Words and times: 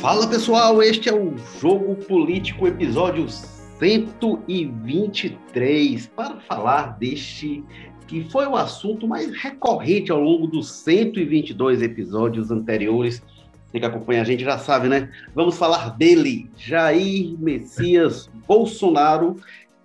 Fala 0.00 0.26
pessoal, 0.28 0.80
este 0.80 1.08
é 1.08 1.12
o 1.12 1.36
Jogo 1.60 1.96
Político, 1.96 2.68
episódio 2.68 3.28
123, 3.28 6.06
para 6.14 6.36
falar 6.36 6.96
deste 6.98 7.64
que 8.06 8.22
foi 8.30 8.46
o 8.46 8.54
assunto 8.54 9.08
mais 9.08 9.28
recorrente 9.42 10.12
ao 10.12 10.20
longo 10.20 10.46
dos 10.46 10.70
122 10.70 11.82
episódios 11.82 12.52
anteriores. 12.52 13.20
Quem 13.72 13.84
acompanha 13.84 14.22
a 14.22 14.24
gente 14.24 14.44
já 14.44 14.56
sabe, 14.56 14.88
né? 14.88 15.10
Vamos 15.34 15.58
falar 15.58 15.98
dele, 15.98 16.48
Jair 16.56 17.36
Messias 17.36 18.30
Bolsonaro, 18.46 19.34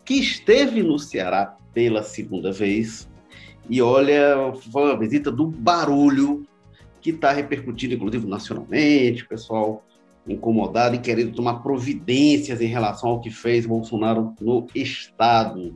que 0.06 0.14
esteve 0.14 0.84
no 0.84 1.00
Ceará 1.00 1.58
pela 1.74 2.04
segunda 2.04 2.52
vez. 2.52 3.10
E 3.68 3.82
olha, 3.82 4.54
foi 4.72 4.84
uma 4.84 5.00
visita 5.00 5.32
do 5.32 5.48
barulho 5.48 6.46
que 7.02 7.10
está 7.10 7.32
repercutindo, 7.32 7.96
inclusive, 7.96 8.28
nacionalmente, 8.28 9.28
pessoal 9.28 9.84
incomodado 10.28 10.96
e 10.96 11.00
querendo 11.00 11.34
tomar 11.34 11.60
providências 11.60 12.62
em 12.62 12.68
relação 12.68 13.10
ao 13.10 13.22
que 13.22 13.30
fez 13.30 13.66
Bolsonaro 13.66 14.34
no 14.40 14.68
Estado. 14.74 15.76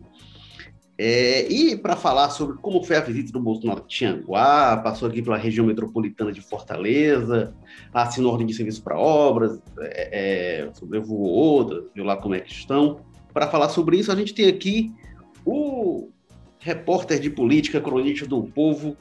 É, 1.00 1.48
e 1.52 1.78
para 1.78 1.96
falar 1.96 2.32
sobre 2.32 2.58
como 2.58 2.84
foi 2.84 2.96
a 2.96 3.02
visita 3.02 3.32
do 3.32 3.40
Bolsonaro 3.40 3.82
a 3.82 3.88
Tianguá, 3.88 4.78
passou 4.78 5.08
aqui 5.08 5.22
pela 5.22 5.38
região 5.38 5.66
metropolitana 5.66 6.32
de 6.32 6.42
Fortaleza, 6.42 7.54
assinou 7.94 8.32
ordem 8.32 8.48
de 8.48 8.56
serviço 8.56 8.82
para 8.82 8.98
obras, 8.98 9.60
é, 9.80 10.64
é, 10.64 10.74
sobrevoou 10.74 11.30
outras, 11.30 11.84
viu 11.94 12.04
lá 12.04 12.18
como 12.18 12.34
é 12.34 12.40
que 12.40 12.52
estão. 12.52 13.02
Para 13.32 13.48
falar 13.48 13.70
sobre 13.70 13.98
isso, 13.98 14.12
a 14.12 14.16
gente 14.16 14.34
tem 14.34 14.48
aqui 14.48 14.92
o 15.46 16.10
repórter 16.58 17.20
de 17.20 17.30
política, 17.30 17.80
cronista 17.80 18.26
do 18.26 18.44
povo, 18.44 18.98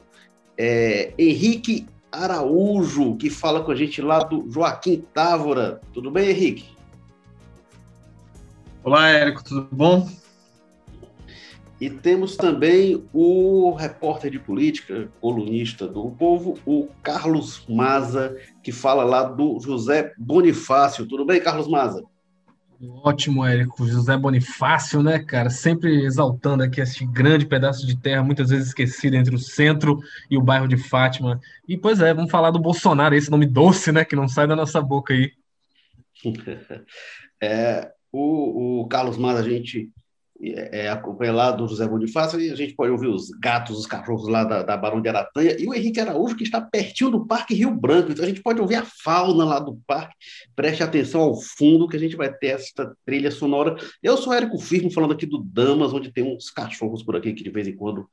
é, 0.55 1.13
Henrique 1.17 1.87
Araújo, 2.11 3.15
que 3.17 3.29
fala 3.29 3.63
com 3.63 3.71
a 3.71 3.75
gente 3.75 4.01
lá 4.01 4.23
do 4.23 4.49
Joaquim 4.49 5.03
Távora. 5.13 5.81
Tudo 5.93 6.09
bem, 6.09 6.29
Henrique? 6.29 6.65
Olá, 8.83 9.09
Érico, 9.09 9.43
tudo 9.43 9.67
bom? 9.71 10.09
E 11.79 11.89
temos 11.89 12.35
também 12.35 13.07
o 13.13 13.71
repórter 13.73 14.31
de 14.31 14.39
política, 14.39 15.11
colunista 15.21 15.87
do 15.87 16.09
Povo, 16.09 16.57
o 16.65 16.87
Carlos 17.03 17.63
Maza, 17.69 18.35
que 18.63 18.71
fala 18.71 19.03
lá 19.03 19.23
do 19.23 19.59
José 19.59 20.13
Bonifácio. 20.17 21.05
Tudo 21.05 21.23
bem, 21.23 21.39
Carlos 21.39 21.67
Maza? 21.67 22.03
Ótimo, 22.79 23.43
Érico. 23.43 23.87
José 23.87 24.15
Bonifácio, 24.15 25.01
né, 25.01 25.19
cara? 25.19 25.49
Sempre 25.49 26.05
exaltando 26.05 26.63
aqui 26.63 26.79
esse 26.79 27.05
grande 27.05 27.45
pedaço 27.45 27.87
de 27.87 27.97
terra, 27.99 28.23
muitas 28.23 28.49
vezes 28.49 28.67
esquecido 28.67 29.15
entre 29.15 29.33
o 29.33 29.39
centro 29.39 29.99
e 30.29 30.37
o 30.37 30.41
bairro 30.41 30.67
de 30.67 30.77
Fátima. 30.77 31.39
E, 31.67 31.77
pois 31.77 31.99
é, 31.99 32.13
vamos 32.13 32.29
falar 32.29 32.51
do 32.51 32.59
Bolsonaro, 32.59 33.15
esse 33.15 33.31
nome 33.31 33.45
doce, 33.45 33.91
né, 33.91 34.05
que 34.05 34.15
não 34.15 34.27
sai 34.27 34.47
da 34.47 34.55
nossa 34.55 34.81
boca 34.81 35.13
aí. 35.13 35.31
É, 37.39 37.91
o, 38.11 38.81
o 38.81 38.87
Carlos 38.87 39.15
Maza, 39.15 39.41
a 39.41 39.47
gente 39.47 39.91
é, 40.41 40.85
é 40.85 40.89
acompanha 40.89 41.33
lá 41.33 41.51
do 41.51 41.67
José 41.67 41.87
Bonifácio, 41.87 42.39
e 42.39 42.51
a 42.51 42.55
gente 42.55 42.73
pode 42.75 42.91
ouvir 42.91 43.07
os 43.07 43.29
gatos, 43.31 43.77
os 43.77 43.85
cachorros 43.85 44.27
lá 44.27 44.43
da, 44.43 44.63
da 44.63 44.77
Barão 44.77 45.01
de 45.01 45.09
Aratanha, 45.09 45.55
e 45.59 45.67
o 45.67 45.73
Henrique 45.73 45.99
Araújo, 45.99 46.35
que 46.35 46.43
está 46.43 46.61
pertinho 46.61 47.09
do 47.09 47.25
Parque 47.25 47.53
Rio 47.53 47.71
Branco, 47.71 48.11
então 48.11 48.23
a 48.23 48.27
gente 48.27 48.41
pode 48.41 48.61
ouvir 48.61 48.75
a 48.75 48.85
fauna 48.85 49.43
lá 49.43 49.59
do 49.59 49.79
parque, 49.87 50.15
preste 50.55 50.83
atenção 50.83 51.21
ao 51.21 51.35
fundo, 51.35 51.87
que 51.87 51.97
a 51.97 51.99
gente 51.99 52.15
vai 52.15 52.31
ter 52.31 52.47
esta 52.47 52.95
trilha 53.05 53.31
sonora. 53.31 53.75
Eu 54.01 54.17
sou 54.17 54.33
Érico 54.33 54.59
Firmo, 54.59 54.91
falando 54.91 55.13
aqui 55.13 55.25
do 55.25 55.39
Damas, 55.39 55.93
onde 55.93 56.11
tem 56.11 56.23
uns 56.23 56.49
cachorros 56.49 57.03
por 57.03 57.15
aqui 57.15 57.33
que 57.33 57.43
de 57.43 57.49
vez 57.49 57.67
em 57.67 57.75
quando 57.75 58.07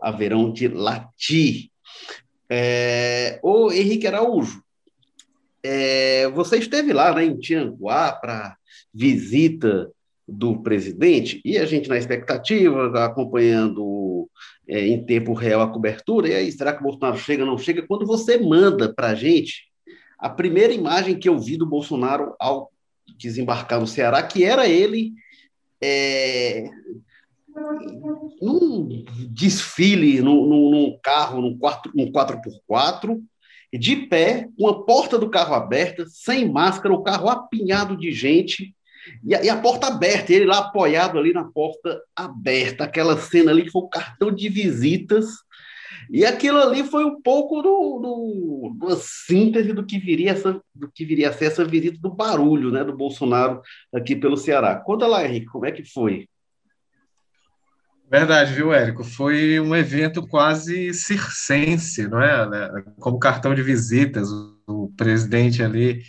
haverão 0.00 0.52
de 0.52 0.68
latir. 0.68 1.70
É... 2.48 3.40
Ô, 3.42 3.72
Henrique 3.72 4.06
Araújo, 4.06 4.62
é... 5.62 6.28
você 6.28 6.58
esteve 6.58 6.92
lá 6.92 7.14
né, 7.14 7.24
em 7.24 7.36
Tianguá 7.38 8.12
para 8.12 8.56
visita 8.92 9.90
do 10.26 10.62
presidente, 10.62 11.40
e 11.44 11.58
a 11.58 11.66
gente 11.66 11.88
na 11.88 11.98
expectativa, 11.98 13.04
acompanhando 13.04 14.28
é, 14.66 14.86
em 14.86 15.04
tempo 15.04 15.34
real 15.34 15.60
a 15.60 15.70
cobertura, 15.70 16.28
e 16.28 16.34
aí, 16.34 16.52
será 16.52 16.72
que 16.72 16.80
o 16.80 16.84
Bolsonaro 16.84 17.18
chega 17.18 17.44
ou 17.44 17.50
não 17.50 17.58
chega? 17.58 17.86
Quando 17.86 18.06
você 18.06 18.38
manda 18.38 18.92
para 18.92 19.08
a 19.08 19.14
gente 19.14 19.68
a 20.18 20.30
primeira 20.30 20.72
imagem 20.72 21.18
que 21.18 21.28
eu 21.28 21.38
vi 21.38 21.56
do 21.56 21.66
Bolsonaro 21.66 22.34
ao 22.40 22.70
desembarcar 23.18 23.80
no 23.80 23.86
Ceará, 23.86 24.22
que 24.22 24.44
era 24.44 24.66
ele 24.66 25.12
é, 25.82 26.70
num 28.40 29.04
desfile, 29.28 30.20
num, 30.20 30.46
num, 30.46 30.98
carro, 31.02 31.40
num, 31.40 31.58
4, 31.58 31.92
num 31.94 32.10
4x4, 32.10 33.20
de 33.72 33.96
pé, 33.96 34.48
com 34.56 34.68
a 34.68 34.84
porta 34.84 35.18
do 35.18 35.28
carro 35.28 35.54
aberta, 35.54 36.04
sem 36.08 36.50
máscara, 36.50 36.94
o 36.94 37.02
carro 37.02 37.28
apinhado 37.28 37.96
de 37.96 38.12
gente, 38.12 38.74
e 39.22 39.34
a, 39.34 39.44
e 39.44 39.48
a, 39.48 39.56
porta 39.56 39.88
aberta, 39.88 40.32
ele 40.32 40.46
lá 40.46 40.58
apoiado 40.58 41.18
ali 41.18 41.32
na 41.32 41.44
porta 41.44 42.00
aberta, 42.14 42.84
aquela 42.84 43.16
cena 43.16 43.50
ali 43.50 43.64
que 43.64 43.70
foi 43.70 43.82
o 43.82 43.88
cartão 43.88 44.30
de 44.30 44.48
visitas. 44.48 45.26
E 46.10 46.24
aquilo 46.24 46.58
ali 46.58 46.84
foi 46.84 47.04
um 47.04 47.20
pouco 47.22 47.62
do, 47.62 48.74
do, 48.78 48.96
síntese 48.96 49.72
do 49.72 49.86
que, 49.86 49.98
viria 49.98 50.32
essa, 50.32 50.60
do 50.74 50.90
que 50.90 51.04
viria 51.04 51.30
a 51.30 51.32
ser 51.32 51.46
essa 51.46 51.64
visita 51.64 51.98
do 51.98 52.14
barulho 52.14 52.70
né, 52.70 52.84
do 52.84 52.94
Bolsonaro 52.94 53.62
aqui 53.92 54.14
pelo 54.14 54.36
Ceará. 54.36 54.76
Conta 54.76 55.06
lá, 55.06 55.24
Henrique, 55.24 55.46
como 55.46 55.64
é 55.64 55.72
que 55.72 55.84
foi? 55.84 56.28
Verdade, 58.10 58.52
viu, 58.52 58.72
Érico? 58.72 59.02
Foi 59.02 59.58
um 59.58 59.74
evento 59.74 60.26
quase 60.26 60.92
circense, 60.92 62.06
não 62.06 62.22
é? 62.22 62.84
Como 63.00 63.18
cartão 63.18 63.54
de 63.54 63.62
visitas, 63.62 64.28
o 64.66 64.92
presidente 64.96 65.62
ali 65.62 66.02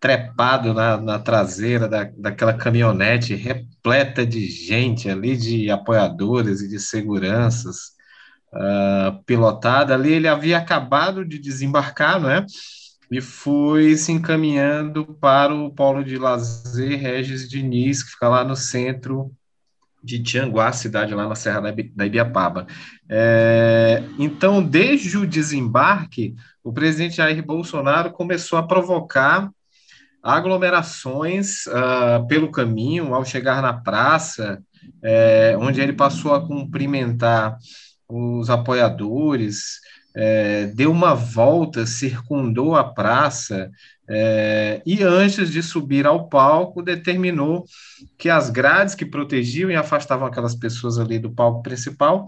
trepado 0.00 0.72
na, 0.72 0.96
na 0.96 1.18
traseira 1.18 1.86
da, 1.86 2.04
daquela 2.16 2.54
caminhonete 2.54 3.34
repleta 3.34 4.26
de 4.26 4.46
gente 4.48 5.10
ali, 5.10 5.36
de 5.36 5.70
apoiadores 5.70 6.62
e 6.62 6.68
de 6.68 6.80
seguranças, 6.80 7.90
uh, 8.52 9.22
pilotada 9.24 9.94
ali. 9.94 10.12
Ele 10.14 10.26
havia 10.26 10.56
acabado 10.56 11.22
de 11.24 11.38
desembarcar, 11.38 12.18
não 12.18 12.30
é? 12.30 12.46
E 13.10 13.20
foi 13.20 13.94
se 13.96 14.10
encaminhando 14.10 15.04
para 15.20 15.54
o 15.54 15.70
polo 15.70 16.02
de 16.02 16.16
lazer 16.16 16.98
Regis 16.98 17.48
Diniz, 17.48 18.02
que 18.02 18.12
fica 18.12 18.28
lá 18.28 18.42
no 18.42 18.56
centro 18.56 19.30
de 20.02 20.22
Tianguá, 20.22 20.72
cidade 20.72 21.14
lá 21.14 21.28
na 21.28 21.34
Serra 21.34 21.60
da 21.94 22.06
Ibiapaba. 22.06 22.66
É, 23.06 24.02
então, 24.18 24.62
desde 24.62 25.18
o 25.18 25.26
desembarque, 25.26 26.34
o 26.64 26.72
presidente 26.72 27.16
Jair 27.16 27.44
Bolsonaro 27.44 28.10
começou 28.12 28.58
a 28.58 28.66
provocar 28.66 29.50
aglomerações 30.22 31.66
uh, 31.66 32.26
pelo 32.28 32.50
caminho, 32.50 33.14
ao 33.14 33.24
chegar 33.24 33.62
na 33.62 33.72
praça, 33.72 34.62
é, 35.02 35.56
onde 35.58 35.80
ele 35.80 35.92
passou 35.92 36.34
a 36.34 36.46
cumprimentar 36.46 37.56
os 38.08 38.50
apoiadores, 38.50 39.80
é, 40.14 40.66
deu 40.66 40.90
uma 40.90 41.14
volta, 41.14 41.86
circundou 41.86 42.76
a 42.76 42.84
praça, 42.84 43.70
é, 44.08 44.82
e 44.84 45.02
antes 45.02 45.50
de 45.50 45.62
subir 45.62 46.06
ao 46.06 46.28
palco, 46.28 46.82
determinou 46.82 47.64
que 48.18 48.28
as 48.28 48.50
grades 48.50 48.94
que 48.94 49.06
protegiam 49.06 49.70
e 49.70 49.76
afastavam 49.76 50.26
aquelas 50.26 50.54
pessoas 50.54 50.98
ali 50.98 51.18
do 51.18 51.30
palco 51.30 51.62
principal 51.62 52.26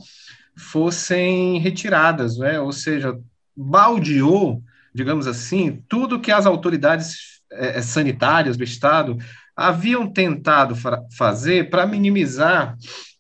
fossem 0.56 1.58
retiradas, 1.58 2.38
né? 2.38 2.60
ou 2.60 2.72
seja, 2.72 3.18
baldeou, 3.56 4.62
digamos 4.94 5.26
assim, 5.26 5.82
tudo 5.88 6.20
que 6.20 6.30
as 6.30 6.46
autoridades 6.46 7.41
é, 7.52 7.78
é, 7.78 7.82
sanitárias 7.82 8.56
do 8.56 8.64
Estado 8.64 9.16
haviam 9.56 10.10
tentado 10.10 10.74
fazer 11.16 11.68
para 11.68 11.86
minimizar 11.86 12.76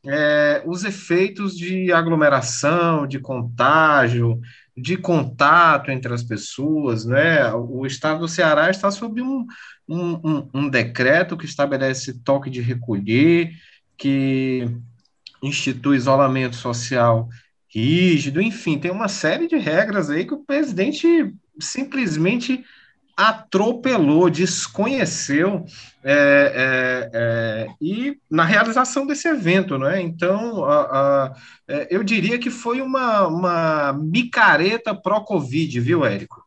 é, 0.06 0.62
os 0.66 0.84
efeitos 0.84 1.56
de 1.56 1.92
aglomeração, 1.92 3.06
de 3.06 3.18
contágio, 3.18 4.40
de 4.76 4.96
contato 4.96 5.90
entre 5.90 6.12
as 6.12 6.22
pessoas, 6.22 7.04
né? 7.04 7.52
O 7.52 7.86
Estado 7.86 8.20
do 8.20 8.28
Ceará 8.28 8.70
está 8.70 8.90
sob 8.90 9.20
um, 9.20 9.46
um, 9.86 10.48
um 10.54 10.68
decreto 10.68 11.36
que 11.36 11.44
estabelece 11.44 12.20
toque 12.24 12.48
de 12.48 12.60
recolher, 12.62 13.52
que 13.96 14.66
institui 15.42 15.96
isolamento 15.96 16.56
social 16.56 17.28
rígido, 17.74 18.40
enfim, 18.40 18.78
tem 18.78 18.90
uma 18.90 19.08
série 19.08 19.48
de 19.48 19.56
regras 19.56 20.10
aí 20.10 20.26
que 20.26 20.34
o 20.34 20.44
presidente 20.44 21.32
simplesmente 21.58 22.62
atropelou, 23.16 24.30
desconheceu 24.30 25.64
é, 26.02 26.10
é, 26.54 27.10
é, 27.12 27.68
e 27.80 28.18
na 28.30 28.44
realização 28.44 29.06
desse 29.06 29.28
evento, 29.28 29.78
não 29.78 29.88
é? 29.88 30.00
Então, 30.00 30.64
a, 30.64 30.80
a, 30.80 31.34
é, 31.68 31.88
eu 31.90 32.02
diria 32.02 32.38
que 32.38 32.50
foi 32.50 32.80
uma, 32.80 33.26
uma 33.26 33.92
micareta 33.92 34.94
pró-Covid, 34.94 35.78
viu, 35.80 36.04
Érico? 36.04 36.42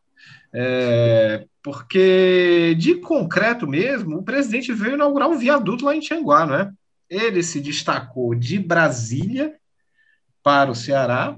É, 0.52 1.44
porque, 1.62 2.74
de 2.78 2.96
concreto 2.96 3.66
mesmo, 3.66 4.18
o 4.18 4.22
presidente 4.22 4.72
veio 4.72 4.94
inaugurar 4.94 5.28
um 5.28 5.38
viaduto 5.38 5.84
lá 5.84 5.94
em 5.94 6.00
Tianguá, 6.00 6.46
não 6.46 6.54
é? 6.54 6.70
Ele 7.08 7.42
se 7.42 7.60
destacou 7.60 8.34
de 8.34 8.58
Brasília 8.58 9.54
para 10.42 10.70
o 10.70 10.74
Ceará, 10.74 11.36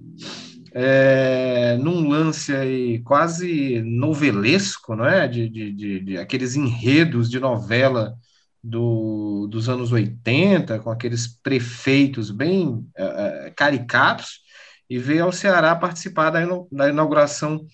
é, 0.80 1.76
num 1.76 2.08
lance 2.08 2.54
aí 2.54 3.00
quase 3.00 3.82
novelesco, 3.82 4.94
não 4.94 5.04
é? 5.04 5.26
De, 5.26 5.48
de, 5.48 5.72
de, 5.72 6.00
de 6.00 6.18
aqueles 6.18 6.54
enredos 6.54 7.28
de 7.28 7.40
novela 7.40 8.14
do, 8.62 9.48
dos 9.50 9.68
anos 9.68 9.90
80, 9.90 10.78
com 10.78 10.88
aqueles 10.88 11.26
prefeitos 11.26 12.30
bem 12.30 12.86
é, 12.96 13.52
caricatos, 13.56 14.40
e 14.88 14.98
veio 14.98 15.24
ao 15.24 15.32
Ceará 15.32 15.74
participar 15.74 16.30
da, 16.30 16.46
da 16.70 16.88
inauguração 16.88 17.66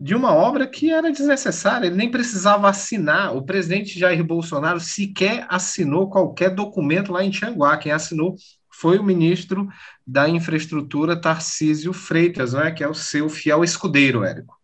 de 0.00 0.14
uma 0.14 0.32
obra 0.32 0.68
que 0.68 0.90
era 0.90 1.10
desnecessária, 1.10 1.88
ele 1.88 1.96
nem 1.96 2.12
precisava 2.12 2.68
assinar. 2.70 3.36
O 3.36 3.42
presidente 3.42 3.98
Jair 3.98 4.22
Bolsonaro 4.22 4.78
sequer 4.78 5.46
assinou 5.50 6.08
qualquer 6.08 6.54
documento 6.54 7.10
lá 7.10 7.24
em 7.24 7.30
Tianguá. 7.30 7.76
Quem 7.76 7.90
assinou 7.90 8.36
foi 8.80 8.98
o 8.98 9.04
ministro 9.04 9.68
da 10.06 10.28
Infraestrutura, 10.28 11.20
Tarcísio 11.20 11.92
Freitas, 11.92 12.54
né, 12.54 12.70
que 12.70 12.82
é 12.82 12.88
o 12.88 12.94
seu 12.94 13.28
fiel 13.28 13.62
escudeiro, 13.62 14.24
Érico. 14.24 14.58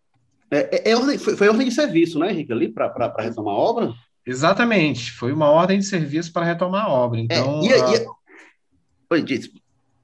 É, 0.49 0.89
é, 0.89 0.91
é 0.91 1.17
foi, 1.19 1.35
foi 1.35 1.47
ordem 1.47 1.67
de 1.67 1.73
serviço, 1.73 2.17
né, 2.17 2.31
Henrique, 2.31 2.51
ali, 2.51 2.69
para 2.69 3.13
retomar 3.19 3.53
a 3.53 3.57
obra? 3.57 3.93
Exatamente, 4.25 5.11
foi 5.11 5.31
uma 5.31 5.49
ordem 5.49 5.77
de 5.77 5.85
serviço 5.85 6.33
para 6.33 6.45
retomar 6.45 6.85
a 6.85 6.89
obra. 6.89 7.19
Então, 7.19 7.61
é, 7.61 7.67
e, 7.67 7.73
a... 7.73 7.95
e... 7.95 8.07
Oi, 9.11 9.21
disse. 9.21 9.53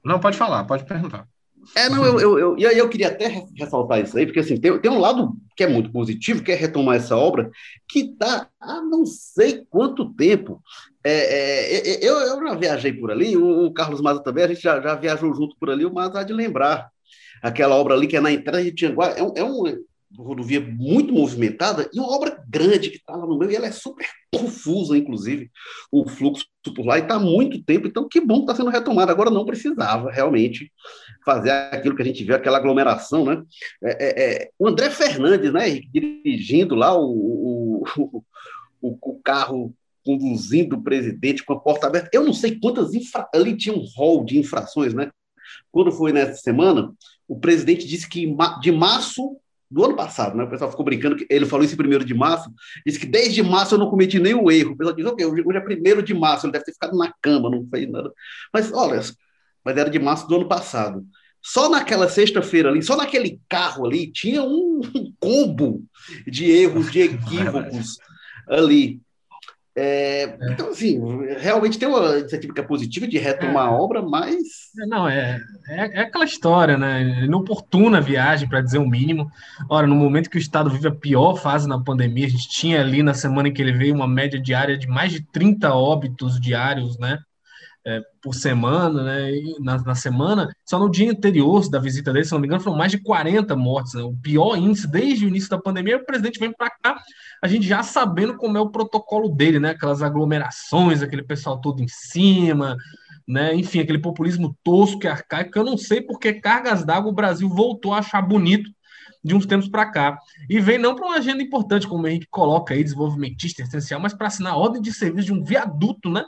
Não, 0.04 0.20
pode 0.20 0.36
falar, 0.36 0.64
pode 0.64 0.84
perguntar. 0.84 1.26
É, 1.74 1.88
não, 1.88 2.04
eu, 2.04 2.20
eu, 2.20 2.38
eu, 2.38 2.58
eu, 2.58 2.88
queria 2.88 3.08
até 3.08 3.46
ressaltar 3.56 4.00
isso 4.00 4.16
aí, 4.18 4.26
porque 4.26 4.40
assim, 4.40 4.58
tem, 4.58 4.78
tem 4.78 4.90
um 4.90 4.98
lado 4.98 5.34
que 5.56 5.64
é 5.64 5.66
muito 5.66 5.90
positivo, 5.90 6.42
que 6.42 6.52
é 6.52 6.54
retomar 6.54 6.96
essa 6.96 7.16
obra, 7.16 7.50
que 7.88 8.00
está 8.00 8.48
há 8.60 8.82
não 8.82 9.06
sei 9.06 9.64
quanto 9.70 10.12
tempo. 10.14 10.62
É, 11.06 11.12
é, 11.12 11.76
é, 11.76 12.08
eu, 12.08 12.18
eu 12.18 12.48
já 12.48 12.54
viajei 12.54 12.92
por 12.92 13.10
ali, 13.10 13.36
o, 13.36 13.66
o 13.66 13.72
Carlos 13.72 14.00
Maza 14.00 14.22
também, 14.22 14.44
a 14.44 14.48
gente 14.48 14.62
já, 14.62 14.80
já 14.80 14.94
viajou 14.94 15.34
junto 15.34 15.54
por 15.58 15.68
ali, 15.68 15.84
o 15.84 15.92
Maza 15.92 16.20
há 16.20 16.22
de 16.22 16.32
lembrar. 16.32 16.90
Aquela 17.42 17.76
obra 17.76 17.94
ali 17.94 18.06
que 18.06 18.16
é 18.16 18.20
na 18.20 18.32
entrada 18.32 18.64
de 18.64 18.72
Tianguá, 18.72 19.10
é 19.10 19.22
um, 19.22 19.32
é 19.36 19.44
um 19.44 19.64
rodovia 20.16 20.60
muito 20.60 21.12
movimentada 21.12 21.90
e 21.92 21.98
uma 21.98 22.10
obra 22.10 22.42
grande 22.48 22.90
que 22.90 22.96
está 22.96 23.16
lá 23.16 23.26
no 23.26 23.38
meio, 23.38 23.50
e 23.50 23.56
ela 23.56 23.66
é 23.66 23.72
super 23.72 24.06
confusa, 24.32 24.96
inclusive, 24.96 25.50
o 25.90 26.08
fluxo 26.08 26.46
por 26.74 26.86
lá, 26.86 26.98
e 26.98 27.02
está 27.02 27.16
há 27.16 27.20
muito 27.20 27.62
tempo, 27.62 27.86
então 27.86 28.08
que 28.08 28.20
bom 28.20 28.36
que 28.36 28.42
está 28.42 28.54
sendo 28.54 28.70
retomado. 28.70 29.10
Agora 29.10 29.30
não 29.30 29.44
precisava 29.44 30.10
realmente 30.10 30.72
fazer 31.24 31.50
aquilo 31.50 31.94
que 31.94 32.02
a 32.02 32.04
gente 32.04 32.24
vê, 32.24 32.34
aquela 32.34 32.58
aglomeração, 32.58 33.24
né? 33.24 33.42
É, 33.82 33.90
é, 33.90 34.24
é, 34.24 34.50
o 34.58 34.68
André 34.68 34.90
Fernandes, 34.90 35.52
né, 35.52 35.68
dirigindo 35.92 36.74
lá 36.74 36.96
o, 36.96 37.82
o, 37.84 38.22
o, 38.80 38.98
o 39.00 39.20
carro 39.22 39.74
conduzindo 40.04 40.76
o 40.76 40.82
presidente 40.82 41.44
com 41.44 41.54
a 41.54 41.60
porta 41.60 41.86
aberta. 41.86 42.10
Eu 42.12 42.24
não 42.24 42.32
sei 42.32 42.58
quantas 42.58 42.94
infra... 42.94 43.28
ali 43.34 43.56
tinha 43.56 43.74
um 43.74 43.84
rol 43.96 44.24
de 44.24 44.38
infrações, 44.38 44.92
né? 44.94 45.10
Quando 45.70 45.90
foi 45.90 46.12
nessa 46.12 46.36
semana, 46.36 46.92
o 47.26 47.38
presidente 47.38 47.86
disse 47.86 48.08
que 48.08 48.26
de 48.60 48.72
março 48.72 49.36
do 49.70 49.84
ano 49.84 49.96
passado, 49.96 50.36
né? 50.36 50.44
O 50.44 50.48
pessoal 50.50 50.70
ficou 50.70 50.84
brincando, 50.84 51.16
que 51.16 51.26
ele 51.28 51.46
falou 51.46 51.64
isso 51.64 51.76
primeiro 51.76 52.04
de 52.04 52.14
março, 52.14 52.48
disse 52.86 52.98
que 52.98 53.06
desde 53.06 53.42
março 53.42 53.74
eu 53.74 53.78
não 53.78 53.90
cometi 53.90 54.20
nenhum 54.20 54.50
erro. 54.50 54.72
O 54.72 54.76
pessoal 54.76 54.94
diz, 54.94 55.06
ok, 55.06 55.26
hoje 55.26 55.58
é 55.58 55.60
primeiro 55.60 56.02
de 56.02 56.14
março, 56.14 56.46
ele 56.46 56.52
deve 56.52 56.64
ter 56.64 56.72
ficado 56.72 56.96
na 56.96 57.12
cama, 57.20 57.50
não 57.50 57.66
fez 57.68 57.90
nada. 57.90 58.12
Mas 58.52 58.72
olha, 58.72 59.00
mas 59.64 59.76
era 59.76 59.90
de 59.90 59.98
março 59.98 60.28
do 60.28 60.36
ano 60.36 60.48
passado. 60.48 61.04
Só 61.42 61.68
naquela 61.68 62.08
sexta-feira 62.08 62.70
ali, 62.70 62.82
só 62.82 62.96
naquele 62.96 63.40
carro 63.48 63.84
ali, 63.84 64.10
tinha 64.10 64.42
um 64.42 64.80
combo 65.18 65.82
de 66.26 66.50
erros, 66.50 66.90
de 66.90 67.00
equívocos 67.02 67.98
ali. 68.48 69.00
É, 69.76 70.22
é. 70.22 70.52
Então, 70.52 70.68
assim, 70.68 71.00
realmente 71.38 71.78
tem 71.78 71.88
uma 71.88 72.18
iniciativa 72.18 72.54
que 72.54 72.60
é 72.60 72.64
positiva 72.64 73.08
de 73.08 73.18
retomar 73.18 73.66
é. 73.66 73.68
a 73.68 73.72
obra, 73.72 74.00
mas. 74.02 74.36
Não, 74.86 75.08
é, 75.08 75.40
é, 75.68 75.98
é, 75.98 76.00
aquela 76.02 76.24
história, 76.24 76.78
né? 76.78 77.24
Inoportuna 77.24 77.98
a 77.98 78.00
viagem, 78.00 78.48
para 78.48 78.60
dizer 78.60 78.78
o 78.78 78.88
mínimo. 78.88 79.28
Ora, 79.68 79.86
no 79.86 79.96
momento 79.96 80.30
que 80.30 80.36
o 80.36 80.38
Estado 80.38 80.70
vive 80.70 80.86
a 80.86 80.94
pior 80.94 81.36
fase 81.36 81.68
na 81.68 81.82
pandemia, 81.82 82.26
a 82.26 82.30
gente 82.30 82.48
tinha 82.48 82.80
ali 82.80 83.02
na 83.02 83.14
semana 83.14 83.48
em 83.48 83.52
que 83.52 83.60
ele 83.60 83.72
veio 83.72 83.94
uma 83.94 84.06
média 84.06 84.40
diária 84.40 84.78
de 84.78 84.86
mais 84.86 85.10
de 85.10 85.20
30 85.20 85.74
óbitos 85.74 86.40
diários, 86.40 86.96
né? 86.98 87.18
É, 87.86 88.00
por 88.22 88.34
semana, 88.34 89.02
né? 89.02 89.30
Na, 89.60 89.78
na, 89.82 89.94
semana, 89.94 90.50
só 90.64 90.78
no 90.78 90.90
dia 90.90 91.10
anterior 91.10 91.68
da 91.68 91.78
visita 91.78 92.12
dele, 92.12 92.24
se 92.24 92.32
não 92.32 92.40
me 92.40 92.46
engano, 92.46 92.62
foram 92.62 92.78
mais 92.78 92.90
de 92.90 92.98
40 92.98 93.54
mortes, 93.54 93.92
né? 93.94 94.02
o 94.02 94.16
pior 94.16 94.56
índice 94.56 94.90
desde 94.90 95.26
o 95.26 95.28
início 95.28 95.50
da 95.50 95.58
pandemia. 95.58 95.98
O 95.98 96.06
presidente 96.06 96.38
vem 96.38 96.52
para 96.52 96.70
cá, 96.70 96.96
a 97.42 97.46
gente 97.46 97.66
já 97.66 97.82
sabendo 97.82 98.36
como 98.36 98.56
é 98.56 98.60
o 98.60 98.70
protocolo 98.70 99.28
dele, 99.28 99.60
né? 99.60 99.70
Aquelas 99.70 100.02
aglomerações, 100.02 101.02
aquele 101.02 101.22
pessoal 101.22 101.60
todo 101.60 101.82
em 101.82 101.88
cima, 101.88 102.76
né? 103.28 103.54
Enfim, 103.54 103.80
aquele 103.80 103.98
populismo 103.98 104.56
tosco 104.64 105.04
e 105.04 105.08
arcaico. 105.08 105.58
Eu 105.58 105.64
não 105.64 105.76
sei 105.76 106.00
porque 106.00 106.32
cargas 106.32 106.84
d'água 106.84 107.10
o 107.10 107.14
Brasil 107.14 107.48
voltou 107.48 107.92
a 107.92 107.98
achar 107.98 108.22
bonito 108.22 108.70
de 109.22 109.34
uns 109.34 109.46
tempos 109.46 109.68
para 109.68 109.90
cá. 109.90 110.18
E 110.48 110.60
vem 110.60 110.78
não 110.78 110.94
para 110.94 111.06
uma 111.06 111.16
agenda 111.16 111.42
importante, 111.42 111.88
como 111.88 112.04
o 112.04 112.08
Henrique 112.08 112.26
coloca 112.30 112.74
aí, 112.74 112.82
desenvolvimentista 112.82 113.62
essencial, 113.62 114.00
mas 114.00 114.12
para 114.12 114.26
assinar 114.26 114.52
a 114.52 114.56
ordem 114.56 114.82
de 114.82 114.92
serviço 114.92 115.26
de 115.26 115.32
um 115.32 115.42
viaduto, 115.42 116.10
né? 116.10 116.24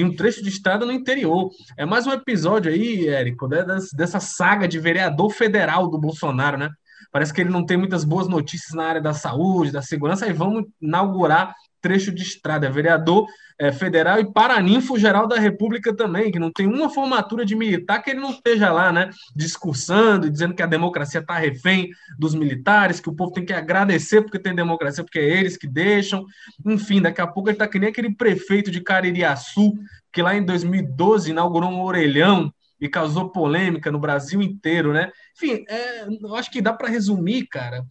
Em 0.00 0.04
um 0.04 0.14
trecho 0.14 0.42
de 0.42 0.48
estrada 0.48 0.86
no 0.86 0.92
interior. 0.92 1.50
É 1.76 1.84
mais 1.84 2.06
um 2.06 2.12
episódio 2.12 2.72
aí, 2.72 3.08
Érico, 3.08 3.46
né, 3.46 3.64
dessa 3.94 4.20
saga 4.20 4.66
de 4.66 4.78
vereador 4.78 5.30
federal 5.30 5.88
do 5.88 5.98
Bolsonaro, 5.98 6.56
né? 6.56 6.70
Parece 7.12 7.34
que 7.34 7.40
ele 7.40 7.50
não 7.50 7.66
tem 7.66 7.76
muitas 7.76 8.04
boas 8.04 8.28
notícias 8.28 8.72
na 8.72 8.84
área 8.84 9.00
da 9.00 9.12
saúde, 9.12 9.72
da 9.72 9.82
segurança, 9.82 10.26
e 10.26 10.32
vamos 10.32 10.64
inaugurar 10.80 11.54
trecho 11.80 12.12
de 12.12 12.22
estrada. 12.22 12.66
É 12.66 12.70
vereador 12.70 13.26
é, 13.60 13.70
federal 13.70 14.18
e 14.18 14.32
paraninfo 14.32 14.98
geral 14.98 15.28
da 15.28 15.38
República 15.38 15.94
também, 15.94 16.32
que 16.32 16.38
não 16.38 16.50
tem 16.50 16.66
uma 16.66 16.88
formatura 16.88 17.44
de 17.44 17.54
militar 17.54 18.02
que 18.02 18.10
ele 18.10 18.20
não 18.20 18.30
esteja 18.30 18.72
lá, 18.72 18.90
né, 18.90 19.10
discursando, 19.36 20.30
dizendo 20.30 20.54
que 20.54 20.62
a 20.62 20.66
democracia 20.66 21.20
está 21.20 21.34
refém 21.34 21.90
dos 22.18 22.34
militares, 22.34 23.00
que 23.00 23.10
o 23.10 23.14
povo 23.14 23.32
tem 23.32 23.44
que 23.44 23.52
agradecer 23.52 24.22
porque 24.22 24.38
tem 24.38 24.54
democracia, 24.54 25.04
porque 25.04 25.18
é 25.18 25.38
eles 25.38 25.58
que 25.58 25.66
deixam. 25.66 26.24
Enfim, 26.64 27.02
daqui 27.02 27.20
a 27.20 27.26
pouco 27.26 27.50
ele 27.50 27.56
está 27.56 27.68
que 27.68 27.78
nem 27.78 27.90
aquele 27.90 28.14
prefeito 28.14 28.70
de 28.70 28.80
Caririaçu, 28.80 29.74
que 30.10 30.22
lá 30.22 30.34
em 30.34 30.44
2012 30.44 31.30
inaugurou 31.30 31.70
um 31.70 31.82
orelhão 31.82 32.52
e 32.80 32.88
causou 32.88 33.30
polêmica 33.30 33.92
no 33.92 33.98
Brasil 33.98 34.40
inteiro, 34.40 34.92
né? 34.92 35.10
Enfim, 35.36 35.64
é, 35.68 36.06
eu 36.06 36.34
acho 36.34 36.50
que 36.50 36.62
dá 36.62 36.72
para 36.72 36.88
resumir, 36.88 37.46
cara, 37.46 37.84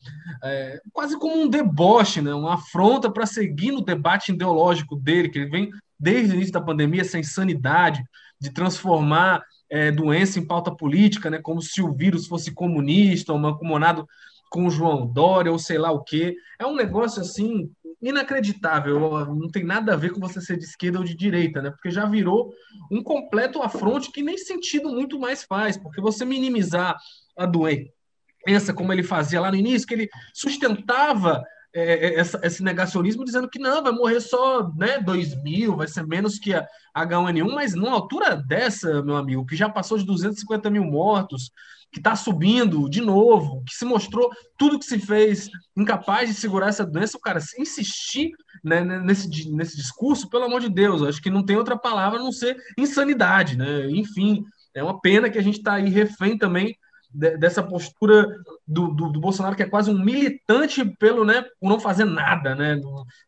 é, 0.44 0.82
quase 0.92 1.18
como 1.18 1.42
um 1.42 1.48
deboche, 1.48 2.22
né? 2.22 2.34
Uma 2.34 2.56
afronta 2.56 3.12
para 3.12 3.26
seguir 3.26 3.72
no 3.72 3.82
debate 3.82 4.32
ideológico 4.32 4.96
dele, 4.96 5.30
que 5.30 5.40
ele 5.40 5.50
vem 5.50 5.70
desde 6.00 6.34
o 6.34 6.36
início 6.36 6.54
da 6.54 6.62
pandemia 6.62 7.02
essa 7.02 7.20
insanidade 7.20 8.04
de 8.40 8.52
transformar 8.52 9.44
é, 9.70 9.92
doença 9.92 10.40
em 10.40 10.46
pauta 10.46 10.76
política, 10.76 11.30
né? 11.30 11.40
Como 11.40 11.62
se 11.62 11.82
o 11.82 11.94
vírus 11.94 12.26
fosse 12.26 12.52
comunista 12.52 13.32
ou 13.32 13.38
mancomunado 13.40 14.08
com 14.50 14.66
o 14.66 14.72
João 14.72 15.06
Dória 15.06 15.52
ou 15.52 15.60
sei 15.60 15.78
lá 15.78 15.92
o 15.92 16.04
quê. 16.04 16.36
É 16.58 16.66
um 16.66 16.76
negócio 16.76 17.22
assim 17.22 17.72
inacreditável. 18.02 19.00
Não 19.36 19.50
tem 19.50 19.64
nada 19.64 19.94
a 19.94 19.98
ver 19.98 20.12
com 20.12 20.20
você 20.20 20.42
ser 20.42 20.58
de 20.58 20.66
esquerda 20.66 21.00
ou 21.00 21.04
de 21.04 21.16
direita, 21.16 21.62
né? 21.62 21.72
Porque 21.72 21.92
já 21.92 22.06
virou 22.06 22.54
um 22.92 23.04
completo 23.04 23.62
afronte 23.62 24.12
que 24.12 24.24
nem 24.24 24.38
sentido 24.38 24.90
muito 24.90 25.20
mais 25.20 25.44
faz, 25.44 25.78
porque 25.78 26.02
você 26.02 26.24
minimizar 26.26 26.98
a 27.38 27.46
doença, 27.46 28.74
como 28.76 28.94
ele 28.94 29.04
fazia 29.04 29.42
lá 29.42 29.52
no 29.52 29.58
início, 29.58 29.88
que 29.88 29.94
ele 29.94 30.10
sustentava 30.34 31.44
é, 31.74 32.08
é 32.08 32.20
essa, 32.20 32.40
esse 32.44 32.64
negacionismo 32.64 33.24
dizendo 33.24 33.50
que 33.50 33.60
não, 33.60 33.84
vai 33.84 33.92
morrer 33.92 34.20
só 34.22 34.70
né, 34.74 35.00
2 35.00 35.44
mil, 35.44 35.76
vai 35.76 35.88
ser 35.88 36.06
menos 36.06 36.40
que 36.40 36.54
a 36.54 36.66
H1N1, 36.98 37.54
mas 37.54 37.76
numa 37.76 37.92
altura 37.92 38.36
dessa, 38.36 39.04
meu 39.04 39.16
amigo, 39.16 39.46
que 39.46 39.56
já 39.56 39.70
passou 39.70 39.98
de 39.98 40.06
250 40.06 40.70
mil 40.70 40.84
mortos, 40.84 41.52
que 41.92 42.00
está 42.00 42.16
subindo 42.16 42.90
de 42.90 43.02
novo, 43.02 43.64
que 43.66 43.74
se 43.74 43.86
mostrou 43.86 44.30
tudo 44.58 44.78
que 44.78 44.86
se 44.86 45.00
fez 45.00 45.50
incapaz 45.76 46.30
de 46.30 46.36
segurar 46.36 46.68
essa 46.68 46.86
doença, 46.86 47.18
o 47.18 47.22
cara 47.22 47.40
se 47.40 47.60
insistir 47.62 48.32
né, 48.64 48.82
nesse, 48.82 49.50
nesse 49.52 49.76
discurso, 49.76 50.30
pelo 50.30 50.44
amor 50.44 50.62
de 50.62 50.70
Deus, 50.70 51.02
acho 51.02 51.22
que 51.22 51.30
não 51.30 51.44
tem 51.44 51.58
outra 51.58 51.78
palavra 51.78 52.20
a 52.20 52.24
não 52.24 52.32
ser 52.32 52.58
insanidade, 52.78 53.58
né? 53.58 53.90
Enfim, 53.90 54.44
é 54.74 54.84
uma 54.84 55.00
pena 55.00 55.30
que 55.30 55.38
a 55.38 55.44
gente 55.44 55.58
está 55.58 55.74
aí 55.74 55.90
refém 55.90 56.38
também 56.38 56.78
dessa 57.12 57.64
postura 57.64 58.28
do, 58.68 58.90
do, 58.90 59.10
do, 59.10 59.20
Bolsonaro, 59.20 59.56
que 59.56 59.64
é 59.64 59.70
quase 59.70 59.90
um 59.90 59.98
militante 59.98 60.86
pelo, 60.86 61.26
né, 61.26 61.44
por 61.60 61.68
não 61.68 61.80
fazer 61.80 62.06
nada, 62.06 62.54
né? 62.54 62.80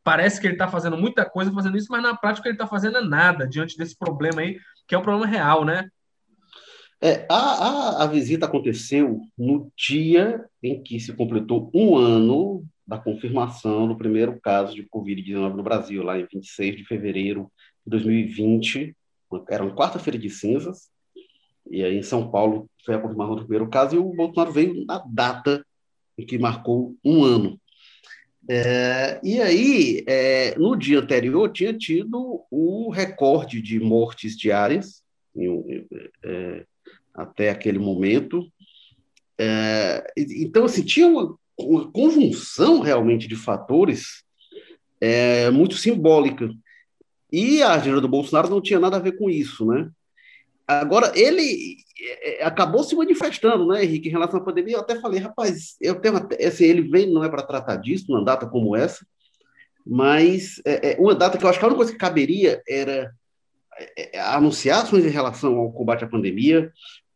Parece 0.03 0.39
que 0.39 0.45
ele 0.45 0.53
está 0.53 0.67
fazendo 0.67 0.95
muita 0.95 1.25
coisa 1.27 1.51
fazendo 1.51 1.77
isso, 1.77 1.87
mas 1.89 2.03
na 2.03 2.15
prática 2.15 2.47
ele 2.47 2.53
está 2.55 2.67
fazendo 2.67 3.03
nada 3.03 3.47
diante 3.47 3.75
desse 3.75 3.97
problema 3.97 4.41
aí, 4.41 4.59
que 4.87 4.93
é 4.93 4.97
um 4.97 5.01
problema 5.01 5.25
real, 5.25 5.65
né? 5.65 5.89
É, 7.03 7.25
a, 7.27 7.35
a, 7.35 8.03
a 8.03 8.07
visita 8.07 8.45
aconteceu 8.45 9.21
no 9.35 9.71
dia 9.75 10.45
em 10.61 10.83
que 10.83 10.99
se 10.99 11.11
completou 11.13 11.71
um 11.73 11.97
ano 11.97 12.63
da 12.85 12.97
confirmação 12.97 13.87
do 13.87 13.97
primeiro 13.97 14.39
caso 14.39 14.75
de 14.75 14.83
Covid-19 14.83 15.55
no 15.55 15.63
Brasil, 15.63 16.03
lá 16.03 16.19
em 16.19 16.27
26 16.31 16.77
de 16.77 16.85
fevereiro 16.85 17.51
de 17.85 17.89
2020. 17.89 18.95
Era 19.49 19.63
uma 19.63 19.75
quarta-feira 19.75 20.19
de 20.19 20.29
cinzas, 20.29 20.89
e 21.69 21.83
aí 21.83 21.97
em 21.97 22.03
São 22.03 22.29
Paulo 22.29 22.69
foi 22.85 22.93
a 22.93 22.99
confirmação 22.99 23.35
do 23.35 23.41
primeiro 23.43 23.67
caso, 23.67 23.95
e 23.95 23.99
o 23.99 24.13
Bolsonaro 24.13 24.51
veio 24.51 24.85
na 24.85 25.03
data 25.09 25.65
em 26.17 26.25
que 26.25 26.37
marcou 26.37 26.95
um 27.03 27.23
ano. 27.23 27.59
É, 28.49 29.19
e 29.23 29.41
aí, 29.41 30.03
é, 30.05 30.57
no 30.57 30.75
dia 30.75 30.99
anterior, 30.99 31.51
tinha 31.51 31.73
tido 31.73 32.43
o 32.51 32.89
recorde 32.91 33.61
de 33.61 33.79
mortes 33.79 34.37
diárias, 34.37 35.01
em, 35.35 35.87
é, 36.23 36.65
até 37.13 37.49
aquele 37.49 37.79
momento. 37.79 38.47
É, 39.37 40.05
então, 40.17 40.65
assim, 40.65 40.83
tinha 40.83 41.07
uma, 41.07 41.35
uma, 41.57 41.91
conjunção 41.91 42.79
realmente 42.79 43.27
de 43.27 43.35
fatores 43.35 44.23
é, 44.99 45.49
muito 45.49 45.75
simbólica. 45.75 46.49
E 47.31 47.63
a 47.63 47.73
agenda 47.73 48.01
do 48.01 48.07
Bolsonaro 48.07 48.49
não 48.49 48.61
tinha 48.61 48.79
nada 48.79 48.97
a 48.97 49.01
ver 49.01 49.17
com 49.17 49.29
isso, 49.29 49.65
né? 49.65 49.89
Agora, 50.67 51.11
ele 51.15 51.77
é, 52.21 52.43
acabou 52.43 52.83
se 52.83 52.95
manifestando, 52.95 53.67
né, 53.67 53.83
Henrique, 53.83 54.09
em 54.09 54.11
relação 54.11 54.39
à 54.39 54.43
pandemia. 54.43 54.75
Eu 54.75 54.81
até 54.81 54.99
falei, 54.99 55.19
rapaz, 55.19 55.75
eu 55.81 55.95
tenho 55.99 56.17
até, 56.17 56.45
assim, 56.45 56.65
ele 56.65 56.83
vem, 56.83 57.11
não 57.11 57.23
é 57.23 57.29
para 57.29 57.43
tratar 57.43 57.77
disso, 57.77 58.05
numa 58.09 58.23
data 58.23 58.47
como 58.47 58.75
essa, 58.75 59.05
mas 59.85 60.61
é, 60.65 60.91
é, 60.91 60.97
uma 60.99 61.15
data 61.15 61.37
que 61.37 61.43
eu 61.43 61.49
acho 61.49 61.57
que 61.57 61.65
a 61.65 61.67
única 61.67 61.77
coisa 61.77 61.91
que 61.91 61.97
caberia 61.97 62.61
era 62.67 63.11
é 63.97 64.19
anunciar 64.19 64.83
ações 64.83 65.05
em 65.05 65.09
relação 65.09 65.57
ao 65.57 65.71
combate 65.71 66.03
à 66.03 66.07
pandemia, 66.07 66.71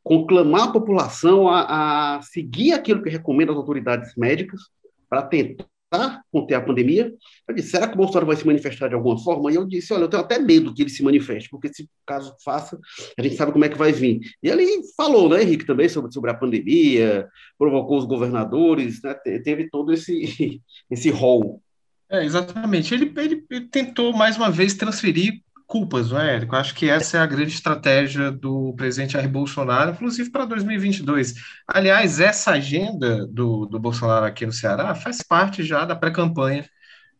conclamar 0.05 0.67
a 0.67 0.71
população 0.71 1.49
a, 1.49 2.17
a 2.17 2.21
seguir 2.21 2.73
aquilo 2.73 3.01
que 3.01 3.09
recomenda 3.09 3.51
as 3.51 3.57
autoridades 3.57 4.15
médicas 4.15 4.61
para 5.09 5.23
tentar 5.23 6.21
conter 6.31 6.53
a 6.53 6.61
pandemia. 6.61 7.11
Eu 7.47 7.55
disse, 7.55 7.69
será 7.69 7.87
que 7.87 7.95
o 7.95 7.97
Bolsonaro 7.97 8.27
vai 8.27 8.35
se 8.35 8.45
manifestar 8.45 8.87
de 8.87 8.93
alguma 8.93 9.17
forma? 9.17 9.51
E 9.51 9.55
eu 9.55 9.65
disse, 9.65 9.91
olha, 9.95 10.03
eu 10.03 10.07
tenho 10.07 10.21
até 10.21 10.37
medo 10.37 10.75
que 10.75 10.83
ele 10.83 10.91
se 10.91 11.01
manifeste, 11.01 11.49
porque 11.49 11.73
se 11.73 11.89
caso 12.05 12.35
faça, 12.45 12.79
a 13.17 13.21
gente 13.23 13.35
sabe 13.35 13.51
como 13.51 13.65
é 13.65 13.69
que 13.69 13.79
vai 13.79 13.91
vir. 13.91 14.19
E 14.43 14.47
ele 14.47 14.83
falou, 14.95 15.27
né, 15.27 15.41
Henrique, 15.41 15.65
também 15.65 15.89
sobre, 15.89 16.13
sobre 16.13 16.29
a 16.29 16.35
pandemia, 16.35 17.27
provocou 17.57 17.97
os 17.97 18.05
governadores, 18.05 19.01
né, 19.01 19.15
teve 19.43 19.71
todo 19.71 19.91
esse, 19.91 20.61
esse 20.91 21.09
rol. 21.09 21.63
É, 22.11 22.23
exatamente. 22.23 22.93
Ele, 22.93 23.11
ele, 23.17 23.43
ele 23.49 23.67
tentou, 23.69 24.13
mais 24.13 24.37
uma 24.37 24.51
vez, 24.51 24.75
transferir 24.75 25.41
culpas, 25.67 26.11
não 26.11 26.19
é, 26.19 26.35
Érico? 26.35 26.55
Acho 26.55 26.75
que 26.75 26.89
essa 26.89 27.17
é 27.17 27.19
a 27.19 27.25
grande 27.25 27.53
estratégia 27.53 28.31
do 28.31 28.73
presidente 28.75 29.13
Jair 29.13 29.29
Bolsonaro, 29.29 29.91
inclusive 29.91 30.29
para 30.29 30.45
2022. 30.45 31.35
Aliás, 31.67 32.19
essa 32.19 32.51
agenda 32.51 33.25
do, 33.27 33.65
do 33.65 33.79
Bolsonaro 33.79 34.25
aqui 34.25 34.45
no 34.45 34.51
Ceará 34.51 34.93
faz 34.95 35.21
parte 35.21 35.63
já 35.63 35.85
da 35.85 35.95
pré-campanha 35.95 36.65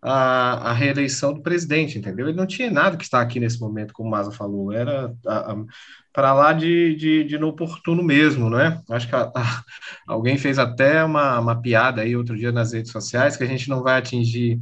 a, 0.02 0.70
a, 0.70 0.74
reeleição 0.74 1.34
do 1.34 1.42
presidente, 1.42 1.98
entendeu? 1.98 2.28
Ele 2.28 2.38
não 2.38 2.46
tinha 2.46 2.70
nada 2.70 2.96
que 2.96 3.04
está 3.04 3.20
aqui 3.22 3.40
nesse 3.40 3.60
momento, 3.60 3.94
como 3.94 4.08
o 4.08 4.12
Maza 4.12 4.32
falou, 4.32 4.72
era 4.72 5.12
para 6.14 6.34
lá 6.34 6.54
de, 6.54 6.96
de, 6.96 7.24
de 7.24 7.36
inoportuno 7.36 8.04
mesmo, 8.04 8.50
não 8.50 8.60
é? 8.60 8.80
Acho 8.90 9.08
que 9.10 9.16
a, 9.16 9.32
alguém 10.08 10.38
fez 10.38 10.60
até 10.60 11.04
uma, 11.04 11.40
uma 11.40 11.60
piada 11.60 12.04
aí 12.04 12.16
outro 12.16 12.38
dia 12.38 12.52
nas 12.52 12.72
redes 12.72 12.92
sociais 12.92 13.36
que 13.36 13.44
a 13.44 13.48
gente 13.48 13.68
não 13.68 13.82
vai 13.82 13.98
atingir 13.98 14.60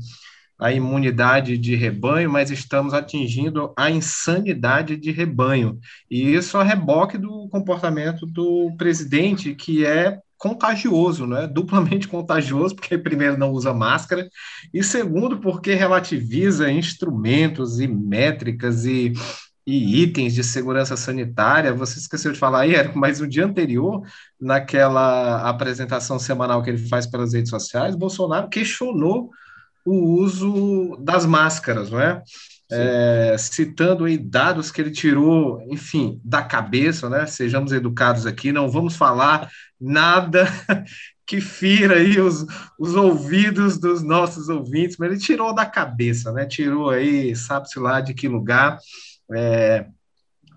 a 0.63 0.72
imunidade 0.72 1.58
de 1.58 1.75
rebanho, 1.75 2.32
mas 2.32 2.50
estamos 2.50 2.93
atingindo 2.93 3.74
a 3.75 3.91
insanidade 3.91 4.96
de 4.96 5.12
rebanho. 5.12 5.77
E 6.10 6.34
isso 6.34 6.58
é 6.58 6.63
reboque 6.63 7.17
do 7.17 7.50
comportamento 7.50 8.25
do 8.25 8.74
presidente, 8.77 9.53
que 9.55 9.86
é 9.86 10.20
contagioso, 10.38 11.27
né? 11.27 11.48
duplamente 11.53 12.08
contagioso, 12.08 12.77
porque 12.77 12.98
primeiro 12.98 13.38
não 13.38 13.51
usa 13.51 13.74
máscara, 13.74 14.29
e 14.74 14.82
segundo, 14.82 15.38
porque 15.38 15.74
relativiza 15.74 16.72
instrumentos 16.72 17.82
e 17.82 17.88
métricas 17.88 18.86
e, 18.86 19.12
e 19.67 20.01
itens 20.01 20.34
de 20.34 20.46
segurança 20.46 20.96
sanitária. 20.96 21.74
Você 21.74 22.00
esqueceu 22.00 22.32
de 22.32 22.39
falar 22.39 22.62
aí, 22.62 22.74
Érico, 22.74 22.98
mas 22.98 23.20
no 23.20 23.27
dia 23.27 23.46
anterior, 23.46 24.01
naquela 24.39 25.41
apresentação 25.41 26.17
semanal 26.17 26.63
que 26.63 26.70
ele 26.70 26.88
faz 26.88 27.05
pelas 27.05 27.34
redes 27.34 27.50
sociais, 27.50 27.98
Bolsonaro 27.98 28.48
questionou 28.48 29.29
o 29.86 30.22
uso 30.22 30.98
das 31.02 31.25
máscaras, 31.25 31.90
não 31.92 32.00
é? 32.00 32.22
é? 32.72 33.36
citando 33.38 34.06
aí 34.06 34.18
dados 34.18 34.72
que 34.72 34.82
ele 34.82 34.92
tirou, 34.92 35.62
enfim, 35.70 36.20
da 36.24 36.42
cabeça, 36.42 37.10
né? 37.10 37.25
Sejamos 37.25 37.72
educados 37.72 38.25
aqui, 38.25 38.52
não 38.52 38.70
vamos 38.70 38.96
falar 38.96 39.50
nada 39.80 40.48
que 41.25 41.42
fira 41.42 41.96
aí 41.96 42.20
os, 42.20 42.46
os 42.80 42.96
ouvidos 42.96 43.78
dos 43.78 44.04
nossos 44.04 44.50
ouvintes, 44.50 44.98
mas 44.98 45.12
ele 45.12 45.20
tirou 45.20 45.54
da 45.54 45.66
cabeça, 45.66 46.32
né? 46.32 46.46
Tirou 46.46 46.90
aí, 46.90 47.36
sabe-se 47.36 47.80
lá 47.80 48.02
de 48.02 48.13
que 48.13 48.28
lugar. 48.28 48.78
É, 49.34 49.86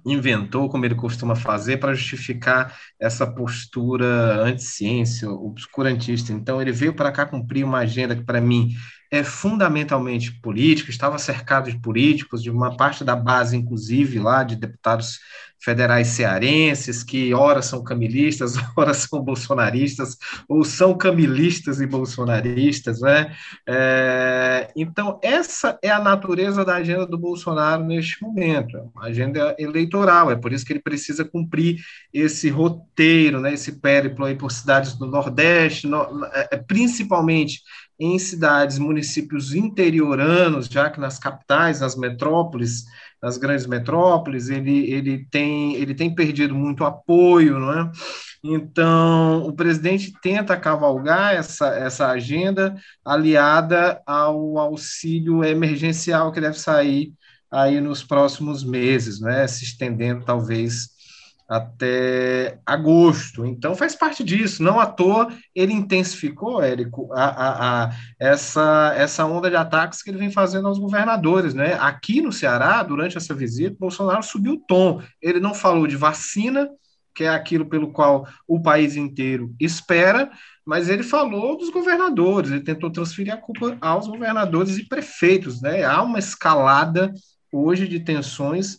inventou, 0.07 0.69
como 0.69 0.85
ele 0.85 0.95
costuma 0.95 1.35
fazer, 1.35 1.79
para 1.79 1.93
justificar 1.93 2.79
essa 2.99 3.27
postura 3.27 4.41
anti-ciência, 4.41 5.29
obscurantista. 5.29 6.33
Então, 6.33 6.63
ele 6.63 6.71
veio 6.71 6.95
para 6.95 7.11
cá 7.11 7.27
cumprir 7.27 7.65
uma 7.65 7.79
agenda 7.79 8.15
que, 8.15 8.23
para 8.23 8.41
mim, 8.41 8.73
é 9.11 9.23
fundamentalmente 9.23 10.33
político, 10.41 10.91
estava 10.91 11.19
cercado 11.19 11.71
de 11.71 11.79
políticos, 11.81 12.43
de 12.43 12.51
uma 12.51 12.77
parte 12.77 13.05
da 13.05 13.15
base, 13.15 13.57
inclusive, 13.57 14.19
lá, 14.19 14.43
de 14.43 14.57
deputados 14.57 15.19
federais 15.59 16.09
cearenses, 16.09 17.03
que 17.03 17.33
ora 17.35 17.63
são 17.63 17.83
camilistas, 17.83 18.55
ora 18.77 18.93
são 18.95 19.23
bolsonaristas, 19.23 20.17
ou 20.49 20.65
são 20.65 20.97
camilistas 20.97 21.81
e 21.81 21.87
bolsonaristas, 21.87 23.01
né? 23.01 23.35
É, 23.67 24.71
então, 24.77 25.19
essa 25.23 25.79
é 25.83 25.91
a 25.91 25.99
natureza 25.99 26.65
da 26.65 26.77
agenda 26.77 27.07
do 27.07 27.19
Bolsonaro 27.19 27.85
neste 27.85 28.23
momento, 28.23 28.77
é 28.77 28.83
uma 28.95 29.07
agenda 29.07 29.57
eleitoral, 29.59 30.31
é 30.31 30.37
por 30.37 30.53
isso 30.53 30.65
que 30.65 30.73
ele 30.73 30.81
precisa 30.81 31.25
cumprir 31.25 31.81
esse 32.13 32.49
roteiro, 32.49 33.41
né, 33.41 33.55
esse 33.55 33.81
périplo 33.81 34.25
aí 34.25 34.37
por 34.37 34.53
cidades 34.53 34.95
do 34.95 35.07
Nordeste, 35.07 35.87
no, 35.87 36.25
é, 36.33 36.57
principalmente 36.59 37.61
em 37.99 38.19
cidades, 38.19 38.79
municípios 38.79 39.55
interioranos, 39.55 40.67
já 40.67 40.91
que 40.91 41.01
nas 41.01 41.19
capitais, 41.19 41.81
nas 41.81 41.97
metrópoles, 41.97 42.85
nas 43.23 43.39
grandes 43.39 43.67
metrópoles, 43.67 44.49
ele, 44.49 44.91
ele, 44.91 45.27
tem, 45.31 45.75
ele 45.77 45.95
tem 45.95 46.15
perdido 46.15 46.55
muito 46.55 46.85
apoio, 46.85 47.59
não 47.59 47.73
é? 47.73 47.91
Então, 48.45 49.47
o 49.47 49.53
presidente 49.53 50.13
tenta 50.23 50.57
cavalgar 50.57 51.35
essa, 51.35 51.69
essa 51.69 52.09
agenda 52.09 52.75
aliada 53.05 54.01
ao 54.07 54.59
auxílio 54.59 55.43
emergencial 55.43 56.31
que 56.31 56.41
deve 56.41 56.59
sair 56.59 57.13
aí 57.51 57.81
nos 57.81 58.05
próximos 58.05 58.63
meses, 58.63 59.21
né? 59.21 59.47
Se 59.47 59.65
estendendo 59.65 60.25
talvez 60.25 60.96
até 61.49 62.59
agosto. 62.67 63.47
Então 63.47 63.75
faz 63.75 63.95
parte 63.95 64.25
disso. 64.25 64.63
Não 64.63 64.81
à 64.81 64.87
toa 64.87 65.29
ele 65.55 65.73
intensificou, 65.73 66.63
Érico, 66.63 67.13
a, 67.13 67.25
a, 67.25 67.85
a, 67.85 67.91
essa, 68.19 68.93
essa 68.97 69.25
onda 69.25 69.49
de 69.49 69.57
ataques 69.57 70.03
que 70.03 70.11
ele 70.11 70.19
vem 70.19 70.31
fazendo 70.31 70.67
aos 70.67 70.79
governadores. 70.79 71.55
Né? 71.55 71.75
Aqui 71.75 72.21
no 72.21 72.33
Ceará, 72.33 72.83
durante 72.83 73.17
essa 73.17 73.35
visita, 73.35 73.77
Bolsonaro 73.79 74.23
subiu 74.23 74.55
o 74.55 74.61
tom. 74.67 75.01
Ele 75.23 75.41
não 75.41 75.55
falou 75.55 75.87
de 75.87 75.97
vacina, 75.97 76.69
que 77.15 77.25
é 77.25 77.29
aquilo 77.29 77.67
pelo 77.67 77.93
qual 77.93 78.27
o 78.47 78.61
país 78.61 78.97
inteiro 78.97 79.55
espera, 79.59 80.31
mas 80.67 80.89
ele 80.89 81.03
falou 81.03 81.57
dos 81.57 81.71
governadores, 81.71 82.51
ele 82.51 82.61
tentou 82.61 82.91
transferir 82.91 83.33
a 83.33 83.37
culpa 83.37 83.79
aos 83.81 84.09
governadores 84.09 84.77
e 84.77 84.87
prefeitos. 84.87 85.63
Né? 85.63 85.85
Há 85.85 86.03
uma 86.03 86.19
escalada 86.19 87.13
hoje 87.51 87.89
de 87.89 88.01
tensões 88.01 88.79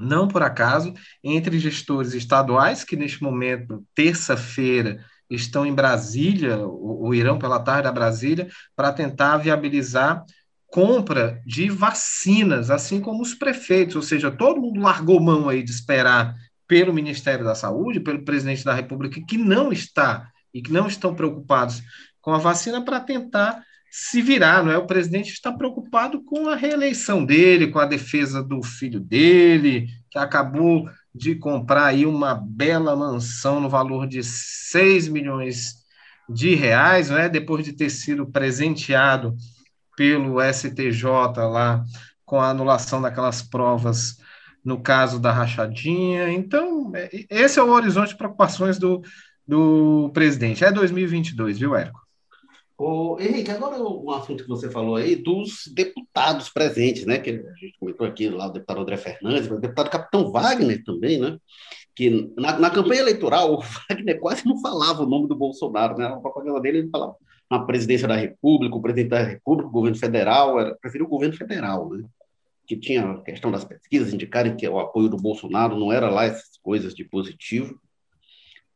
não 0.00 0.28
por 0.28 0.42
acaso, 0.42 0.92
entre 1.22 1.58
gestores 1.58 2.14
estaduais, 2.14 2.84
que 2.84 2.96
neste 2.96 3.22
momento, 3.22 3.84
terça-feira, 3.94 5.04
estão 5.28 5.66
em 5.66 5.74
Brasília, 5.74 6.58
ou, 6.58 7.14
irão 7.14 7.38
pela 7.38 7.58
tarde 7.58 7.88
a 7.88 7.92
Brasília, 7.92 8.48
para 8.74 8.92
tentar 8.92 9.38
viabilizar 9.38 10.24
compra 10.66 11.40
de 11.46 11.70
vacinas, 11.70 12.70
assim 12.70 13.00
como 13.00 13.22
os 13.22 13.34
prefeitos, 13.34 13.96
ou 13.96 14.02
seja, 14.02 14.30
todo 14.30 14.60
mundo 14.60 14.80
largou 14.80 15.20
mão 15.20 15.48
aí 15.48 15.62
de 15.62 15.70
esperar 15.70 16.34
pelo 16.66 16.92
Ministério 16.92 17.44
da 17.44 17.54
Saúde, 17.54 18.00
pelo 18.00 18.24
presidente 18.24 18.64
da 18.64 18.74
República, 18.74 19.20
que 19.26 19.38
não 19.38 19.72
está 19.72 20.30
e 20.52 20.60
que 20.60 20.72
não 20.72 20.86
estão 20.86 21.14
preocupados 21.14 21.82
com 22.20 22.32
a 22.32 22.38
vacina 22.38 22.84
para 22.84 23.00
tentar 23.00 23.62
se 23.90 24.20
virar, 24.20 24.62
não 24.62 24.72
é? 24.72 24.78
O 24.78 24.86
presidente 24.86 25.32
está 25.32 25.52
preocupado 25.52 26.22
com 26.22 26.48
a 26.48 26.56
reeleição 26.56 27.24
dele, 27.24 27.68
com 27.68 27.78
a 27.78 27.86
defesa 27.86 28.42
do 28.42 28.62
filho 28.62 29.00
dele, 29.00 29.88
que 30.10 30.18
acabou 30.18 30.88
de 31.14 31.34
comprar 31.34 31.86
aí 31.86 32.04
uma 32.04 32.34
bela 32.34 32.94
mansão 32.94 33.60
no 33.60 33.68
valor 33.68 34.06
de 34.06 34.22
6 34.22 35.08
milhões 35.08 35.76
de 36.28 36.54
reais, 36.54 37.08
não 37.10 37.18
é? 37.18 37.28
Depois 37.28 37.64
de 37.64 37.72
ter 37.72 37.88
sido 37.88 38.26
presenteado 38.26 39.34
pelo 39.96 40.42
STJ 40.42 41.04
lá 41.50 41.82
com 42.24 42.40
a 42.40 42.50
anulação 42.50 43.00
daquelas 43.00 43.40
provas 43.40 44.18
no 44.64 44.80
caso 44.80 45.20
da 45.20 45.32
rachadinha. 45.32 46.30
Então, 46.30 46.92
é, 46.94 47.08
esse 47.30 47.58
é 47.58 47.62
o 47.62 47.70
horizonte 47.70 48.08
de 48.08 48.16
preocupações 48.16 48.78
do, 48.78 49.00
do 49.46 50.10
presidente. 50.12 50.64
É 50.64 50.72
2022, 50.72 51.58
viu, 51.58 51.74
Érico? 51.74 52.05
Ô, 52.78 53.16
Henrique, 53.18 53.50
agora 53.50 53.78
um 53.78 54.10
assunto 54.10 54.42
que 54.42 54.48
você 54.48 54.70
falou 54.70 54.96
aí 54.96 55.16
dos 55.16 55.66
deputados 55.74 56.50
presentes, 56.50 57.06
né? 57.06 57.18
Que 57.18 57.30
a 57.30 57.54
gente 57.54 57.78
comentou 57.80 58.06
aqui 58.06 58.28
lá 58.28 58.48
o 58.48 58.52
deputado 58.52 58.80
André 58.80 58.98
Fernandes, 58.98 59.50
o 59.50 59.58
deputado 59.58 59.88
Capitão 59.88 60.30
Wagner 60.30 60.84
também, 60.84 61.18
né? 61.18 61.38
Que 61.94 62.30
na, 62.36 62.58
na, 62.58 62.70
campanha 62.70 63.00
eleitoral 63.00 63.54
o 63.56 63.62
Wagner 63.62 64.20
quase 64.20 64.46
não 64.46 64.60
falava 64.60 65.02
o 65.02 65.08
nome 65.08 65.26
do 65.26 65.34
Bolsonaro, 65.34 65.96
né? 65.96 66.06
A 66.06 66.16
propaganda 66.16 66.60
dele 66.60 66.78
ele 66.78 66.90
falava 66.90 67.16
na 67.50 67.64
presidência 67.64 68.06
da 68.06 68.16
República, 68.16 68.76
o 68.76 68.82
presidente 68.82 69.08
da 69.08 69.22
República, 69.22 69.68
o 69.68 69.72
governo 69.72 69.96
federal, 69.96 70.60
era, 70.60 70.74
preferiu 70.74 71.06
o 71.06 71.10
governo 71.10 71.34
federal, 71.34 71.88
né? 71.88 72.04
Que 72.66 72.76
tinha 72.76 73.12
a 73.12 73.22
questão 73.22 73.50
das 73.50 73.64
pesquisas 73.64 74.12
indicarem 74.12 74.54
que 74.54 74.68
o 74.68 74.78
apoio 74.78 75.08
do 75.08 75.16
Bolsonaro 75.16 75.78
não 75.78 75.90
era 75.90 76.10
lá 76.10 76.24
essas 76.24 76.58
coisas 76.62 76.94
de 76.94 77.04
positivo. 77.04 77.80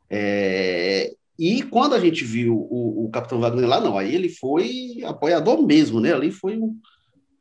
É, 0.08 1.12
E 1.40 1.62
quando 1.62 1.94
a 1.94 1.98
gente 1.98 2.22
viu 2.22 2.54
o, 2.54 3.06
o 3.06 3.10
Capitão 3.10 3.40
Wagner 3.40 3.66
lá, 3.66 3.80
não, 3.80 3.96
aí 3.96 4.14
ele 4.14 4.28
foi 4.28 4.98
apoiador 5.02 5.66
mesmo, 5.66 5.98
né? 5.98 6.12
Ali 6.12 6.30
foi 6.30 6.58
um, 6.58 6.78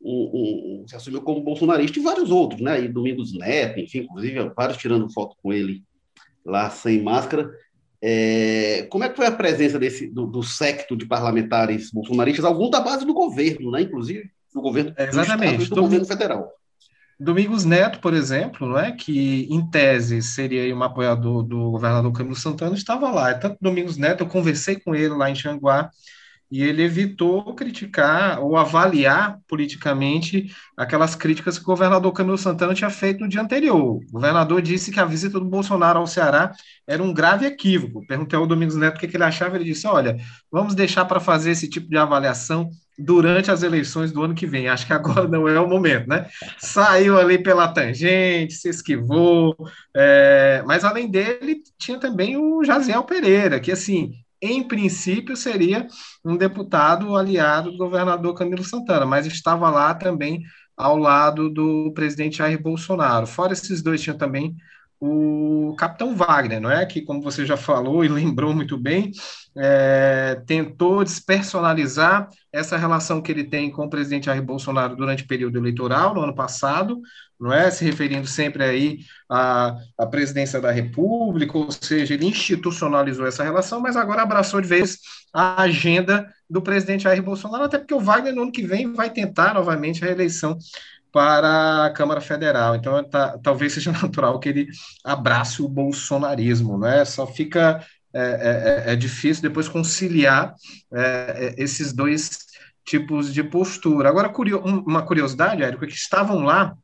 um, 0.02 0.82
um, 0.82 0.86
se 0.88 0.96
assumiu 0.96 1.22
como 1.22 1.44
bolsonarista 1.44 2.00
e 2.00 2.02
vários 2.02 2.32
outros, 2.32 2.62
né? 2.62 2.82
E 2.82 2.88
Domingos 2.88 3.38
Neto, 3.38 3.78
enfim, 3.78 4.00
inclusive 4.00 4.54
vários 4.56 4.78
tirando 4.78 5.12
foto 5.12 5.36
com 5.44 5.52
ele 5.52 5.84
lá 6.46 6.70
sem 6.70 7.04
máscara. 7.04 7.52
É, 8.02 8.88
como 8.90 9.04
é 9.04 9.10
que 9.10 9.18
foi 9.18 9.26
a 9.26 9.34
presença 9.34 9.78
desse 9.78 10.08
do, 10.08 10.26
do 10.26 10.42
secto 10.42 10.96
de 10.96 11.06
parlamentares 11.06 11.92
bolsonaristas, 11.92 12.46
algum 12.46 12.70
da 12.70 12.80
base 12.80 13.06
do 13.06 13.14
governo, 13.14 13.70
né? 13.70 13.82
Inclusive 13.82 14.32
do 14.54 14.62
governo 14.62 14.94
é, 14.96 15.10
exatamente. 15.10 15.70
do 15.70 15.76
governo 15.76 16.06
federal. 16.06 16.50
Domingos 17.20 17.66
Neto, 17.66 18.00
por 18.00 18.14
exemplo, 18.14 18.66
não 18.68 18.80
é 18.80 18.94
que 18.94 19.44
em 19.54 19.70
tese 19.70 20.22
seria 20.22 20.74
um 20.76 20.82
apoiador 20.84 21.44
do 21.44 21.72
governador 21.72 22.14
Camilo 22.14 22.36
Santana, 22.36 22.76
estava 22.76 23.12
lá. 23.12 23.34
Tanto 23.38 23.58
Domingos 23.62 23.98
Neto, 23.98 24.24
eu 24.24 24.28
conversei 24.28 24.80
com 24.80 24.96
ele 24.96 25.10
lá 25.14 25.30
em 25.30 25.36
Xanguá, 25.36 25.92
e 26.52 26.64
ele 26.64 26.82
evitou 26.82 27.54
criticar 27.54 28.40
ou 28.40 28.58
avaliar 28.58 29.40
politicamente 29.48 30.52
aquelas 30.76 31.14
críticas 31.16 31.58
que 31.58 31.64
o 31.64 31.68
governador 31.68 32.12
Camilo 32.12 32.38
Santana 32.38 32.74
tinha 32.74 32.90
feito 32.90 33.20
no 33.20 33.30
dia 33.30 33.42
anterior. 33.42 33.98
O 33.98 34.12
governador 34.12 34.62
disse 34.62 34.92
que 34.92 35.00
a 35.00 35.06
visita 35.06 35.40
do 35.40 35.46
Bolsonaro 35.46 36.00
ao 36.00 36.08
Ceará 36.08 36.52
era 36.88 37.04
um 37.04 37.14
grave 37.14 37.46
equívoco. 37.46 38.06
Perguntei 38.08 38.38
ao 38.38 38.48
Domingos 38.48 38.76
Neto 38.76 38.98
o 38.98 39.00
que, 39.00 39.16
ele 39.16 39.24
achava, 39.24 39.56
ele 39.56 39.66
disse: 39.66 39.86
olha, 39.86 40.18
vamos 40.52 40.74
deixar 40.74 41.06
para 41.06 41.20
fazer 41.20 41.52
esse 41.52 41.70
tipo 41.70 41.88
de 41.88 41.98
avaliação 41.98 42.70
durante 42.98 43.52
as 43.52 43.62
eleições 43.62 44.12
do 44.12 44.24
ano 44.24 44.34
que 44.34 44.48
vem. 44.48 44.68
Acho 44.68 44.88
que 44.88 44.94
agora 44.94 45.28
não 45.28 45.48
é 45.48 45.60
o 45.60 45.70
momento, 45.70 46.08
né? 46.08 46.28
Saiu 46.58 47.18
ali 47.20 47.38
pela 47.38 47.68
tangente, 47.68 48.56
se 48.56 48.70
esquivou, 48.70 49.56
é... 49.96 50.64
mas 50.66 50.84
além 50.84 51.10
dele 51.10 51.62
tinha 51.78 52.00
também 52.00 52.38
o 52.38 52.64
Jaziel 52.64 53.04
Pereira, 53.04 53.60
que 53.60 53.72
assim 53.72 54.14
em 54.42 54.68
princípio, 54.68 55.36
seria 55.36 55.88
um 56.24 56.38
deputado 56.38 57.16
aliado 57.16 57.72
do 57.72 57.78
governador 57.78 58.34
Camilo 58.36 58.64
Santana, 58.64 59.06
mas 59.06 59.26
estava 59.26 59.70
lá 59.70 59.94
também 59.94 60.44
ao 60.78 60.98
lado 60.98 61.50
do 61.50 61.92
presidente 61.94 62.38
Jair 62.38 62.62
Bolsonaro. 62.62 63.28
Fora 63.28 63.54
esses 63.54 63.82
dois, 63.82 64.02
tinha 64.02 64.18
também 64.18 64.56
o 65.00 65.74
capitão 65.78 66.14
Wagner, 66.16 66.60
não 66.60 66.70
é? 66.70 66.86
Que, 66.86 67.02
como 67.02 67.22
você 67.22 67.46
já 67.46 67.56
falou 67.56 68.04
e 68.04 68.08
lembrou 68.10 68.54
muito 68.54 68.78
bem, 68.78 69.12
é, 69.58 70.42
tentou 70.46 71.04
despersonalizar 71.04 72.30
essa 72.52 72.78
relação 72.78 73.22
que 73.22 73.32
ele 73.32 73.44
tem 73.44 73.72
com 73.72 73.86
o 73.86 73.90
presidente 73.90 74.26
Jair 74.26 74.44
Bolsonaro 74.44 74.96
durante 74.96 75.24
o 75.24 75.28
período 75.28 75.58
eleitoral, 75.58 76.14
no 76.14 76.22
ano 76.22 76.36
passado, 76.36 77.00
não 77.40 77.54
é? 77.54 77.72
Se 77.72 77.86
referindo 77.86 78.28
sempre 78.28 78.64
aí 78.64 79.00
à, 79.30 79.78
à 79.98 80.06
presidência 80.06 80.60
da 80.60 80.72
República, 80.72 81.58
ou 81.58 81.72
seja, 81.72 82.14
ele 82.14 82.26
institucionalizou 82.26 83.26
essa 83.26 83.44
relação, 83.44 83.80
mas 83.80 83.96
agora 83.96 84.24
abraçou 84.24 84.60
de 84.60 84.68
vez 84.68 85.00
a 85.34 85.62
agenda 85.62 86.28
do 86.50 86.62
presidente 86.62 87.04
Jair 87.04 87.24
Bolsonaro, 87.24 87.64
até 87.64 87.78
porque 87.78 87.94
o 87.94 88.00
Wagner, 88.00 88.34
no 88.34 88.42
ano 88.42 88.52
que 88.52 88.66
vem, 88.66 88.92
vai 88.92 89.10
tentar 89.10 89.54
novamente 89.54 90.04
a 90.04 90.08
reeleição 90.08 90.58
para 91.12 91.86
a 91.86 91.90
Câmara 91.90 92.22
Federal. 92.22 92.76
Então, 92.76 93.04
tá, 93.04 93.38
talvez 93.42 93.74
seja 93.74 93.92
natural 93.94 94.40
que 94.40 94.50
ele 94.50 94.68
abrace 95.04 95.62
o 95.62 95.68
bolsonarismo, 95.68 96.78
né? 96.78 97.04
Só 97.06 97.26
fica 97.26 97.84
é, 98.14 98.22
é, 98.22 98.92
é, 98.92 98.94
é 98.94 98.96
difícil 98.96 99.44
depois 99.44 99.68
conciliar 99.68 100.56
é, 100.92 101.56
é, 101.58 101.64
esses 101.64 101.94
dois 101.94 102.40
tipos 102.84 103.32
de 103.34 103.44
postura. 103.44 104.10
Agora, 104.10 104.30
curio, 104.30 104.60
uma 104.64 105.04
curiosidade, 105.04 105.62
Érico, 105.62 105.86
é 105.86 105.88
que 105.88 105.94
estavam 105.94 106.40
lá, 106.44 106.76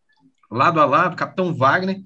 lado 0.52 0.80
a 0.80 0.86
lado, 0.86 1.16
Capitão 1.16 1.54
Wagner 1.54 1.98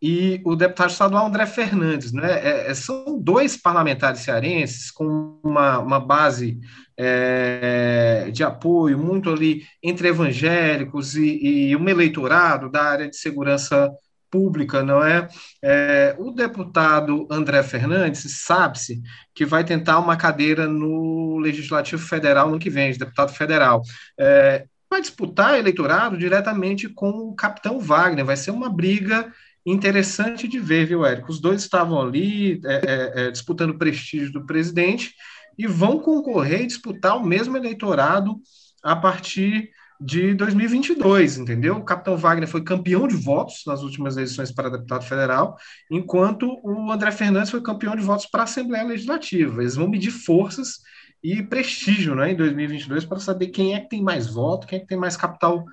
e 0.00 0.40
o 0.44 0.54
deputado 0.54 0.90
estadual 0.90 1.26
André 1.26 1.46
Fernandes. 1.46 2.12
Né? 2.12 2.68
É, 2.68 2.74
são 2.74 3.18
dois 3.18 3.56
parlamentares 3.56 4.20
cearenses 4.20 4.90
com 4.90 5.38
uma, 5.42 5.78
uma 5.78 6.00
base 6.00 6.58
é, 6.96 8.30
de 8.32 8.42
apoio 8.42 8.98
muito 8.98 9.30
ali 9.30 9.62
entre 9.82 10.08
evangélicos 10.08 11.16
e, 11.16 11.68
e 11.68 11.76
um 11.76 11.88
eleitorado 11.88 12.70
da 12.70 12.82
área 12.82 13.08
de 13.08 13.16
segurança 13.16 13.90
pública, 14.30 14.82
não 14.82 15.02
é? 15.02 15.28
é 15.62 16.14
o 16.18 16.30
deputado 16.30 17.26
André 17.30 17.62
Fernandes 17.62 18.26
sabe-se 18.44 19.00
que 19.34 19.46
vai 19.46 19.64
tentar 19.64 19.98
uma 19.98 20.16
cadeira 20.16 20.66
no 20.66 21.38
Legislativo 21.38 22.02
Federal 22.02 22.50
no 22.50 22.58
que 22.58 22.68
vem, 22.68 22.92
de 22.92 22.98
deputado 22.98 23.32
federal. 23.32 23.82
É, 24.18 24.66
vai 24.90 25.00
disputar 25.00 25.58
eleitorado 25.58 26.18
diretamente 26.18 26.88
com 26.88 27.10
o 27.10 27.34
capitão 27.34 27.78
Wagner, 27.78 28.24
vai 28.24 28.36
ser 28.36 28.50
uma 28.50 28.68
briga 28.68 29.32
interessante 29.66 30.46
de 30.46 30.60
ver, 30.60 30.86
viu, 30.86 31.04
Érico? 31.04 31.30
Os 31.30 31.40
dois 31.40 31.60
estavam 31.60 32.00
ali 32.00 32.60
é, 32.64 32.74
é, 32.74 33.26
é 33.26 33.30
disputando 33.30 33.70
o 33.70 33.78
prestígio 33.78 34.32
do 34.32 34.46
presidente 34.46 35.14
e 35.58 35.66
vão 35.66 35.98
concorrer 35.98 36.62
e 36.62 36.66
disputar 36.66 37.16
o 37.16 37.26
mesmo 37.26 37.56
eleitorado 37.56 38.40
a 38.82 38.94
partir 38.94 39.70
de 40.00 40.34
2022, 40.34 41.38
entendeu? 41.38 41.76
O 41.76 41.84
capitão 41.84 42.16
Wagner 42.16 42.48
foi 42.48 42.62
campeão 42.62 43.08
de 43.08 43.16
votos 43.16 43.62
nas 43.66 43.82
últimas 43.82 44.16
eleições 44.16 44.52
para 44.52 44.68
deputado 44.68 45.04
federal, 45.04 45.56
enquanto 45.90 46.60
o 46.62 46.92
André 46.92 47.10
Fernandes 47.10 47.50
foi 47.50 47.62
campeão 47.62 47.96
de 47.96 48.02
votos 48.02 48.26
para 48.26 48.42
a 48.42 48.44
Assembleia 48.44 48.84
Legislativa. 48.84 49.62
Eles 49.62 49.74
vão 49.74 49.88
medir 49.88 50.10
forças 50.10 50.80
e 51.22 51.42
prestígio 51.42 52.14
né, 52.14 52.32
em 52.32 52.36
2022 52.36 53.04
para 53.06 53.18
saber 53.18 53.48
quem 53.48 53.74
é 53.74 53.80
que 53.80 53.88
tem 53.88 54.02
mais 54.02 54.26
voto, 54.26 54.66
quem 54.66 54.78
é 54.78 54.80
que 54.80 54.86
tem 54.86 54.98
mais 54.98 55.16
capital 55.16 55.64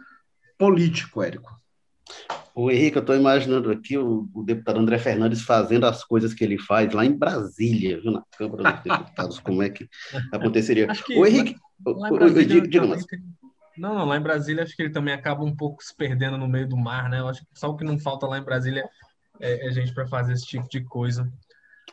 político, 0.57 1.21
Érico. 1.21 1.62
O 2.55 2.69
Henrique, 2.69 2.97
eu 2.97 3.01
estou 3.01 3.15
imaginando 3.15 3.71
aqui 3.71 3.97
o, 3.97 4.29
o, 4.33 4.43
deputado 4.43 4.79
André 4.79 4.99
Fernandes 4.99 5.41
fazendo 5.41 5.85
as 5.85 6.03
coisas 6.03 6.33
que 6.33 6.43
ele 6.43 6.57
faz 6.59 6.93
lá 6.93 7.03
em 7.03 7.11
Brasília, 7.11 7.99
viu, 7.99 8.11
na 8.11 8.23
Câmara 8.37 8.71
dos 8.73 8.83
Deputados, 8.83 9.39
como 9.39 9.63
é 9.63 9.69
que 9.69 9.89
aconteceria. 10.31 10.87
Que, 10.87 11.17
o 11.17 11.25
Henrique, 11.25 11.55
lá, 11.85 12.09
lá 12.09 12.25
o, 12.25 12.29
diga, 12.29 12.61
diga 12.61 12.85
mais. 12.85 13.05
Não, 13.75 13.95
não, 13.95 14.05
lá 14.05 14.17
em 14.17 14.21
Brasília 14.21 14.63
acho 14.63 14.75
que 14.75 14.83
ele 14.83 14.91
também 14.91 15.13
acaba 15.13 15.43
um 15.43 15.55
pouco 15.55 15.83
se 15.83 15.95
perdendo 15.95 16.37
no 16.37 16.47
meio 16.47 16.67
do 16.67 16.77
mar, 16.77 17.09
né? 17.09 17.19
Eu 17.19 17.27
acho 17.27 17.41
que 17.41 17.47
só 17.55 17.69
o 17.69 17.75
que 17.75 17.83
não 17.83 17.97
falta 17.97 18.27
lá 18.27 18.37
em 18.37 18.43
Brasília 18.43 18.87
é, 19.39 19.67
é 19.67 19.71
gente 19.71 19.93
para 19.93 20.07
fazer 20.07 20.33
esse 20.33 20.45
tipo 20.45 20.69
de 20.69 20.83
coisa. 20.83 21.27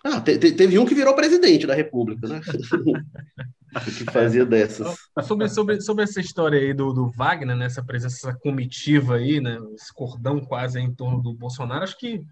Ah, 0.04 0.20
te, 0.20 0.38
te, 0.38 0.52
teve 0.52 0.78
um 0.78 0.86
que 0.86 0.94
virou 0.94 1.14
presidente 1.14 1.66
da 1.66 1.74
República, 1.74 2.26
né? 2.26 2.40
que 3.84 4.04
fazia 4.04 4.46
dessas. 4.46 4.96
Sobre, 5.22 5.48
sobre, 5.48 5.80
sobre 5.80 6.04
essa 6.04 6.20
história 6.20 6.58
aí 6.58 6.72
do, 6.72 6.92
do 6.92 7.10
Wagner, 7.10 7.54
né? 7.54 7.66
essa 7.66 7.84
presença, 7.84 8.34
comitiva 8.40 9.16
aí, 9.16 9.40
né? 9.40 9.58
Esse 9.74 9.92
cordão 9.92 10.40
quase 10.40 10.80
em 10.80 10.92
torno 10.94 11.22
do 11.22 11.34
Bolsonaro, 11.34 11.84
acho 11.84 11.98
que 11.98 12.22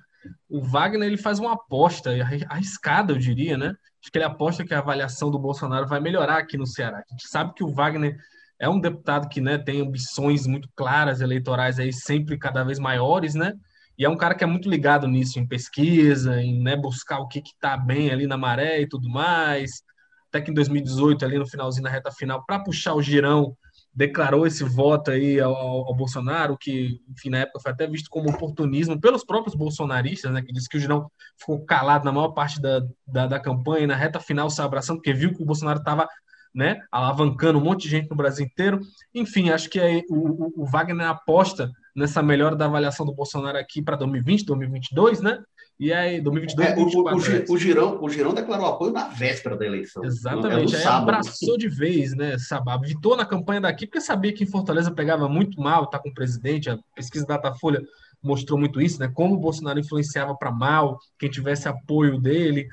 o 0.49 0.61
Wagner 0.61 1.07
ele 1.07 1.17
faz 1.17 1.39
uma 1.39 1.53
aposta 1.53 2.11
arriscada, 2.49 3.13
eu 3.13 3.19
diria, 3.19 3.57
né? 3.57 3.75
Acho 4.03 4.11
que 4.11 4.19
ele 4.19 4.25
aposta 4.25 4.65
que 4.65 4.75
a 4.75 4.79
avaliação 4.79 5.31
do 5.31 5.39
Bolsonaro 5.39 5.87
vai 5.87 6.01
melhorar 6.01 6.39
aqui 6.39 6.57
no 6.57 6.67
Ceará. 6.67 6.99
A 6.99 7.13
gente 7.13 7.29
sabe 7.29 7.55
que 7.55 7.63
o 7.63 7.73
Wagner 7.73 8.17
é 8.59 8.69
um 8.69 8.81
deputado 8.81 9.29
que 9.29 9.41
né, 9.41 9.57
tem 9.57 9.81
ambições 9.81 10.47
muito 10.47 10.69
claras 10.75 11.21
eleitorais 11.21 11.79
aí 11.79 11.93
sempre 11.93 12.37
cada 12.37 12.65
vez 12.65 12.79
maiores, 12.79 13.35
né? 13.35 13.53
E 13.99 14.05
é 14.05 14.09
um 14.09 14.17
cara 14.17 14.35
que 14.35 14.45
é 14.45 14.47
muito 14.47 14.71
ligado 14.71 15.09
nisso, 15.09 15.41
em 15.41 15.47
pesquisa, 15.47 16.41
em 16.41 16.63
né, 16.63 16.77
buscar 16.77 17.19
o 17.19 17.27
que 17.27 17.41
está 17.41 17.77
bem 17.77 18.11
ali 18.11 18.27
na 18.27 18.37
maré 18.37 18.81
e 18.81 18.89
tudo 18.89 19.09
mais. 19.09 19.83
Até 20.29 20.41
que 20.41 20.51
em 20.51 20.55
2018, 20.55 21.25
ali 21.25 21.39
no 21.39 21.49
finalzinho, 21.49 21.85
na 21.85 21.91
reta 21.91 22.13
final, 22.13 22.45
para 22.47 22.61
puxar 22.61 22.95
o 22.95 23.03
girão, 23.03 23.57
declarou 23.93 24.47
esse 24.47 24.63
voto 24.63 25.11
aí 25.11 25.41
ao, 25.41 25.53
ao, 25.53 25.95
Bolsonaro, 25.97 26.57
que, 26.57 27.01
enfim, 27.09 27.31
na 27.31 27.39
época 27.39 27.59
foi 27.61 27.73
até 27.73 27.85
visto 27.87 28.09
como 28.09 28.31
oportunismo 28.31 29.01
pelos 29.01 29.25
próprios 29.25 29.57
bolsonaristas, 29.57 30.31
né, 30.31 30.41
que 30.41 30.53
disse 30.53 30.69
que 30.69 30.77
o 30.77 30.81
Girão 30.81 31.11
ficou 31.37 31.65
calado 31.65 32.05
na 32.05 32.13
maior 32.13 32.29
parte 32.29 32.61
da, 32.61 32.81
da, 33.05 33.27
da 33.27 33.41
campanha, 33.41 33.89
na 33.89 33.97
reta 33.97 34.21
final 34.21 34.49
se 34.51 34.63
abraçando, 34.63 34.99
porque 34.99 35.13
viu 35.13 35.35
que 35.35 35.43
o 35.43 35.47
Bolsonaro 35.47 35.81
estava 35.81 36.09
né, 36.55 36.81
alavancando 36.93 37.59
um 37.59 37.63
monte 37.63 37.83
de 37.83 37.89
gente 37.89 38.09
no 38.09 38.17
Brasil 38.17 38.47
inteiro. 38.47 38.81
Enfim, 39.15 39.51
acho 39.51 39.69
que 39.69 39.81
aí, 39.81 40.05
o, 40.09 40.63
o, 40.63 40.67
Wagner 40.67 41.09
aposta 41.09 41.71
nessa 41.99 42.23
melhora 42.23 42.55
da 42.55 42.67
avaliação 42.67 43.05
do 43.05 43.13
Bolsonaro 43.13 43.59
aqui 43.59 43.83
para 43.83 43.97
2020, 43.97 44.47
2022, 44.47 45.21
né? 45.21 45.43
E 45.79 45.93
aí, 45.93 46.21
2022, 46.21 46.69
é, 46.69 46.75
2024, 46.75 47.19
o, 47.19 47.53
o, 47.53 47.55
o, 47.55 47.59
Girão, 47.59 48.03
o 48.03 48.09
Girão 48.09 48.35
declarou 48.35 48.67
apoio 48.67 48.93
na 48.93 49.09
véspera 49.09 49.57
da 49.57 49.65
eleição. 49.67 50.05
Exatamente. 50.05 50.75
Aí 50.75 50.83
sábado. 50.83 51.03
abraçou 51.03 51.57
de 51.57 51.69
vez, 51.69 52.15
né? 52.17 52.37
Sabá, 52.39 52.77
vitou 52.77 53.17
na 53.17 53.25
campanha 53.25 53.61
daqui, 53.61 53.87
porque 53.87 54.01
sabia 54.01 54.33
que 54.33 54.45
em 54.45 54.47
Fortaleza 54.47 54.91
pegava 54.91 55.29
muito 55.29 55.61
mal, 55.61 55.87
tá 55.87 55.99
com 55.99 56.09
o 56.09 56.15
presidente, 56.15 56.71
a 56.71 56.79
pesquisa 56.95 57.27
Datafolha 57.27 57.83
mostrou 58.23 58.59
muito 58.59 58.81
isso, 58.81 58.99
né? 58.99 59.09
Como 59.13 59.35
o 59.35 59.41
Bolsonaro 59.41 59.79
influenciava 59.79 60.35
para 60.35 60.51
mal, 60.51 60.99
quem 61.19 61.31
tivesse 61.31 61.69
apoio 61.69 62.21
dele, 62.21 62.67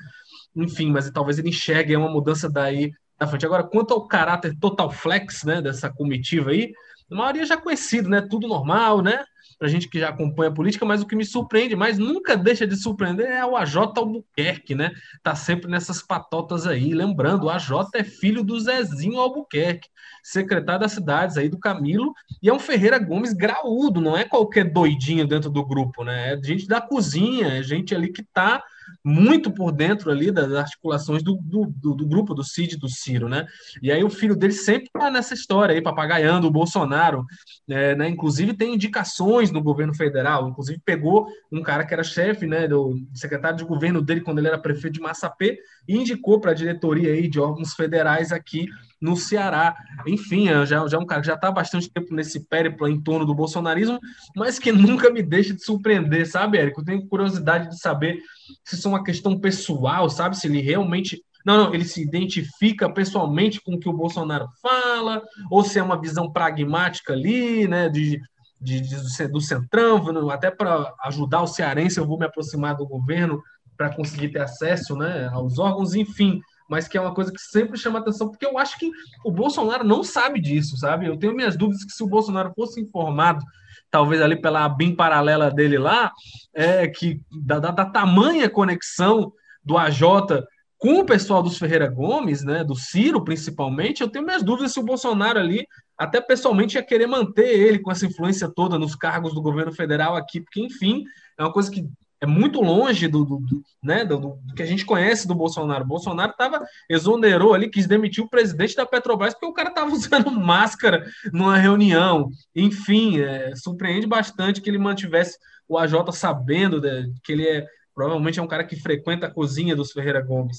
enfim, 0.54 0.90
mas 0.90 1.08
talvez 1.10 1.38
ele 1.38 1.50
enxergue 1.50 1.96
uma 1.96 2.10
mudança 2.10 2.50
daí 2.50 2.92
na 3.20 3.26
frente. 3.26 3.46
Agora, 3.46 3.62
quanto 3.62 3.94
ao 3.94 4.06
caráter 4.06 4.56
total 4.58 4.90
flex, 4.90 5.44
né, 5.44 5.62
dessa 5.62 5.88
comitiva 5.88 6.50
aí, 6.50 6.72
a 7.10 7.14
maioria 7.14 7.46
já 7.46 7.56
conhecido, 7.56 8.08
né, 8.08 8.20
tudo 8.20 8.48
normal, 8.48 9.02
né, 9.02 9.24
para 9.58 9.68
gente 9.68 9.88
que 9.88 9.98
já 9.98 10.10
acompanha 10.10 10.50
a 10.50 10.54
política, 10.54 10.84
mas 10.84 11.02
o 11.02 11.06
que 11.06 11.16
me 11.16 11.24
surpreende, 11.24 11.74
mas 11.74 11.98
nunca 11.98 12.36
deixa 12.36 12.66
de 12.66 12.76
surpreender, 12.76 13.26
é 13.26 13.44
o 13.44 13.56
AJ 13.56 13.76
Albuquerque, 13.96 14.74
né? 14.74 14.90
Tá 15.22 15.34
sempre 15.34 15.70
nessas 15.70 16.02
patotas 16.02 16.66
aí. 16.66 16.92
Lembrando, 16.92 17.44
o 17.44 17.50
AJ 17.50 17.70
é 17.94 18.04
filho 18.04 18.44
do 18.44 18.58
Zezinho 18.60 19.18
Albuquerque, 19.18 19.88
secretário 20.22 20.80
das 20.80 20.92
cidades 20.92 21.38
aí 21.38 21.48
do 21.48 21.58
Camilo, 21.58 22.12
e 22.42 22.48
é 22.48 22.52
um 22.52 22.58
Ferreira 22.58 22.98
Gomes 22.98 23.32
graúdo, 23.32 24.00
não 24.00 24.16
é 24.16 24.24
qualquer 24.24 24.70
doidinho 24.70 25.26
dentro 25.26 25.48
do 25.48 25.64
grupo, 25.64 26.04
né? 26.04 26.34
É 26.34 26.42
gente 26.42 26.66
da 26.66 26.80
cozinha, 26.80 27.58
é 27.58 27.62
gente 27.62 27.94
ali 27.94 28.12
que 28.12 28.22
tá 28.22 28.62
muito 29.04 29.50
por 29.50 29.72
dentro 29.72 30.10
ali 30.10 30.30
das 30.30 30.52
articulações 30.52 31.22
do, 31.22 31.36
do, 31.42 31.66
do, 31.66 31.94
do 31.94 32.06
grupo 32.06 32.34
do 32.34 32.44
Cid 32.44 32.76
do 32.76 32.88
Ciro, 32.88 33.28
né? 33.28 33.46
E 33.82 33.90
aí 33.90 34.02
o 34.02 34.10
filho 34.10 34.36
dele 34.36 34.52
sempre 34.52 34.86
está 34.86 35.10
nessa 35.10 35.34
história 35.34 35.74
aí, 35.74 35.82
papagaiando 35.82 36.46
o 36.46 36.50
Bolsonaro, 36.50 37.24
é, 37.68 37.94
né? 37.94 38.08
Inclusive 38.08 38.54
tem 38.54 38.74
indicações 38.74 39.50
no 39.50 39.62
governo 39.62 39.94
federal, 39.94 40.48
inclusive 40.48 40.80
pegou 40.84 41.26
um 41.50 41.62
cara 41.62 41.84
que 41.84 41.94
era 41.94 42.02
chefe, 42.02 42.46
né, 42.46 42.68
do 42.68 42.94
secretário 43.14 43.58
de 43.58 43.64
governo 43.64 44.02
dele 44.02 44.20
quando 44.20 44.38
ele 44.38 44.48
era 44.48 44.58
prefeito 44.58 44.94
de 44.94 45.00
Massapê 45.00 45.58
indicou 45.88 46.40
para 46.40 46.50
a 46.50 46.54
diretoria 46.54 47.12
aí 47.12 47.28
de 47.28 47.38
órgãos 47.38 47.74
federais 47.74 48.32
aqui 48.32 48.66
no 49.00 49.16
Ceará. 49.16 49.76
Enfim, 50.06 50.46
já, 50.64 50.86
já 50.86 50.96
é 50.96 51.00
um 51.00 51.06
cara 51.06 51.20
que 51.20 51.26
já 51.26 51.34
está 51.34 51.48
há 51.48 51.52
bastante 51.52 51.90
tempo 51.90 52.14
nesse 52.14 52.40
périplo 52.40 52.88
em 52.88 53.00
torno 53.00 53.26
do 53.26 53.34
bolsonarismo, 53.34 53.98
mas 54.34 54.58
que 54.58 54.72
nunca 54.72 55.10
me 55.10 55.22
deixa 55.22 55.54
de 55.54 55.62
surpreender, 55.62 56.28
sabe, 56.28 56.58
Érico? 56.58 56.84
Tenho 56.84 57.06
curiosidade 57.06 57.68
de 57.70 57.78
saber 57.78 58.18
se 58.64 58.74
isso 58.74 58.88
é 58.88 58.90
uma 58.90 59.04
questão 59.04 59.38
pessoal, 59.38 60.08
sabe? 60.08 60.36
Se 60.36 60.46
ele 60.46 60.60
realmente. 60.60 61.22
Não, 61.44 61.56
não, 61.56 61.72
ele 61.72 61.84
se 61.84 62.02
identifica 62.02 62.92
pessoalmente 62.92 63.60
com 63.60 63.74
o 63.74 63.78
que 63.78 63.88
o 63.88 63.92
Bolsonaro 63.92 64.48
fala, 64.60 65.22
ou 65.48 65.62
se 65.62 65.78
é 65.78 65.82
uma 65.82 66.00
visão 66.00 66.32
pragmática 66.32 67.12
ali, 67.12 67.68
né? 67.68 67.88
De, 67.88 68.20
de, 68.60 68.80
de 68.80 69.28
do 69.28 69.40
Centrão, 69.40 70.28
até 70.28 70.50
para 70.50 70.92
ajudar 71.04 71.42
o 71.42 71.46
cearense, 71.46 71.98
eu 71.98 72.06
vou 72.06 72.18
me 72.18 72.26
aproximar 72.26 72.74
do 72.74 72.84
governo 72.84 73.40
para 73.76 73.94
conseguir 73.94 74.30
ter 74.30 74.40
acesso 74.40 74.96
né, 74.96 75.28
aos 75.32 75.58
órgãos, 75.58 75.94
enfim 75.94 76.40
mas 76.68 76.88
que 76.88 76.98
é 76.98 77.00
uma 77.00 77.14
coisa 77.14 77.32
que 77.32 77.40
sempre 77.40 77.78
chama 77.78 77.98
atenção, 77.98 78.28
porque 78.28 78.46
eu 78.46 78.58
acho 78.58 78.78
que 78.78 78.90
o 79.24 79.30
Bolsonaro 79.30 79.84
não 79.84 80.02
sabe 80.02 80.40
disso, 80.40 80.76
sabe? 80.76 81.06
Eu 81.06 81.16
tenho 81.16 81.34
minhas 81.34 81.56
dúvidas 81.56 81.84
que 81.84 81.92
se 81.92 82.02
o 82.02 82.08
Bolsonaro 82.08 82.52
fosse 82.54 82.80
informado, 82.80 83.44
talvez 83.90 84.20
ali 84.20 84.40
pela 84.40 84.68
BIM 84.68 84.94
paralela 84.94 85.50
dele 85.50 85.78
lá, 85.78 86.12
é 86.54 86.88
que 86.88 87.20
da, 87.30 87.58
da, 87.58 87.70
da 87.70 87.84
tamanha 87.84 88.50
conexão 88.50 89.32
do 89.64 89.78
AJ 89.78 90.44
com 90.78 91.00
o 91.00 91.06
pessoal 91.06 91.42
dos 91.42 91.58
Ferreira 91.58 91.88
Gomes, 91.88 92.44
né, 92.44 92.62
do 92.62 92.74
Ciro 92.74 93.24
principalmente, 93.24 94.02
eu 94.02 94.08
tenho 94.08 94.24
minhas 94.24 94.42
dúvidas 94.42 94.72
se 94.72 94.80
o 94.80 94.84
Bolsonaro 94.84 95.38
ali, 95.38 95.66
até 95.96 96.20
pessoalmente, 96.20 96.76
ia 96.76 96.82
querer 96.82 97.06
manter 97.06 97.48
ele 97.48 97.78
com 97.78 97.90
essa 97.90 98.04
influência 98.04 98.50
toda 98.54 98.78
nos 98.78 98.94
cargos 98.94 99.32
do 99.32 99.40
governo 99.40 99.72
federal 99.72 100.14
aqui, 100.14 100.40
porque, 100.40 100.60
enfim, 100.60 101.04
é 101.38 101.42
uma 101.42 101.52
coisa 101.52 101.70
que 101.70 101.88
é 102.20 102.26
muito 102.26 102.60
longe 102.60 103.08
do, 103.08 103.24
do, 103.24 103.38
do 103.38 103.62
né, 103.82 104.04
do, 104.04 104.18
do, 104.18 104.54
que 104.54 104.62
a 104.62 104.66
gente 104.66 104.84
conhece 104.84 105.28
do 105.28 105.34
Bolsonaro. 105.34 105.84
O 105.84 105.88
Bolsonaro 105.88 106.32
estava 106.32 106.64
exonerou 106.88 107.54
ali, 107.54 107.68
quis 107.68 107.86
demitir 107.86 108.24
o 108.24 108.28
presidente 108.28 108.74
da 108.74 108.86
Petrobras 108.86 109.34
porque 109.34 109.46
o 109.46 109.52
cara 109.52 109.68
estava 109.68 109.90
usando 109.92 110.30
máscara 110.30 111.06
numa 111.32 111.56
reunião. 111.56 112.30
Enfim, 112.54 113.20
é, 113.20 113.54
surpreende 113.54 114.06
bastante 114.06 114.60
que 114.60 114.70
ele 114.70 114.78
mantivesse 114.78 115.38
o 115.68 115.78
AJ 115.78 116.12
sabendo 116.12 116.80
de, 116.80 117.12
que 117.22 117.32
ele 117.32 117.46
é 117.46 117.66
provavelmente 117.94 118.38
é 118.38 118.42
um 118.42 118.46
cara 118.46 118.62
que 118.62 118.76
frequenta 118.76 119.26
a 119.26 119.30
cozinha 119.30 119.74
dos 119.74 119.90
Ferreira 119.90 120.20
Gomes. 120.20 120.58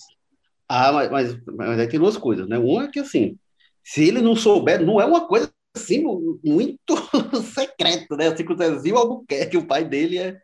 Ah, 0.67 0.91
mas, 0.91 1.09
mas, 1.11 1.37
mas 1.45 1.79
aí 1.79 1.87
tem 1.87 1.99
duas 1.99 2.17
coisas, 2.17 2.47
né? 2.47 2.57
Uma 2.57 2.85
é 2.85 2.87
que 2.87 2.99
assim, 2.99 3.37
se 3.83 4.03
ele 4.03 4.21
não 4.21 4.35
souber, 4.35 4.83
não 4.83 4.99
é 4.99 5.05
uma 5.05 5.27
coisa 5.27 5.49
assim, 5.77 6.03
muito 6.43 6.79
secreto, 7.53 8.15
né? 8.15 8.27
Assim, 8.27 8.45
que 8.45 8.53
o 8.53 8.57
Zezinho 8.57 8.97
Albuquerque, 8.97 9.57
o 9.57 9.65
pai 9.65 9.85
dele 9.85 10.17
é, 10.17 10.37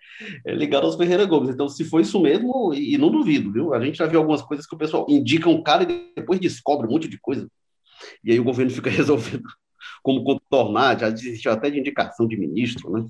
é 0.46 0.54
ligado 0.54 0.86
aos 0.86 0.96
Ferreira 0.96 1.26
Gomes. 1.26 1.50
Então, 1.50 1.67
se 1.67 1.84
foi 1.84 2.04
isso 2.04 2.19
mesmo, 2.22 2.74
e, 2.74 2.93
e, 2.93 2.98
não 2.98 3.12
duvido, 3.12 3.52
viu? 3.52 3.74
A 3.74 3.84
gente 3.84 3.98
já 3.98 4.06
viu 4.06 4.19
algumas 4.19 4.41
coisas 4.41 4.65
que 4.65 4.76
o 4.76 4.78
pessoal 4.78 5.06
indica 5.10 5.50
um 5.50 5.62
cara 5.62 5.84
e 5.84 6.12
depois 6.15 6.39
descobre 6.39 6.88
um 6.88 6.91
monte 6.91 7.08
de 7.08 7.19
coisa. 7.19 7.48
E 8.24 8.32
aí 8.32 8.39
o 8.39 8.43
governo 8.43 8.72
fica 8.72 8.89
resolvendo 8.91 9.43
como 10.02 10.24
contornar, 10.24 11.00
já 11.00 11.10
desistiu 11.10 11.52
até 11.52 11.69
de 11.69 11.80
indicação 11.80 12.28
de 12.28 12.38
ministro, 12.38 12.91
né? 12.91 13.06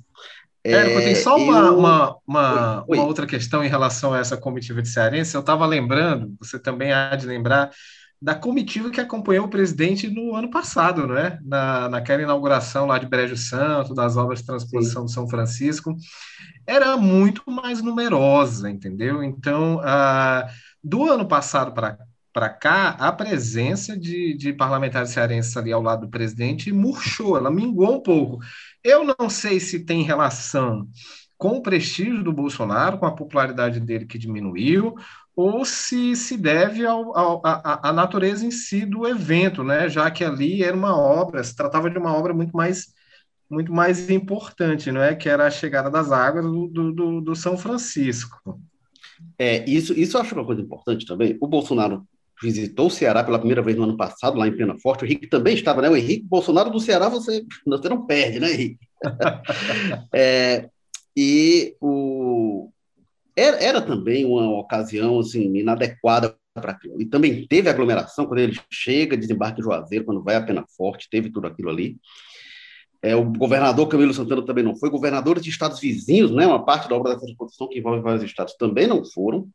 É, 0.65 1.01
tem 1.01 1.15
só 1.15 1.35
uma, 1.35 1.59
eu... 1.59 1.77
uma, 1.77 2.15
uma, 2.25 2.85
oi. 2.87 2.97
uma 2.97 3.05
outra 3.05 3.27
questão 3.27 3.63
em 3.63 3.67
relação 3.67 4.13
a 4.13 4.19
essa 4.19 4.37
comitiva 4.37 4.81
de 4.81 4.87
cearense. 4.87 5.35
Eu 5.35 5.41
estava 5.41 5.65
lembrando, 5.65 6.33
você 6.39 6.57
também 6.57 6.93
há 6.93 7.15
de 7.17 7.27
lembrar, 7.27 7.69
da 8.23 8.33
comitiva 8.33 8.89
que 8.89 9.01
acompanhou 9.01 9.47
o 9.47 9.49
presidente 9.49 10.07
no 10.07 10.33
ano 10.33 10.49
passado, 10.49 11.05
não 11.05 11.17
é? 11.17 11.37
Na, 11.43 11.89
naquela 11.89 12.21
inauguração 12.21 12.85
lá 12.85 12.97
de 12.97 13.05
Brejo 13.05 13.35
Santo, 13.35 13.93
das 13.93 14.15
obras 14.15 14.39
de 14.39 14.45
transposição 14.45 15.03
de 15.03 15.11
São 15.11 15.27
Francisco, 15.27 15.93
era 16.65 16.95
muito 16.95 17.43
mais 17.51 17.81
numerosa, 17.81 18.69
entendeu? 18.69 19.21
Então, 19.21 19.81
ah, 19.83 20.47
do 20.81 21.11
ano 21.11 21.27
passado 21.27 21.73
para 21.73 21.97
para 22.31 22.49
cá, 22.49 22.89
a 22.97 23.11
presença 23.11 23.95
de, 23.95 24.35
de 24.35 24.51
parlamentares 24.51 25.11
cearenses 25.11 25.55
ali 25.55 25.71
ao 25.71 25.83
lado 25.83 26.07
do 26.07 26.09
presidente 26.09 26.71
murchou, 26.71 27.37
ela 27.37 27.51
minguou 27.51 27.97
um 27.97 28.01
pouco. 28.01 28.39
Eu 28.83 29.03
não 29.19 29.29
sei 29.29 29.59
se 29.59 29.85
tem 29.85 30.01
relação 30.01 30.87
com 31.37 31.57
o 31.57 31.61
prestígio 31.61 32.23
do 32.23 32.33
Bolsonaro, 32.33 32.97
com 32.97 33.05
a 33.05 33.13
popularidade 33.13 33.79
dele 33.79 34.07
que 34.07 34.17
diminuiu, 34.17 34.95
ou 35.35 35.65
se 35.65 36.15
se 36.15 36.37
deve 36.37 36.83
à 36.85 37.91
natureza 37.91 38.45
em 38.45 38.51
si 38.51 38.85
do 38.85 39.07
evento, 39.07 39.63
né? 39.63 39.89
já 39.89 40.09
que 40.11 40.23
ali 40.23 40.63
era 40.63 40.75
uma 40.75 40.95
obra, 40.95 41.43
se 41.43 41.55
tratava 41.55 41.89
de 41.89 41.97
uma 41.97 42.15
obra 42.15 42.33
muito 42.33 42.55
mais 42.55 42.93
muito 43.49 43.71
mais 43.71 44.09
importante, 44.09 44.91
não 44.91 45.01
é? 45.01 45.15
que 45.15 45.29
era 45.29 45.45
a 45.45 45.51
chegada 45.51 45.89
das 45.89 46.11
águas 46.11 46.43
do, 46.43 46.91
do, 46.91 47.21
do 47.21 47.35
São 47.35 47.57
Francisco. 47.57 48.59
É, 49.37 49.67
isso, 49.69 49.93
isso 49.93 50.17
eu 50.17 50.21
acho 50.21 50.35
uma 50.35 50.45
coisa 50.45 50.61
importante 50.61 51.05
também. 51.05 51.37
O 51.39 51.47
Bolsonaro 51.47 52.07
visitou 52.41 52.87
o 52.87 52.91
Ceará 52.91 53.23
pela 53.23 53.37
primeira 53.37 53.61
vez 53.61 53.77
no 53.77 53.83
ano 53.83 53.95
passado, 53.95 54.37
lá 54.37 54.47
em 54.47 54.55
Pena 54.55 54.77
Forte. 54.79 55.03
O 55.03 55.05
Henrique 55.05 55.27
também 55.27 55.53
estava, 55.53 55.81
né? 55.81 55.89
O 55.89 55.95
Henrique 55.95 56.25
Bolsonaro 56.25 56.69
do 56.69 56.79
Ceará, 56.79 57.09
você, 57.09 57.45
você 57.65 57.89
não 57.89 58.05
perde, 58.05 58.39
né, 58.39 58.51
Henrique? 58.51 58.79
é, 60.11 60.69
e 61.15 61.75
o, 61.79 62.69
era, 63.35 63.57
era 63.57 63.81
também 63.81 64.25
uma 64.25 64.59
ocasião 64.59 65.19
assim, 65.19 65.55
inadequada 65.55 66.37
para 66.53 66.71
aquilo. 66.71 67.01
E 67.01 67.05
também 67.05 67.47
teve 67.47 67.69
aglomeração 67.69 68.25
quando 68.25 68.39
ele 68.39 68.59
chega, 68.71 69.17
desembarque 69.17 69.59
em 69.59 69.63
Juazeiro, 69.63 70.05
quando 70.05 70.23
vai 70.23 70.35
a 70.35 70.41
Pena 70.41 70.65
Forte, 70.77 71.09
teve 71.09 71.31
tudo 71.31 71.47
aquilo 71.47 71.69
ali. 71.69 71.97
É, 73.01 73.15
o 73.15 73.25
governador 73.25 73.87
Camilo 73.87 74.13
Santana 74.13 74.45
também 74.45 74.63
não 74.63 74.77
foi, 74.77 74.89
governadores 74.89 75.43
de 75.43 75.49
estados 75.49 75.79
vizinhos, 75.79 76.31
né, 76.31 76.47
uma 76.47 76.63
parte 76.63 76.87
da 76.87 76.95
obra 76.95 77.13
dessa 77.13 77.27
reconstrução 77.27 77.67
que 77.67 77.79
envolve 77.79 78.01
vários 78.01 78.23
estados 78.23 78.55
também 78.55 78.87
não 78.87 79.03
foram. 79.03 79.49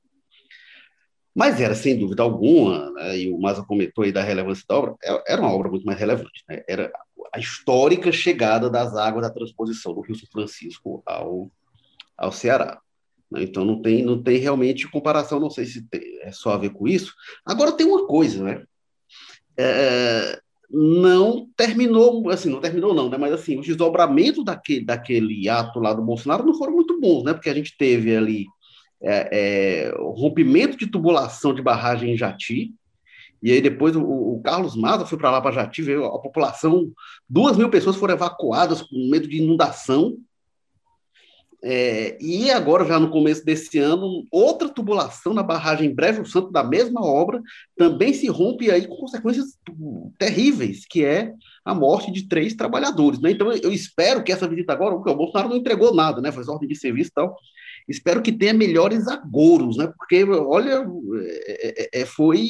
Mas 1.35 1.61
era, 1.61 1.75
sem 1.75 1.97
dúvida 1.97 2.23
alguma, 2.23 2.91
né, 2.91 3.17
e 3.17 3.33
o 3.33 3.39
Maza 3.39 3.65
comentou 3.65 4.05
aí 4.05 4.13
da 4.13 4.23
relevância 4.23 4.65
da 4.69 4.77
obra, 4.77 4.97
é, 5.03 5.33
era 5.33 5.41
uma 5.41 5.53
obra 5.53 5.71
muito 5.71 5.87
mais 5.87 5.99
relevante. 5.99 6.45
Né, 6.47 6.63
era 6.69 6.93
a 7.33 7.39
histórica 7.39 8.13
chegada 8.13 8.69
das 8.69 8.95
águas 8.95 9.27
da 9.27 9.33
transposição 9.33 9.95
do 9.95 10.01
Rio 10.01 10.17
São 10.17 10.29
Francisco 10.31 11.03
ao, 11.07 11.51
ao 12.19 12.33
Ceará. 12.33 12.81
Né? 13.31 13.43
Então 13.43 13.65
não 13.65 13.81
tem, 13.81 14.05
não 14.05 14.23
tem 14.23 14.39
realmente 14.39 14.91
comparação, 14.91 15.41
não 15.41 15.51
sei 15.51 15.67
se 15.67 15.89
tem, 15.89 16.01
é 16.23 16.33
só 16.33 16.53
a 16.53 16.59
ver 16.59 16.71
com 16.71 16.89
isso. 16.89 17.15
Agora 17.45 17.73
tem 17.73 17.87
uma 17.87 18.07
coisa, 18.07 18.43
né? 18.43 18.65
É, 19.59 20.41
não 20.71 21.49
terminou, 21.57 22.29
assim, 22.31 22.51
não 22.51 22.61
terminou 22.61 22.95
não, 22.95 23.09
né? 23.09 23.17
Mas 23.17 23.33
assim, 23.33 23.59
os 23.59 23.67
desdobramentos 23.67 24.45
daquele, 24.45 24.85
daquele 24.85 25.49
ato 25.49 25.81
lá 25.81 25.93
do 25.93 26.03
Bolsonaro 26.03 26.45
não 26.45 26.55
foram 26.55 26.75
muito 26.75 27.01
bons, 27.01 27.25
né? 27.25 27.33
Porque 27.33 27.51
a 27.51 27.55
gente 27.55 27.77
teve 27.77 28.15
ali 28.17 28.47
é, 29.03 29.29
é, 29.89 29.95
rompimento 29.97 30.77
de 30.77 30.87
tubulação 30.87 31.55
de 31.55 31.63
barragem 31.63 32.13
em 32.13 32.17
Jati, 32.17 32.75
e 33.43 33.53
aí 33.53 33.61
depois 33.61 33.95
o, 33.95 34.03
o 34.03 34.43
Carlos 34.43 34.77
Maza 34.77 35.07
foi 35.07 35.17
para 35.17 35.31
lá 35.31 35.41
para 35.41 35.53
Jati, 35.53 35.83
veio 35.83 36.05
a 36.05 36.21
população, 36.21 36.91
duas 37.29 37.57
mil 37.57 37.71
pessoas 37.71 37.97
foram 37.97 38.15
evacuadas 38.15 38.83
com 38.83 39.09
medo 39.11 39.29
de 39.29 39.39
inundação, 39.39 40.17
é, 41.63 42.17
e 42.21 42.51
agora, 42.53 42.85
já 42.85 43.01
no 43.01 43.11
começo 43.11 43.45
desse 43.45 43.79
ano, 43.79 44.25
outra 44.31 44.69
tubulação 44.69 45.35
na 45.35 45.43
barragem 45.43 45.93
Brejo 45.93 46.25
Santo 46.25 46.53
da 46.53 46.63
mesma 46.63 47.05
obra 47.05 47.43
também 47.77 48.13
se 48.15 48.29
rompe 48.29 48.71
aí 48.71 48.87
com 48.87 48.97
consequências 48.97 49.59
terríveis, 50.17 50.87
que 50.89 51.05
é 51.05 51.33
a 51.65 51.75
morte 51.75 52.13
de 52.13 52.29
três 52.29 52.55
trabalhadores. 52.55 53.21
Né? 53.21 53.33
Então, 53.33 53.51
eu 53.51 53.73
espero 53.73 54.23
que 54.23 54.31
essa 54.31 54.49
visita 54.49 54.73
agora, 54.73 54.95
porque 54.95 55.11
o 55.11 55.17
Bolsonaro 55.17 55.49
não 55.49 55.57
entregou 55.57 55.93
nada, 55.93 56.21
né? 56.21 56.31
faz 56.31 56.49
ordem 56.49 56.69
de 56.69 56.77
serviço 56.77 57.11
e 57.11 57.15
tal, 57.15 57.37
espero 57.89 58.23
que 58.23 58.33
tenha 58.33 58.55
melhores 58.55 59.09
agouros, 59.09 59.77
né? 59.77 59.93
porque, 59.99 60.23
olha, 60.25 60.87
é, 61.49 61.91
é, 61.97 62.03
é 62.03 62.07
foi 62.07 62.47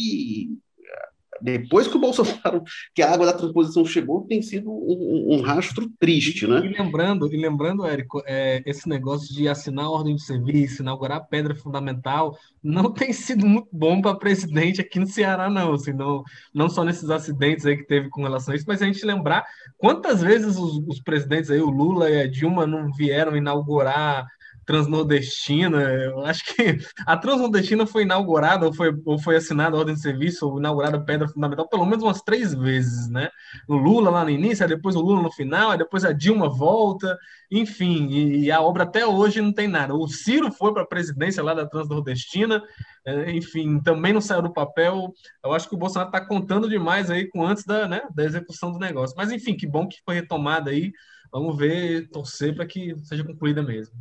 depois 1.40 1.86
que 1.86 1.96
o 1.96 2.00
Bolsonaro, 2.00 2.62
que 2.94 3.02
a 3.02 3.12
água 3.12 3.26
da 3.26 3.32
transposição 3.32 3.84
chegou, 3.84 4.26
tem 4.26 4.42
sido 4.42 4.70
um, 4.70 5.36
um 5.36 5.40
rastro 5.40 5.88
triste, 5.98 6.46
né? 6.46 6.64
E 6.64 6.68
lembrando, 6.68 7.32
e 7.32 7.36
lembrando, 7.36 7.86
Érico, 7.86 8.22
é, 8.26 8.62
esse 8.66 8.88
negócio 8.88 9.34
de 9.34 9.48
assinar 9.48 9.86
a 9.86 9.90
ordem 9.90 10.16
de 10.16 10.22
serviço, 10.22 10.82
inaugurar 10.82 11.18
a 11.18 11.24
pedra 11.24 11.54
fundamental, 11.54 12.36
não 12.62 12.90
tem 12.92 13.12
sido 13.12 13.46
muito 13.46 13.68
bom 13.72 14.00
para 14.00 14.16
presidente 14.16 14.80
aqui 14.80 14.98
no 14.98 15.06
Ceará, 15.06 15.48
não. 15.48 15.74
Assim, 15.74 15.92
não, 15.92 16.22
não 16.54 16.68
só 16.68 16.84
nesses 16.84 17.10
acidentes 17.10 17.66
aí 17.66 17.76
que 17.76 17.86
teve 17.86 18.08
com 18.08 18.22
relação 18.22 18.52
a 18.52 18.56
isso, 18.56 18.64
mas 18.66 18.82
a 18.82 18.86
gente 18.86 19.04
lembrar 19.04 19.46
quantas 19.76 20.22
vezes 20.22 20.56
os, 20.56 20.82
os 20.86 21.00
presidentes 21.00 21.50
aí, 21.50 21.60
o 21.60 21.70
Lula 21.70 22.10
e 22.10 22.20
a 22.22 22.26
Dilma, 22.26 22.66
não 22.66 22.92
vieram 22.92 23.36
inaugurar 23.36 24.26
Transnordestina. 24.68 25.80
Eu 25.80 26.26
acho 26.26 26.44
que 26.44 26.76
a 27.06 27.16
Transnordestina 27.16 27.86
foi 27.86 28.02
inaugurada, 28.02 28.66
ou 28.66 28.72
foi, 28.74 28.94
ou 29.06 29.18
foi 29.18 29.36
assinada 29.36 29.74
a 29.74 29.78
ordem 29.78 29.94
de 29.94 30.02
serviço, 30.02 30.46
ou 30.46 30.58
inaugurada 30.58 30.98
a 30.98 31.00
pedra 31.00 31.26
fundamental, 31.26 31.66
pelo 31.66 31.86
menos 31.86 32.04
umas 32.04 32.20
três 32.20 32.52
vezes, 32.52 33.08
né? 33.08 33.30
O 33.66 33.76
Lula 33.76 34.10
lá 34.10 34.24
no 34.24 34.30
início, 34.30 34.62
aí 34.62 34.68
depois 34.68 34.94
o 34.94 35.00
Lula 35.00 35.22
no 35.22 35.32
final, 35.32 35.70
aí 35.70 35.78
depois 35.78 36.04
a 36.04 36.12
Dilma 36.12 36.50
volta, 36.50 37.16
enfim, 37.50 38.08
e, 38.10 38.44
e 38.44 38.52
a 38.52 38.60
obra 38.60 38.82
até 38.82 39.06
hoje 39.06 39.40
não 39.40 39.54
tem 39.54 39.66
nada. 39.66 39.94
O 39.94 40.06
Ciro 40.06 40.52
foi 40.52 40.74
para 40.74 40.82
a 40.82 40.86
presidência 40.86 41.42
lá 41.42 41.54
da 41.54 41.66
Transnordestina, 41.66 42.62
é, 43.06 43.32
enfim, 43.32 43.80
também 43.80 44.12
não 44.12 44.20
saiu 44.20 44.42
do 44.42 44.52
papel. 44.52 45.14
Eu 45.42 45.54
acho 45.54 45.66
que 45.66 45.74
o 45.74 45.78
Bolsonaro 45.78 46.10
está 46.10 46.20
contando 46.20 46.68
demais 46.68 47.10
aí 47.10 47.26
com 47.26 47.42
antes 47.42 47.64
da, 47.64 47.88
né, 47.88 48.02
da 48.14 48.22
execução 48.22 48.70
do 48.70 48.78
negócio. 48.78 49.16
Mas 49.16 49.32
enfim, 49.32 49.56
que 49.56 49.66
bom 49.66 49.88
que 49.88 49.96
foi 50.04 50.16
retomada 50.16 50.70
aí. 50.70 50.92
Vamos 51.32 51.56
ver, 51.56 52.08
torcer 52.10 52.54
para 52.54 52.66
que 52.66 52.94
seja 53.04 53.24
concluída 53.24 53.62
mesmo. 53.62 53.94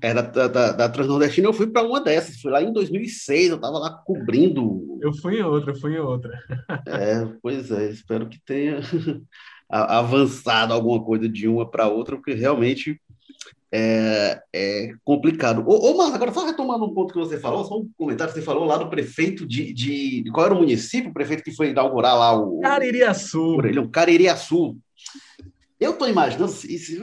É, 0.00 0.12
da, 0.12 0.22
da, 0.22 0.72
da 0.72 0.88
Transnordestina 0.88 1.46
eu 1.46 1.52
fui 1.52 1.66
para 1.66 1.86
uma 1.86 2.00
dessas, 2.00 2.40
fui 2.40 2.50
lá 2.50 2.60
em 2.62 2.72
2006, 2.72 3.50
eu 3.50 3.56
estava 3.56 3.78
lá 3.78 3.90
cobrindo. 3.90 4.98
Eu 5.00 5.12
fui 5.12 5.38
em 5.38 5.42
outra, 5.42 5.70
eu 5.70 5.76
fui 5.76 5.94
em 5.94 5.98
outra. 5.98 6.32
É, 6.86 7.26
pois 7.42 7.70
é, 7.70 7.90
espero 7.90 8.28
que 8.28 8.40
tenha 8.44 8.80
avançado 9.68 10.72
alguma 10.72 11.02
coisa 11.02 11.28
de 11.28 11.48
uma 11.48 11.68
para 11.68 11.88
outra, 11.88 12.16
porque 12.16 12.34
realmente 12.34 13.00
é, 13.72 14.40
é 14.52 14.92
complicado. 15.04 15.64
Ô, 15.66 15.90
ô 15.90 15.96
Marcos, 15.96 16.14
agora 16.14 16.32
só 16.32 16.46
retomando 16.46 16.84
um 16.84 16.94
ponto 16.94 17.12
que 17.12 17.18
você 17.18 17.38
falou, 17.38 17.64
só 17.64 17.78
um 17.78 17.88
comentário 17.96 18.32
que 18.32 18.38
você 18.38 18.44
falou 18.44 18.64
lá 18.64 18.76
do 18.76 18.88
prefeito 18.88 19.46
de, 19.46 19.72
de, 19.72 20.22
de 20.22 20.30
qual 20.30 20.46
era 20.46 20.54
o 20.54 20.58
município, 20.58 21.10
o 21.10 21.14
prefeito 21.14 21.42
que 21.42 21.54
foi 21.54 21.70
inaugurar 21.70 22.16
lá 22.16 22.38
o... 22.38 22.60
Caririaçu. 22.60 23.56
Caririaçu. 23.90 24.76
Eu 25.84 25.92
estou 25.92 26.08
imaginando, 26.08 26.52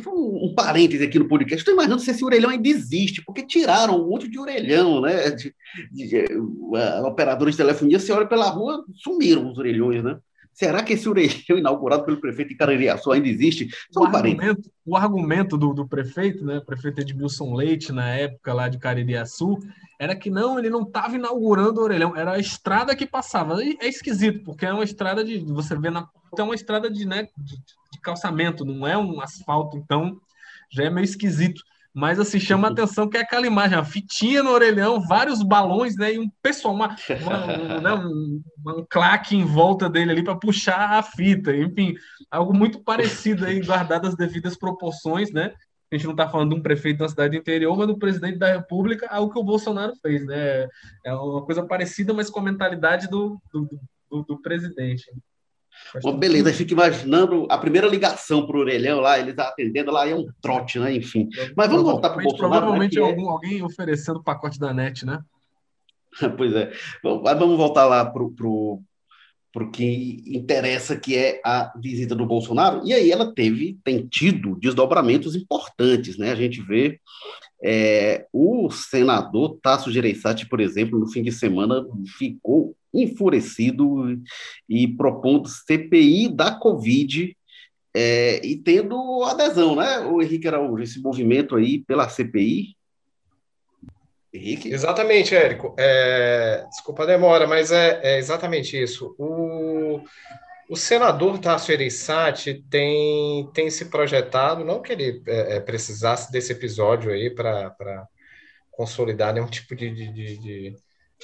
um, 0.08 0.54
parêntese 0.56 1.04
aqui 1.04 1.20
no 1.20 1.28
podcast, 1.28 1.60
estou 1.60 1.74
imaginando 1.74 2.02
se 2.02 2.10
esse 2.10 2.26
orelhão 2.26 2.50
ainda 2.50 2.68
existe, 2.68 3.24
porque 3.24 3.46
tiraram 3.46 4.02
um 4.02 4.10
monte 4.10 4.28
de 4.28 4.40
orelhão, 4.40 5.02
né? 5.02 5.30
De, 5.30 5.54
de, 5.92 6.08
de, 6.08 6.26
operadores 7.06 7.54
de 7.54 7.62
telefonia, 7.62 8.00
você 8.00 8.12
olha 8.12 8.26
pela 8.26 8.50
rua, 8.50 8.84
sumiram 8.96 9.52
os 9.52 9.58
orelhões, 9.58 10.04
né? 10.04 10.18
Será 10.54 10.84
que 10.84 10.94
esse 10.94 11.08
orelhão 11.08 11.34
inaugurado 11.58 12.04
pelo 12.04 12.20
prefeito 12.20 12.50
de 12.50 12.56
Caririaçu 12.56 13.12
ainda 13.12 13.28
existe? 13.28 13.70
Só 13.90 14.02
o, 14.02 14.04
um 14.04 14.16
argumento, 14.16 14.72
o 14.86 14.98
argumento 14.98 15.58
do, 15.58 15.74
do 15.74 15.88
prefeito, 15.88 16.46
né, 16.46 16.60
prefeito 16.60 17.02
Edmilson 17.02 17.54
Leite, 17.54 17.92
na 17.92 18.10
época 18.10 18.54
lá 18.54 18.68
de 18.68 18.78
Caririaçu, 18.78 19.58
era 20.00 20.16
que 20.16 20.30
não, 20.30 20.60
ele 20.60 20.70
não 20.70 20.84
estava 20.84 21.16
inaugurando 21.16 21.80
o 21.80 21.84
orelhão, 21.84 22.16
era 22.16 22.34
a 22.34 22.40
estrada 22.40 22.96
que 22.96 23.06
passava. 23.06 23.64
E 23.64 23.78
é 23.82 23.88
esquisito, 23.88 24.44
porque 24.44 24.66
é 24.66 24.74
uma 24.74 24.84
estrada 24.84 25.24
de. 25.24 25.40
Você 25.40 25.78
vê 25.78 25.90
na. 25.90 26.08
É 26.38 26.44
uma 26.44 26.56
estrada 26.56 26.90
de, 26.90 27.06
né, 27.06 27.28
de, 27.38 27.58
de 27.58 28.00
calçamento, 28.02 28.66
não 28.66 28.88
é 28.88 28.98
um 28.98 29.20
asfalto, 29.22 29.78
então 29.78 30.20
já 30.72 30.86
é 30.86 30.90
meio 30.90 31.06
esquisito. 31.06 31.62
Mas 31.94 32.20
assim, 32.20 32.40
chama 32.40 32.70
a 32.70 32.72
atenção 32.72 33.10
que 33.10 33.18
é 33.18 33.22
aquela 33.22 33.46
imagem, 33.46 33.78
a 33.78 33.84
fitinha 33.84 34.42
no 34.42 34.52
orelhão, 34.52 35.02
vários 35.02 35.44
balões, 35.44 35.98
né? 35.98 36.14
E 36.14 36.20
um 36.20 36.30
pessoal, 36.42 36.74
uma, 36.74 36.96
uma 37.22 37.46
um, 37.46 37.82
né, 37.82 37.94
um, 37.94 38.42
um 38.66 38.86
claque 38.90 39.36
em 39.36 39.44
volta 39.44 39.90
dele 39.90 40.12
ali 40.12 40.24
para 40.24 40.36
puxar 40.36 40.92
a 40.92 41.04
fita. 41.04 41.54
Enfim, 41.54 41.94
algo 42.30 42.54
muito 42.54 42.82
parecido 42.82 43.46
aí, 43.46 43.60
guardado 43.60 44.08
as 44.08 44.16
devidas 44.16 44.58
proporções, 44.58 45.34
né? 45.34 45.54
A 45.92 45.96
gente 45.98 46.06
não 46.06 46.14
está 46.14 46.30
falando 46.30 46.54
de 46.54 46.56
um 46.56 46.62
prefeito 46.62 47.00
da 47.00 47.10
cidade 47.10 47.36
interior, 47.36 47.78
mas 47.78 47.88
do 47.88 47.98
presidente 47.98 48.38
da 48.38 48.54
República, 48.54 49.10
algo 49.10 49.34
que 49.34 49.40
o 49.40 49.44
Bolsonaro 49.44 49.94
fez, 50.02 50.26
né? 50.26 50.70
É 51.06 51.14
uma 51.14 51.44
coisa 51.44 51.66
parecida, 51.66 52.14
mas 52.14 52.30
com 52.30 52.40
a 52.40 52.44
mentalidade 52.44 53.10
do, 53.10 53.38
do, 53.52 53.68
do, 54.10 54.24
do 54.24 54.42
presidente. 54.42 55.12
Bom, 56.02 56.18
beleza, 56.18 56.50
aí 56.50 56.56
fica 56.56 56.74
imaginando 56.74 57.48
a 57.50 57.58
primeira 57.58 57.88
ligação 57.88 58.46
para 58.46 58.56
o 58.56 58.60
orelhão 58.60 59.00
lá, 59.00 59.20
eles 59.20 59.38
atendendo 59.38 59.92
lá, 59.92 60.08
é 60.08 60.16
um 60.16 60.28
trote, 60.42 60.80
né? 60.80 60.96
Enfim. 60.96 61.28
Mas 61.56 61.70
vamos 61.70 61.84
voltar 61.84 62.10
para 62.12 62.20
o 62.20 62.24
Bolsonaro. 62.24 62.62
Provavelmente 62.62 63.00
né, 63.00 63.06
algum, 63.06 63.28
é... 63.28 63.32
alguém 63.32 63.64
oferecendo 63.64 64.20
o 64.20 64.24
pacote 64.24 64.60
da 64.60 64.74
net, 64.74 65.06
né? 65.06 65.22
pois 66.38 66.54
é. 66.56 66.72
Bom, 67.04 67.22
mas 67.24 67.38
vamos 67.38 67.58
voltar 67.58 67.86
lá 67.86 68.06
para 68.06 68.24
o 68.24 68.82
que 69.72 70.24
interessa, 70.28 70.96
que 70.96 71.18
é 71.18 71.42
a 71.44 71.74
visita 71.78 72.16
do 72.16 72.26
Bolsonaro. 72.26 72.82
E 72.86 72.94
aí 72.94 73.12
ela 73.12 73.34
teve, 73.34 73.78
tem 73.84 74.08
tido 74.08 74.56
desdobramentos 74.56 75.36
importantes, 75.36 76.18
né? 76.18 76.32
A 76.32 76.36
gente 76.36 76.62
vê 76.62 77.00
é, 77.64 78.26
o 78.34 78.70
senador 78.72 79.60
Tasso 79.62 79.92
Gereissati, 79.92 80.48
por 80.48 80.60
exemplo, 80.60 80.98
no 80.98 81.08
fim 81.08 81.22
de 81.22 81.32
semana 81.32 81.86
ficou 82.18 82.76
enfurecido 82.94 84.20
e 84.68 84.88
propondo 84.88 85.48
CPI 85.48 86.30
da 86.30 86.52
Covid 86.52 87.36
é, 87.94 88.46
e 88.46 88.58
tendo 88.58 89.24
adesão, 89.24 89.76
né, 89.76 90.00
o 90.00 90.22
Henrique 90.22 90.48
Araújo, 90.48 90.84
esse 90.84 91.02
movimento 91.02 91.56
aí 91.56 91.80
pela 91.80 92.10
CPI. 92.10 92.76
Henrique? 94.34 94.70
Exatamente, 94.70 95.36
Érico. 95.36 95.76
É, 95.78 96.66
desculpa 96.70 97.04
a 97.04 97.06
demora, 97.06 97.46
mas 97.46 97.72
é, 97.72 98.00
é 98.02 98.18
exatamente 98.18 98.82
isso. 98.82 99.14
O, 99.20 100.02
o 100.72 100.76
senador 100.78 101.38
Tasso 101.38 101.72
Ereissati 101.72 102.64
tem, 102.70 103.50
tem 103.54 103.70
se 103.70 103.86
projetado, 103.86 104.64
não 104.64 104.82
que 104.82 104.94
ele 104.94 105.22
é, 105.28 105.58
é 105.58 105.60
precisasse 105.60 106.32
desse 106.32 106.54
episódio 106.54 107.12
aí 107.12 107.30
para 107.30 108.08
consolidar 108.72 109.34
nenhum 109.34 109.48
tipo 109.48 109.76
de, 109.76 109.92
de, 109.92 110.38
de 110.38 110.76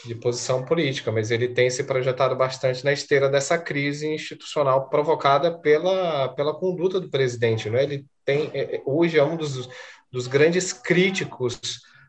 de 0.06 0.16
posição 0.16 0.64
política, 0.64 1.12
mas 1.12 1.32
ele 1.32 1.48
tem 1.48 1.70
se 1.70 1.84
projetado 1.84 2.36
bastante 2.36 2.84
na 2.84 2.94
esteira 2.94 3.30
dessa 3.30 3.58
crise 3.58 4.08
institucional 4.08 4.90
provocada 4.90 5.58
pela, 5.58 6.30
pela 6.30 6.54
conduta 6.54 7.00
do 7.00 7.10
presidente. 7.10 7.70
Né? 7.70 7.84
Ele 7.84 8.06
tem, 8.24 8.52
é, 8.54 8.76
é, 8.76 8.82
hoje 8.86 9.18
é 9.18 9.24
um 9.24 9.36
dos, 9.36 9.68
dos 10.12 10.28
grandes 10.28 10.72
críticos 10.72 11.60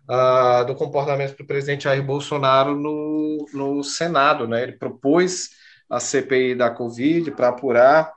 uh, 0.09 0.67
do 0.67 0.75
comportamento 0.75 1.37
do 1.37 1.47
presidente 1.47 1.85
Jair 1.85 2.03
Bolsonaro 2.05 2.77
no, 2.77 3.47
no 3.53 3.83
Senado. 3.83 4.47
Né? 4.47 4.65
Ele 4.65 4.73
propôs 4.73 5.49
a 5.89 6.01
CPI 6.01 6.55
da 6.55 6.71
Covid 6.71 7.31
para 7.33 7.49
apurar 7.49 8.13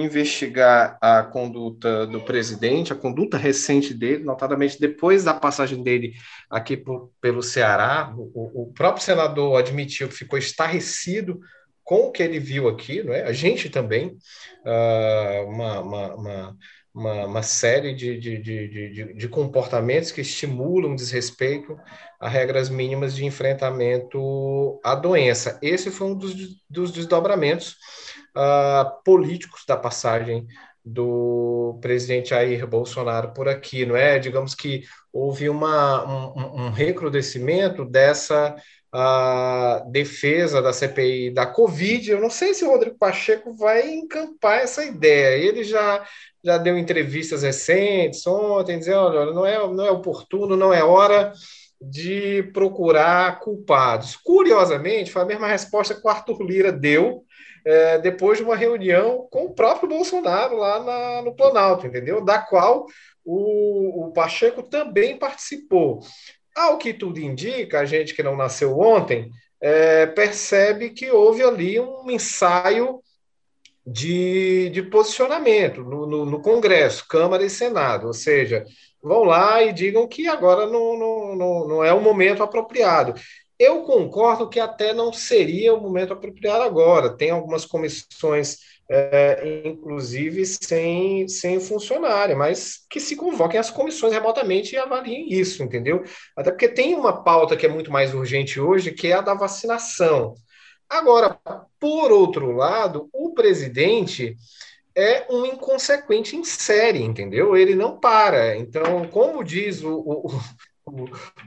investigar 0.00 0.96
a 1.00 1.22
conduta 1.22 2.06
do 2.06 2.20
presidente, 2.20 2.92
a 2.92 2.96
conduta 2.96 3.36
recente 3.36 3.92
dele, 3.92 4.24
notadamente 4.24 4.80
depois 4.80 5.24
da 5.24 5.34
passagem 5.34 5.82
dele 5.82 6.14
aqui 6.50 6.76
por, 6.76 7.10
pelo 7.20 7.42
Ceará. 7.42 8.12
O, 8.16 8.62
o, 8.62 8.72
próprio 8.72 9.04
senador 9.04 9.58
admitiu 9.58 10.08
que 10.08 10.14
ficou 10.14 10.38
estarrecido 10.38 11.40
com 11.84 12.06
o 12.06 12.12
que 12.12 12.22
ele 12.22 12.38
viu 12.38 12.68
aqui, 12.68 13.02
não 13.02 13.12
é? 13.12 13.24
A 13.24 13.32
gente 13.32 13.68
também, 13.68 14.16
uh, 14.64 15.48
uma, 15.48 15.80
uma, 15.80 16.14
uma, 16.14 16.56
uma, 16.94 17.26
uma 17.26 17.42
série 17.42 17.94
de, 17.94 18.18
de, 18.18 18.38
de, 18.38 19.14
de, 19.14 19.28
comportamentos 19.28 20.12
que 20.12 20.20
estimulam 20.20 20.94
desrespeito 20.94 21.78
a 22.20 22.28
regras 22.28 22.68
mínimas 22.68 23.14
de 23.14 23.24
enfrentamento 23.24 24.78
à 24.84 24.94
doença. 24.94 25.58
Esse 25.62 25.90
foi 25.90 26.08
um 26.08 26.14
dos, 26.14 26.34
dos 26.68 26.92
desdobramentos 26.92 27.76
uh, 28.36 29.02
políticos 29.04 29.64
da 29.66 29.76
passagem 29.76 30.46
do 30.84 31.78
presidente 31.80 32.30
Jair 32.30 32.66
Bolsonaro 32.66 33.32
por 33.32 33.48
aqui, 33.48 33.86
não 33.86 33.96
é? 33.96 34.18
Digamos 34.18 34.54
que 34.54 34.82
houve 35.12 35.48
uma, 35.48 36.04
um, 36.04 36.64
um 36.66 36.70
recrudescimento 36.70 37.84
dessa 37.84 38.54
uh, 38.94 39.90
defesa 39.90 40.60
da 40.60 40.72
CPI 40.72 41.30
da 41.30 41.46
Covid. 41.46 42.10
Eu 42.10 42.20
não 42.20 42.30
sei 42.30 42.54
se 42.54 42.64
o 42.64 42.70
Rodrigo 42.70 42.96
Pacheco 42.98 43.54
vai 43.54 43.90
encampar 43.90 44.60
essa 44.60 44.84
ideia. 44.84 45.36
Ele 45.36 45.64
já, 45.64 46.06
já 46.44 46.58
deu 46.58 46.76
entrevistas 46.76 47.42
recentes 47.42 48.26
ontem, 48.26 48.78
dizendo: 48.78 48.98
olha, 48.98 49.32
não 49.32 49.46
é, 49.46 49.58
não 49.68 49.86
é 49.86 49.90
oportuno, 49.90 50.56
não 50.56 50.72
é 50.72 50.84
hora 50.84 51.32
de 51.80 52.44
procurar 52.52 53.40
culpados. 53.40 54.16
Curiosamente, 54.16 55.10
foi 55.10 55.22
a 55.22 55.26
mesma 55.26 55.48
resposta 55.48 55.94
que 55.94 56.06
o 56.06 56.10
Arthur 56.10 56.40
Lira 56.42 56.70
deu 56.70 57.24
é, 57.64 57.98
depois 57.98 58.38
de 58.38 58.44
uma 58.44 58.56
reunião 58.56 59.26
com 59.30 59.46
o 59.46 59.54
próprio 59.54 59.88
Bolsonaro 59.88 60.56
lá 60.56 60.80
na, 60.82 61.22
no 61.22 61.34
Planalto, 61.34 61.86
entendeu? 61.86 62.24
Da 62.24 62.38
qual 62.38 62.86
o, 63.24 64.06
o 64.06 64.12
Pacheco 64.12 64.62
também 64.62 65.18
participou. 65.18 66.00
Ao 66.54 66.78
que 66.78 66.92
tudo 66.92 67.18
indica, 67.18 67.80
a 67.80 67.84
gente 67.84 68.14
que 68.14 68.22
não 68.22 68.36
nasceu 68.36 68.78
ontem 68.78 69.30
é, 69.60 70.06
percebe 70.06 70.90
que 70.90 71.10
houve 71.10 71.42
ali 71.42 71.78
um 71.80 72.10
ensaio 72.10 73.00
de, 73.86 74.70
de 74.70 74.82
posicionamento 74.82 75.82
no, 75.82 76.06
no, 76.06 76.24
no, 76.24 76.42
Congresso, 76.42 77.06
Câmara 77.08 77.44
e 77.44 77.50
Senado, 77.50 78.06
ou 78.06 78.12
seja, 78.12 78.64
vão 79.02 79.24
lá 79.24 79.62
e 79.62 79.72
digam 79.72 80.06
que 80.06 80.28
agora 80.28 80.66
não, 80.66 80.98
não, 80.98 81.36
não, 81.36 81.68
não 81.68 81.84
é 81.84 81.92
o 81.92 82.00
momento 82.00 82.42
apropriado. 82.42 83.14
Eu 83.62 83.82
concordo 83.82 84.48
que 84.48 84.58
até 84.58 84.92
não 84.92 85.12
seria 85.12 85.72
o 85.72 85.80
momento 85.80 86.12
apropriado 86.12 86.64
agora. 86.64 87.16
Tem 87.16 87.30
algumas 87.30 87.64
comissões, 87.64 88.58
é, 88.90 89.62
inclusive, 89.64 90.44
sem, 90.44 91.28
sem 91.28 91.60
funcionário, 91.60 92.36
mas 92.36 92.84
que 92.90 92.98
se 92.98 93.14
convoquem 93.14 93.60
as 93.60 93.70
comissões 93.70 94.12
remotamente 94.12 94.74
e 94.74 94.78
avaliem 94.78 95.32
isso, 95.32 95.62
entendeu? 95.62 96.02
Até 96.36 96.50
porque 96.50 96.68
tem 96.68 96.96
uma 96.96 97.22
pauta 97.22 97.56
que 97.56 97.64
é 97.64 97.68
muito 97.68 97.92
mais 97.92 98.12
urgente 98.12 98.58
hoje, 98.58 98.90
que 98.90 99.06
é 99.06 99.12
a 99.12 99.20
da 99.20 99.32
vacinação. 99.32 100.34
Agora, 100.90 101.38
por 101.78 102.10
outro 102.10 102.50
lado, 102.50 103.08
o 103.12 103.32
presidente 103.32 104.36
é 104.92 105.24
um 105.30 105.46
inconsequente 105.46 106.34
em 106.34 106.42
série, 106.42 107.00
entendeu? 107.00 107.56
Ele 107.56 107.76
não 107.76 107.96
para. 108.00 108.56
Então, 108.56 109.06
como 109.06 109.44
diz 109.44 109.84
o, 109.84 110.00
o, 110.00 110.40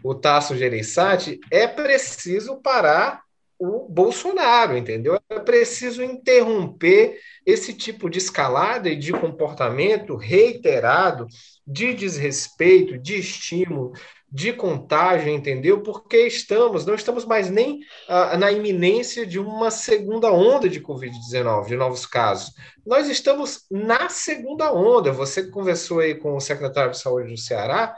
o, 0.03 0.15
Tasso 0.15 0.55
Gereissati, 0.55 1.39
é 1.51 1.67
preciso 1.67 2.57
parar 2.61 3.23
o 3.57 3.87
Bolsonaro, 3.87 4.77
entendeu? 4.77 5.19
É 5.29 5.39
preciso 5.39 6.03
interromper 6.03 7.19
esse 7.45 7.73
tipo 7.73 8.09
de 8.09 8.17
escalada 8.17 8.89
e 8.89 8.95
de 8.95 9.13
comportamento 9.13 10.15
reiterado 10.15 11.27
de 11.65 11.93
desrespeito, 11.93 12.97
de 12.97 13.17
estímulo, 13.17 13.93
de 14.35 14.51
contágio, 14.51 15.29
entendeu? 15.29 15.81
Porque 15.81 16.27
estamos, 16.27 16.85
não 16.85 16.95
estamos 16.95 17.23
mais 17.23 17.49
nem 17.49 17.79
ah, 18.09 18.37
na 18.37 18.51
iminência 18.51 19.25
de 19.25 19.39
uma 19.39 19.71
segunda 19.71 20.29
onda 20.29 20.67
de 20.67 20.81
Covid-19, 20.81 21.67
de 21.67 21.77
novos 21.77 22.05
casos. 22.05 22.53
Nós 22.85 23.07
estamos 23.07 23.65
na 23.71 24.09
segunda 24.09 24.73
onda. 24.73 25.11
Você 25.13 25.49
conversou 25.49 26.01
aí 26.01 26.15
com 26.15 26.35
o 26.35 26.41
secretário 26.41 26.91
de 26.91 26.99
Saúde 26.99 27.31
do 27.31 27.37
Ceará, 27.37 27.95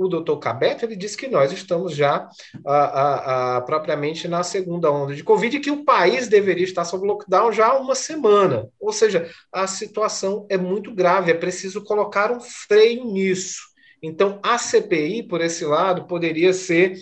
o 0.00 0.08
doutor 0.08 0.38
Cabeto, 0.38 0.84
ele 0.84 0.96
disse 0.96 1.16
que 1.16 1.28
nós 1.28 1.52
estamos 1.52 1.94
já 1.94 2.28
ah, 2.66 3.56
ah, 3.56 3.60
propriamente 3.60 4.26
na 4.26 4.42
segunda 4.42 4.90
onda 4.90 5.14
de 5.14 5.22
Covid 5.22 5.56
e 5.56 5.60
que 5.60 5.70
o 5.70 5.84
país 5.84 6.26
deveria 6.26 6.64
estar 6.64 6.84
sob 6.84 7.06
lockdown 7.06 7.52
já 7.52 7.66
há 7.66 7.78
uma 7.78 7.94
semana. 7.94 8.68
Ou 8.80 8.92
seja, 8.92 9.28
a 9.52 9.66
situação 9.66 10.46
é 10.48 10.56
muito 10.56 10.94
grave, 10.94 11.30
é 11.30 11.34
preciso 11.34 11.84
colocar 11.84 12.32
um 12.32 12.40
freio 12.40 13.04
nisso. 13.04 13.60
Então, 14.02 14.40
a 14.42 14.56
CPI, 14.56 15.24
por 15.24 15.42
esse 15.42 15.64
lado, 15.64 16.06
poderia 16.06 16.54
ser 16.54 16.94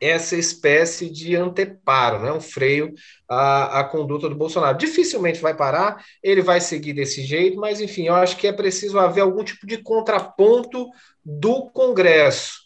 essa 0.00 0.36
espécie 0.36 1.10
de 1.10 1.34
anteparo, 1.34 2.20
né? 2.22 2.32
um 2.32 2.40
freio 2.40 2.92
à, 3.28 3.80
à 3.80 3.84
conduta 3.84 4.28
do 4.28 4.34
Bolsonaro. 4.34 4.76
Dificilmente 4.76 5.40
vai 5.40 5.54
parar, 5.56 6.04
ele 6.22 6.42
vai 6.42 6.60
seguir 6.60 6.92
desse 6.92 7.22
jeito, 7.22 7.58
mas 7.58 7.80
enfim, 7.80 8.04
eu 8.04 8.14
acho 8.14 8.36
que 8.36 8.46
é 8.46 8.52
preciso 8.52 8.98
haver 8.98 9.22
algum 9.22 9.42
tipo 9.42 9.66
de 9.66 9.78
contraponto 9.78 10.88
do 11.24 11.70
Congresso, 11.70 12.60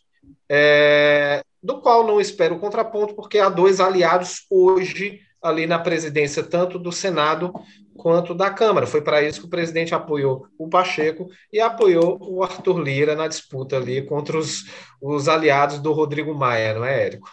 é, 0.48 1.42
do 1.62 1.80
qual 1.80 2.06
não 2.06 2.20
espero 2.20 2.58
contraponto, 2.58 3.14
porque 3.14 3.38
há 3.38 3.48
dois 3.48 3.80
aliados 3.80 4.46
hoje 4.50 5.20
ali 5.42 5.66
na 5.66 5.78
presidência, 5.78 6.42
tanto 6.42 6.78
do 6.78 6.92
Senado 6.92 7.52
quanto 7.96 8.34
da 8.34 8.50
Câmara. 8.50 8.86
Foi 8.86 9.02
para 9.02 9.22
isso 9.22 9.40
que 9.40 9.46
o 9.46 9.50
presidente 9.50 9.94
apoiou 9.94 10.46
o 10.58 10.68
Pacheco 10.68 11.28
e 11.52 11.60
apoiou 11.60 12.18
o 12.20 12.42
Arthur 12.42 12.78
Lira 12.80 13.14
na 13.14 13.28
disputa 13.28 13.76
ali 13.76 14.02
contra 14.02 14.38
os, 14.38 14.64
os 15.00 15.28
aliados 15.28 15.78
do 15.78 15.92
Rodrigo 15.92 16.34
Maia, 16.34 16.74
não 16.74 16.84
é, 16.84 17.06
Érico? 17.06 17.28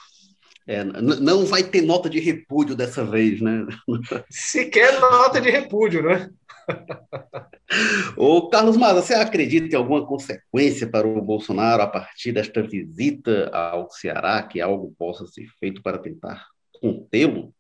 É, 0.69 0.83
não 0.83 1.45
vai 1.45 1.63
ter 1.63 1.81
nota 1.81 2.09
de 2.09 2.19
repúdio 2.19 2.75
dessa 2.75 3.05
vez, 3.05 3.39
né? 3.39 3.65
Sequer 4.29 4.99
nota 4.99 5.39
de 5.39 5.49
repúdio, 5.49 6.03
né? 6.03 6.29
Ô, 8.17 8.49
Carlos 8.49 8.75
Maza, 8.75 9.01
você 9.01 9.13
acredita 9.13 9.73
em 9.73 9.77
alguma 9.77 10.05
consequência 10.05 10.85
para 10.85 11.07
o 11.07 11.21
Bolsonaro 11.21 11.81
a 11.81 11.87
partir 11.87 12.33
desta 12.33 12.61
visita 12.61 13.49
ao 13.53 13.89
Ceará, 13.89 14.43
que 14.43 14.59
algo 14.59 14.93
possa 14.97 15.25
ser 15.25 15.47
feito 15.59 15.81
para 15.81 15.97
tentar 15.97 16.45
contê-lo? 16.81 17.53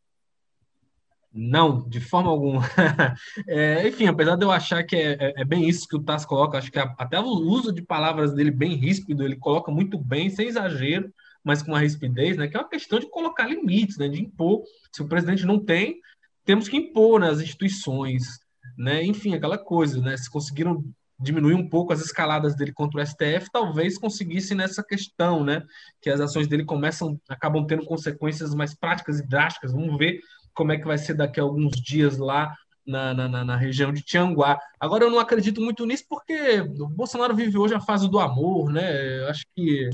Não, 1.39 1.87
de 1.87 1.99
forma 1.99 2.31
alguma. 2.31 2.63
É, 3.47 3.87
enfim, 3.87 4.07
apesar 4.07 4.35
de 4.35 4.43
eu 4.43 4.51
achar 4.51 4.83
que 4.83 4.95
é, 4.95 5.17
é, 5.19 5.41
é 5.41 5.45
bem 5.45 5.69
isso 5.69 5.87
que 5.87 5.95
o 5.95 6.01
Tass 6.01 6.25
coloca, 6.25 6.57
acho 6.57 6.71
que 6.71 6.79
a, 6.79 6.95
até 6.97 7.19
o 7.19 7.25
uso 7.25 7.71
de 7.71 7.81
palavras 7.81 8.33
dele 8.33 8.49
bem 8.49 8.75
ríspido, 8.75 9.23
ele 9.23 9.35
coloca 9.35 9.71
muito 9.71 9.97
bem, 9.97 10.29
sem 10.29 10.47
exagero, 10.47 11.13
mas 11.43 11.61
com 11.61 11.71
uma 11.71 11.79
rispidez, 11.79 12.35
né? 12.37 12.47
Que 12.47 12.57
é 12.57 12.59
uma 12.59 12.69
questão 12.69 12.99
de 12.99 13.09
colocar 13.09 13.47
limites, 13.47 13.97
né? 13.97 14.09
De 14.09 14.19
impor. 14.19 14.63
Se 14.91 15.01
o 15.01 15.07
presidente 15.07 15.45
não 15.45 15.63
tem, 15.63 16.01
temos 16.43 16.67
que 16.67 16.75
impor 16.75 17.19
nas 17.19 17.37
né, 17.37 17.43
instituições, 17.43 18.39
né? 18.75 19.03
Enfim, 19.03 19.35
aquela 19.35 19.57
coisa, 19.57 20.01
né? 20.01 20.17
Se 20.17 20.29
conseguiram 20.29 20.83
diminuir 21.19 21.55
um 21.55 21.67
pouco 21.67 21.93
as 21.93 22.01
escaladas 22.01 22.55
dele 22.55 22.71
contra 22.73 23.01
o 23.01 23.05
STF, 23.05 23.49
talvez 23.51 23.97
conseguisse 23.97 24.53
nessa 24.53 24.83
questão, 24.83 25.43
né? 25.43 25.63
Que 26.01 26.09
as 26.09 26.19
ações 26.19 26.47
dele 26.47 26.65
começam, 26.65 27.19
acabam 27.29 27.65
tendo 27.65 27.85
consequências 27.85 28.53
mais 28.55 28.73
práticas 28.73 29.19
e 29.19 29.27
drásticas. 29.27 29.71
Vamos 29.71 29.97
ver 29.97 30.19
como 30.57 30.71
é 30.71 30.77
que 30.77 30.87
vai 30.87 30.97
ser 30.97 31.13
daqui 31.13 31.39
a 31.39 31.43
alguns 31.43 31.79
dias 31.79 32.17
lá 32.17 32.51
na, 32.85 33.13
na, 33.13 33.45
na, 33.45 33.55
região 33.55 33.93
de 33.93 34.01
Tianguá. 34.01 34.57
Agora, 34.79 35.03
eu 35.03 35.11
não 35.11 35.19
acredito 35.19 35.61
muito 35.61 35.85
nisso 35.85 36.05
porque 36.09 36.61
o 36.61 36.87
Bolsonaro 36.87 37.35
vive 37.35 37.57
hoje 37.57 37.75
a 37.75 37.79
fase 37.79 38.09
do 38.09 38.17
amor, 38.17 38.71
né? 38.71 39.19
Eu 39.19 39.27
acho 39.27 39.45
que, 39.55 39.87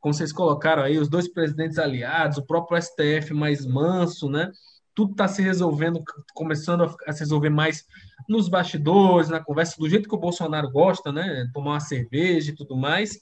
como 0.00 0.14
vocês 0.14 0.32
colocaram 0.32 0.82
aí, 0.82 0.96
os 0.98 1.08
dois 1.08 1.28
presidentes 1.30 1.78
aliados, 1.78 2.38
o 2.38 2.46
próprio 2.46 2.80
STF 2.80 3.34
mais 3.34 3.66
manso, 3.66 4.30
né? 4.30 4.50
Tudo 4.94 5.10
está 5.10 5.28
se 5.28 5.42
resolvendo, 5.42 6.02
começando 6.34 6.96
a, 7.06 7.12
se 7.12 7.20
resolver 7.20 7.50
mais 7.50 7.84
nos 8.26 8.48
bastidores, 8.48 9.28
na 9.28 9.40
conversa, 9.40 9.76
do 9.76 9.88
jeito 9.88 10.08
que 10.08 10.14
o 10.14 10.18
Bolsonaro 10.18 10.70
gosta, 10.70 11.12
né? 11.12 11.46
Tomar 11.52 11.72
uma 11.72 11.80
cerveja 11.80 12.52
e 12.52 12.54
tudo 12.54 12.74
mais. 12.74 13.18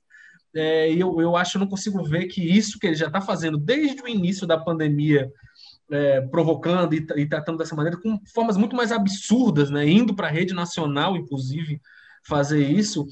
É, 0.55 0.93
eu, 0.93 1.21
eu 1.21 1.35
acho, 1.35 1.57
eu 1.57 1.61
não 1.61 1.67
consigo 1.67 2.05
ver 2.05 2.27
que 2.27 2.41
isso 2.41 2.79
que 2.79 2.87
ele 2.87 2.95
já 2.95 3.07
está 3.07 3.21
fazendo 3.21 3.59
desde 3.59 4.01
o 4.01 4.09
início 4.09 4.47
da 4.47 4.57
pandemia 4.57 5.29
é, 5.91 6.21
provocando 6.23 6.95
e, 6.95 7.07
e, 7.17 7.27
tratando 7.27 7.59
dessa 7.59 7.75
maneira 7.75 7.99
com 8.01 8.19
formas 8.33 8.57
muito 8.57 8.75
mais 8.75 8.91
absurdas, 8.91 9.71
né? 9.71 9.89
Indo 9.89 10.15
para 10.15 10.29
a 10.29 10.31
rede 10.31 10.55
nacional, 10.55 11.17
inclusive, 11.17 11.81
fazer 12.27 12.67
isso. 12.67 13.07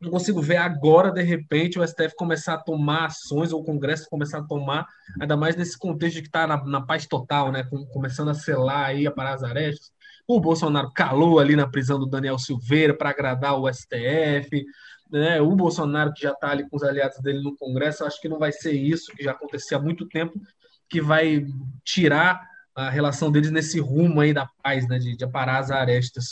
Não 0.00 0.10
consigo 0.10 0.42
ver 0.42 0.56
agora, 0.56 1.10
de 1.10 1.22
repente, 1.22 1.78
o 1.78 1.86
STF 1.86 2.14
começar 2.16 2.54
a 2.54 2.58
tomar 2.58 3.06
ações, 3.06 3.52
ou 3.52 3.60
o 3.62 3.64
Congresso 3.64 4.08
começar 4.10 4.38
a 4.38 4.42
tomar, 4.42 4.86
ainda 5.20 5.36
mais 5.36 5.56
nesse 5.56 5.78
contexto 5.78 6.16
de 6.16 6.22
que 6.22 6.28
está 6.28 6.46
na, 6.46 6.62
na, 6.64 6.82
paz 6.82 7.06
total, 7.06 7.50
né? 7.50 7.64
Com, 7.64 7.84
começando 7.86 8.28
a 8.28 8.34
selar 8.34 8.86
aí, 8.86 9.06
a 9.06 9.10
parar 9.10 9.34
as 9.34 9.42
arestas. 9.42 9.90
O 10.28 10.40
Bolsonaro 10.40 10.90
calou 10.92 11.38
ali 11.38 11.54
na 11.54 11.68
prisão 11.68 11.98
do 11.98 12.06
Daniel 12.06 12.38
Silveira 12.38 12.92
para 12.92 13.10
agradar 13.10 13.58
o 13.58 13.72
STF. 13.72 14.66
Né? 15.10 15.40
O 15.40 15.54
Bolsonaro, 15.54 16.12
que 16.12 16.22
já 16.22 16.32
está 16.32 16.50
ali 16.50 16.68
com 16.68 16.76
os 16.76 16.82
aliados 16.82 17.18
dele 17.20 17.40
no 17.40 17.56
Congresso, 17.56 18.04
acho 18.04 18.20
que 18.20 18.28
não 18.28 18.38
vai 18.38 18.50
ser 18.50 18.72
isso, 18.72 19.12
que 19.12 19.22
já 19.22 19.30
acontecia 19.30 19.76
há 19.76 19.80
muito 19.80 20.06
tempo, 20.08 20.40
que 20.88 21.00
vai 21.00 21.46
tirar 21.84 22.40
a 22.74 22.90
relação 22.90 23.30
deles 23.30 23.50
nesse 23.50 23.80
rumo 23.80 24.20
aí 24.20 24.34
da 24.34 24.48
paz, 24.62 24.86
né, 24.86 24.98
de, 24.98 25.16
de 25.16 25.24
aparar 25.24 25.58
as 25.58 25.70
arestas. 25.70 26.26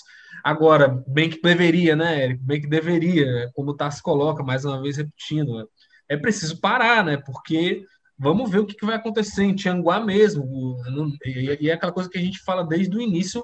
Agora, 0.45 1.03
bem 1.07 1.31
que 1.31 1.41
deveria, 1.41 1.97
né, 1.97 2.25
Eric? 2.25 2.43
Bem 2.43 2.61
que 2.61 2.67
deveria, 2.67 3.51
como 3.55 3.71
o 3.71 3.77
Tassi 3.77 4.03
coloca, 4.03 4.43
mais 4.43 4.65
uma 4.65 4.81
vez 4.81 4.99
repetindo, 4.99 5.57
né? 5.57 5.65
é 6.09 6.17
preciso 6.17 6.61
parar, 6.61 7.03
né, 7.03 7.17
porque 7.17 7.83
vamos 8.19 8.51
ver 8.51 8.59
o 8.59 8.67
que, 8.67 8.75
que 8.75 8.85
vai 8.85 8.97
acontecer 8.97 9.43
em 9.43 9.55
Tianguá 9.55 10.01
mesmo, 10.01 10.77
e, 11.25 11.65
e 11.65 11.71
é 11.71 11.73
aquela 11.73 11.93
coisa 11.93 12.11
que 12.11 12.19
a 12.19 12.21
gente 12.21 12.39
fala 12.41 12.63
desde 12.63 12.95
o 12.95 13.01
início 13.01 13.43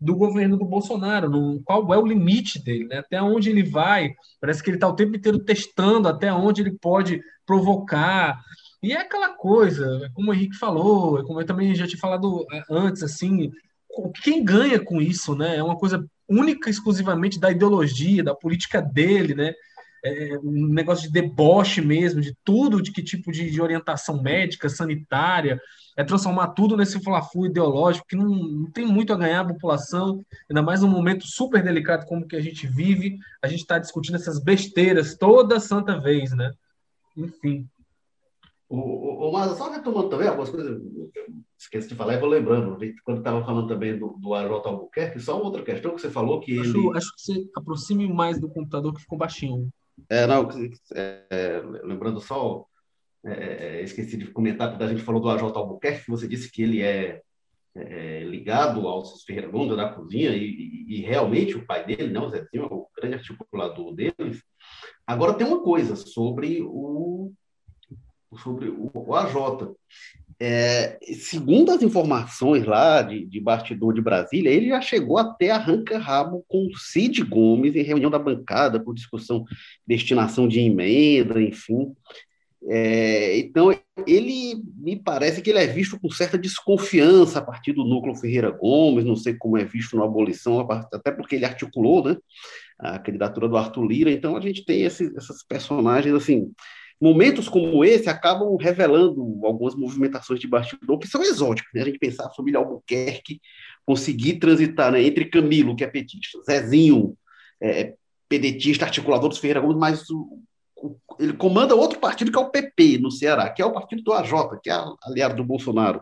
do 0.00 0.14
governo 0.16 0.56
do 0.56 0.64
Bolsonaro, 0.64 1.30
no, 1.30 1.62
qual 1.62 1.92
é 1.94 1.98
o 1.98 2.06
limite 2.06 2.62
dele, 2.62 2.86
né? 2.86 2.98
até 2.98 3.22
onde 3.22 3.50
ele 3.50 3.62
vai, 3.62 4.12
parece 4.40 4.62
que 4.62 4.68
ele 4.68 4.76
está 4.76 4.88
o 4.88 4.96
tempo 4.96 5.16
inteiro 5.16 5.38
testando 5.38 6.08
até 6.08 6.32
onde 6.32 6.60
ele 6.60 6.72
pode 6.72 7.22
provocar, 7.46 8.40
e 8.82 8.92
é 8.92 8.98
aquela 8.98 9.30
coisa, 9.30 10.10
como 10.12 10.30
o 10.30 10.34
Henrique 10.34 10.56
falou, 10.56 11.20
é 11.20 11.22
como 11.22 11.40
eu 11.40 11.46
também 11.46 11.74
já 11.74 11.86
tinha 11.86 12.00
falado 12.00 12.44
é, 12.52 12.62
antes, 12.68 13.02
assim, 13.02 13.52
quem 14.22 14.44
ganha 14.44 14.80
com 14.80 15.00
isso, 15.00 15.34
né? 15.36 15.56
É 15.56 15.62
uma 15.62 15.76
coisa 15.76 16.04
única, 16.28 16.68
exclusivamente 16.70 17.38
da 17.38 17.50
ideologia, 17.50 18.24
da 18.24 18.34
política 18.34 18.80
dele, 18.80 19.34
né? 19.34 19.52
É 20.04 20.36
um 20.42 20.66
negócio 20.66 21.06
de 21.06 21.12
deboche 21.12 21.80
mesmo, 21.80 22.20
de 22.20 22.34
tudo, 22.44 22.82
de 22.82 22.90
que 22.90 23.02
tipo 23.02 23.30
de, 23.30 23.48
de 23.48 23.62
orientação 23.62 24.20
médica, 24.20 24.68
sanitária, 24.68 25.60
é 25.96 26.02
transformar 26.02 26.48
tudo 26.48 26.76
nesse 26.76 27.00
fla-flu 27.00 27.46
ideológico 27.46 28.08
que 28.08 28.16
não, 28.16 28.28
não, 28.28 28.70
tem 28.70 28.84
muito 28.84 29.12
a 29.12 29.16
ganhar 29.16 29.42
a 29.42 29.48
população, 29.48 30.24
ainda 30.50 30.62
mais 30.62 30.80
num 30.80 30.88
momento 30.88 31.24
super 31.26 31.62
delicado 31.62 32.06
como 32.06 32.26
que 32.26 32.34
a 32.34 32.40
gente 32.40 32.66
vive, 32.66 33.16
a 33.40 33.46
gente 33.46 33.60
está 33.60 33.78
discutindo 33.78 34.16
essas 34.16 34.42
besteiras 34.42 35.16
toda 35.16 35.60
santa 35.60 36.00
vez, 36.00 36.32
né? 36.32 36.50
Enfim. 37.16 37.68
O, 38.72 38.78
o, 38.78 39.28
o 39.28 39.32
mas 39.34 39.58
só 39.58 39.70
retomando 39.70 40.08
também 40.08 40.26
algumas 40.26 40.48
coisas, 40.48 40.80
esqueci 41.58 41.88
de 41.88 41.94
falar 41.94 42.14
e 42.14 42.18
vou 42.18 42.28
lembrando, 42.30 42.78
quando 43.04 43.18
estava 43.18 43.44
falando 43.44 43.68
também 43.68 43.98
do, 43.98 44.16
do 44.18 44.32
Albuquerque, 44.32 45.20
só 45.20 45.36
uma 45.36 45.44
outra 45.44 45.62
questão 45.62 45.94
que 45.94 46.00
você 46.00 46.08
falou 46.08 46.40
que 46.40 46.58
acho, 46.58 46.78
ele... 46.78 46.96
Acho 46.96 47.14
que 47.14 47.20
você 47.20 47.50
aproxime 47.54 48.10
mais 48.10 48.40
do 48.40 48.48
computador 48.48 48.94
que 48.94 49.02
ficou 49.02 49.18
baixinho. 49.18 49.68
É, 50.08 50.26
não, 50.26 50.48
é, 50.94 51.22
é, 51.30 51.62
lembrando 51.84 52.18
só, 52.18 52.64
é, 53.26 53.32
é, 53.80 53.82
esqueci 53.82 54.16
de 54.16 54.28
comentar, 54.28 54.70
quando 54.70 54.82
a 54.84 54.88
gente 54.88 55.02
falou 55.02 55.20
do 55.20 55.28
AJ 55.28 55.42
Albuquerque, 55.54 56.10
você 56.10 56.26
disse 56.26 56.50
que 56.50 56.62
ele 56.62 56.80
é, 56.80 57.20
é 57.74 58.24
ligado 58.24 58.88
ao 58.88 59.04
Ferreira 59.26 59.50
Lunda 59.50 59.76
da 59.76 59.90
cozinha, 59.90 60.30
e, 60.30 60.46
e, 60.46 60.96
e, 60.96 61.00
realmente 61.02 61.58
o 61.58 61.66
pai 61.66 61.84
dele, 61.84 62.08
né, 62.08 62.20
o 62.20 62.30
Zezinho, 62.30 62.64
o 62.70 62.88
grande 62.96 63.16
articulador 63.16 63.94
deles. 63.94 64.42
Agora 65.06 65.34
tem 65.34 65.46
uma 65.46 65.62
coisa 65.62 65.94
sobre 65.94 66.62
o 66.62 67.34
sobre 68.38 68.68
o, 68.68 68.90
o 68.92 69.14
AJ. 69.14 69.74
É, 70.40 70.98
segundo 71.14 71.70
as 71.70 71.82
informações 71.82 72.64
lá 72.64 73.00
de, 73.00 73.24
de 73.24 73.40
bastidor 73.40 73.94
de 73.94 74.00
Brasília, 74.00 74.50
ele 74.50 74.68
já 74.68 74.80
chegou 74.80 75.18
até 75.18 75.50
arranca-rabo 75.50 76.44
com 76.48 76.68
Cid 76.74 77.22
Gomes 77.22 77.76
em 77.76 77.82
reunião 77.82 78.10
da 78.10 78.18
bancada 78.18 78.80
por 78.80 78.94
discussão 78.94 79.44
destinação 79.86 80.48
de 80.48 80.58
emenda, 80.58 81.40
enfim. 81.40 81.94
É, 82.68 83.38
então, 83.38 83.76
ele 84.06 84.62
me 84.76 84.96
parece 84.96 85.42
que 85.42 85.50
ele 85.50 85.58
é 85.58 85.66
visto 85.66 85.98
com 85.98 86.10
certa 86.10 86.38
desconfiança 86.38 87.38
a 87.38 87.42
partir 87.42 87.72
do 87.72 87.84
núcleo 87.84 88.14
Ferreira 88.14 88.50
Gomes, 88.50 89.04
não 89.04 89.16
sei 89.16 89.34
como 89.34 89.56
é 89.56 89.64
visto 89.64 89.96
na 89.96 90.04
abolição, 90.04 90.60
até 90.92 91.10
porque 91.10 91.36
ele 91.36 91.44
articulou 91.44 92.04
né, 92.04 92.16
a 92.78 92.98
candidatura 92.98 93.48
do 93.48 93.56
Arthur 93.56 93.84
Lira, 93.84 94.10
então 94.10 94.36
a 94.36 94.40
gente 94.40 94.64
tem 94.64 94.82
esse, 94.82 95.12
essas 95.16 95.42
personagens, 95.42 96.14
assim, 96.14 96.52
momentos 97.02 97.48
como 97.48 97.84
esse 97.84 98.08
acabam 98.08 98.54
revelando 98.54 99.40
algumas 99.42 99.74
movimentações 99.74 100.38
de 100.38 100.46
bastidor 100.46 101.00
que 101.00 101.08
são 101.08 101.20
exóticas, 101.20 101.68
né? 101.74 101.82
a 101.82 101.84
gente 101.86 101.98
pensar 101.98 102.26
a 102.26 102.32
família 102.32 102.60
Albuquerque 102.60 103.40
conseguir 103.84 104.34
transitar 104.34 104.92
né, 104.92 105.02
entre 105.02 105.24
Camilo, 105.24 105.74
que 105.74 105.82
é 105.82 105.88
petista, 105.88 106.40
Zezinho, 106.44 107.16
é, 107.60 107.94
pedetista, 108.28 108.84
articulador 108.84 109.28
dos 109.28 109.38
Ferreira 109.38 109.58
Gomes, 109.58 109.76
mas 109.76 110.08
o, 110.10 110.38
ele 111.18 111.32
comanda 111.32 111.74
outro 111.74 111.98
partido 111.98 112.30
que 112.30 112.38
é 112.38 112.40
o 112.40 112.50
PP 112.50 112.98
no 112.98 113.10
Ceará, 113.10 113.50
que 113.50 113.60
é 113.60 113.66
o 113.66 113.72
partido 113.72 114.02
do 114.04 114.12
AJ, 114.12 114.60
que 114.62 114.70
é 114.70 114.84
aliado 115.02 115.34
do 115.34 115.44
Bolsonaro. 115.44 116.00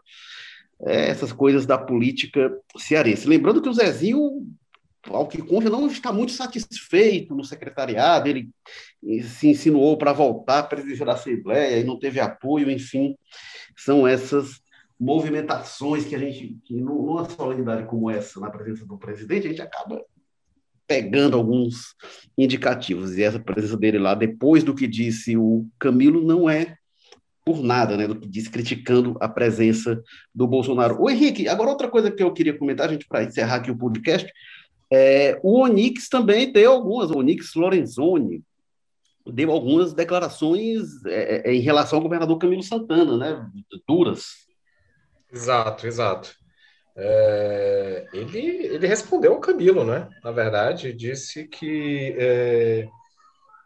É, 0.83 1.09
essas 1.09 1.33
coisas 1.33 1.65
da 1.65 1.79
política 1.79 2.51
cearense. 2.77 3.27
Lembrando 3.27 3.61
que 3.63 3.69
o 3.69 3.73
Zezinho, 3.73 4.47
ao 5.09 5.27
que 5.27 5.41
conta, 5.41 5.71
não 5.71 5.87
está 5.87 6.13
muito 6.13 6.33
satisfeito 6.33 7.35
no 7.35 7.45
secretariado, 7.45 8.29
ele 8.29 8.51
se 9.23 9.49
insinuou 9.49 9.97
para 9.97 10.13
voltar 10.13 10.59
à 10.59 10.63
presidência 10.63 11.07
da 11.07 11.13
Assembleia 11.13 11.79
e 11.79 11.85
não 11.85 11.99
teve 11.99 12.21
apoio, 12.21 12.71
enfim, 12.71 13.17
são 13.77 14.07
essas 14.07 14.61
movimentações 14.99 16.05
que 16.05 16.15
a 16.15 16.19
gente, 16.19 16.59
que 16.65 16.75
numa 16.75 17.29
solenidade 17.29 17.87
como 17.87 18.11
essa, 18.11 18.39
na 18.39 18.51
presença 18.51 18.85
do 18.85 18.99
presidente, 18.99 19.47
a 19.47 19.51
gente 19.51 19.63
acaba 19.63 20.05
pegando 20.87 21.37
alguns 21.37 21.95
indicativos. 22.37 23.17
E 23.17 23.23
essa 23.23 23.39
presença 23.39 23.77
dele 23.77 23.99
lá, 23.99 24.15
depois 24.15 24.63
do 24.63 24.75
que 24.75 24.87
disse 24.87 25.37
o 25.37 25.67
Camilo, 25.79 26.21
não 26.21 26.51
é 26.51 26.77
por 27.45 27.63
nada, 27.63 27.97
né, 27.97 28.07
do 28.07 28.15
que 28.15 28.29
disse, 28.29 28.51
criticando 28.51 29.17
a 29.21 29.29
presença 29.29 30.03
do 30.35 30.47
Bolsonaro. 30.47 31.01
O 31.01 31.09
Henrique, 31.09 31.49
agora 31.49 31.71
outra 31.71 31.89
coisa 31.89 32.11
que 32.11 32.23
eu 32.23 32.33
queria 32.33 32.57
comentar, 32.57 32.89
a 32.89 32.93
gente 32.93 33.07
para 33.09 33.25
encerrar 33.25 33.57
aqui 33.57 33.71
o 33.71 33.77
podcast, 33.77 34.31
é, 34.93 35.39
o 35.43 35.61
Onix 35.61 36.09
também 36.09 36.53
deu 36.53 36.73
algumas, 36.73 37.11
o 37.11 37.19
Onix 37.19 37.55
Lorenzoni 37.55 38.43
deu 39.27 39.51
algumas 39.51 39.93
declarações 39.93 41.05
é, 41.07 41.51
é 41.51 41.55
em 41.55 41.61
relação 41.61 41.99
ao 41.99 42.03
governador 42.03 42.39
Camilo 42.39 42.63
Santana, 42.63 43.17
né, 43.17 43.51
duras. 43.87 44.49
Exato, 45.33 45.87
exato. 45.87 46.35
É, 46.97 48.07
ele, 48.13 48.67
ele 48.67 48.87
respondeu 48.87 49.33
ao 49.33 49.41
Camilo, 49.41 49.85
né? 49.85 50.09
Na 50.25 50.33
verdade, 50.33 50.93
disse 50.93 51.47
que 51.47 52.17
é, 52.19 52.89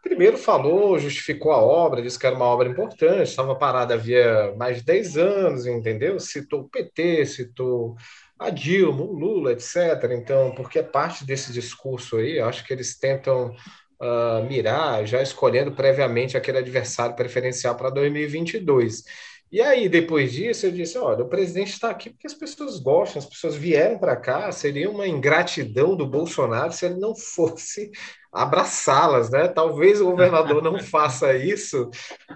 primeiro 0.03 0.37
falou, 0.37 0.99
justificou 0.99 1.51
a 1.51 1.57
obra, 1.57 2.01
disse 2.01 2.19
que 2.19 2.27
era 2.27 2.35
uma 2.35 2.45
obra 2.45 2.69
importante, 2.69 3.23
estava 3.23 3.55
parada 3.55 3.95
havia 3.95 4.53
mais 4.55 4.77
de 4.77 4.83
10 4.83 5.17
anos, 5.17 5.65
entendeu? 5.65 6.19
Citou 6.19 6.61
o 6.61 6.69
PT, 6.69 7.25
citou 7.25 7.95
a 8.39 8.49
Dilma, 8.49 9.01
o 9.01 9.13
Lula, 9.13 9.51
etc. 9.53 9.75
Então, 10.11 10.53
porque 10.55 10.79
é 10.79 10.83
parte 10.83 11.25
desse 11.25 11.51
discurso 11.51 12.17
aí, 12.17 12.39
acho 12.39 12.65
que 12.65 12.73
eles 12.73 12.97
tentam 12.97 13.55
uh, 14.01 14.43
mirar, 14.47 15.05
já 15.05 15.21
escolhendo 15.21 15.71
previamente 15.71 16.37
aquele 16.37 16.57
adversário 16.57 17.15
preferencial 17.15 17.75
para 17.75 17.89
2022. 17.89 19.03
E 19.51 19.61
aí, 19.61 19.87
depois 19.87 20.33
disso, 20.33 20.65
eu 20.65 20.71
disse: 20.71 20.97
olha, 20.97 21.23
o 21.23 21.29
presidente 21.29 21.71
está 21.71 21.89
aqui 21.89 22.09
porque 22.09 22.27
as 22.27 22.33
pessoas 22.33 22.79
gostam, 22.79 23.19
as 23.19 23.25
pessoas 23.25 23.55
vieram 23.55 23.97
para 23.97 24.15
cá, 24.15 24.51
seria 24.51 24.89
uma 24.89 25.07
ingratidão 25.07 25.95
do 25.95 26.05
Bolsonaro 26.05 26.73
se 26.73 26.85
ele 26.85 26.99
não 26.99 27.15
fosse 27.15 27.91
abraçá-las, 28.35 29.29
né? 29.29 29.47
Talvez 29.47 30.01
o 30.01 30.05
governador 30.05 30.61
não 30.61 30.77
faça 30.83 31.35
isso, 31.35 31.89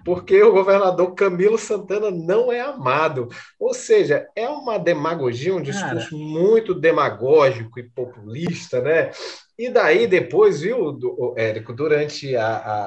porque 0.05 0.41
o 0.41 0.53
governador 0.53 1.13
Camilo 1.13 1.57
Santana 1.57 2.09
não 2.09 2.51
é 2.51 2.61
amado. 2.61 3.27
Ou 3.59 3.73
seja, 3.73 4.27
é 4.35 4.47
uma 4.47 4.77
demagogia, 4.77 5.53
um 5.53 5.61
discurso 5.61 6.11
Cara. 6.11 6.23
muito 6.23 6.73
demagógico 6.73 7.79
e 7.79 7.83
populista, 7.83 8.81
né? 8.81 9.11
E 9.57 9.69
daí 9.69 10.07
depois, 10.07 10.61
viu, 10.61 10.97
Érico, 11.35 11.73
durante 11.73 12.35
a, 12.35 12.47
a, 12.47 12.85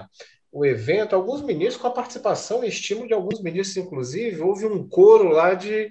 a 0.00 0.06
o 0.54 0.64
evento, 0.64 1.16
alguns 1.16 1.42
ministros, 1.42 1.82
com 1.82 1.88
a 1.88 1.90
participação 1.90 2.64
e 2.64 2.68
estímulo 2.68 3.08
de 3.08 3.12
alguns 3.12 3.42
ministros, 3.42 3.76
inclusive, 3.76 4.40
houve 4.40 4.64
um 4.64 4.88
coro 4.88 5.28
lá 5.28 5.52
de, 5.52 5.90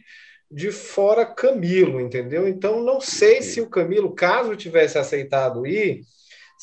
de 0.49 0.71
fora 0.71 1.26
Camilo, 1.26 1.99
entendeu? 1.99 2.47
Então, 2.47 2.82
não 2.82 3.01
sei 3.01 3.41
se 3.41 3.59
o 3.59 3.69
Camilo, 3.69 4.15
caso 4.15 4.55
tivesse 4.55 4.97
aceitado 4.97 5.67
ir, 5.67 6.03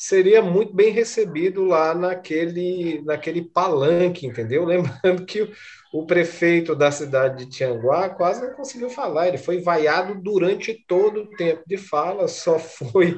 seria 0.01 0.41
muito 0.41 0.73
bem 0.73 0.91
recebido 0.91 1.63
lá 1.63 1.93
naquele, 1.93 3.03
naquele 3.03 3.43
palanque, 3.43 4.25
entendeu? 4.25 4.65
Lembrando 4.65 5.27
que 5.27 5.43
o, 5.43 5.51
o 5.93 6.07
prefeito 6.07 6.75
da 6.75 6.91
cidade 6.91 7.45
de 7.45 7.51
Tianguá 7.51 8.09
quase 8.09 8.41
não 8.41 8.51
conseguiu 8.55 8.89
falar, 8.89 9.27
ele 9.27 9.37
foi 9.37 9.61
vaiado 9.61 10.15
durante 10.19 10.73
todo 10.87 11.21
o 11.21 11.29
tempo 11.35 11.61
de 11.67 11.77
fala, 11.77 12.27
só 12.27 12.57
foi 12.57 13.11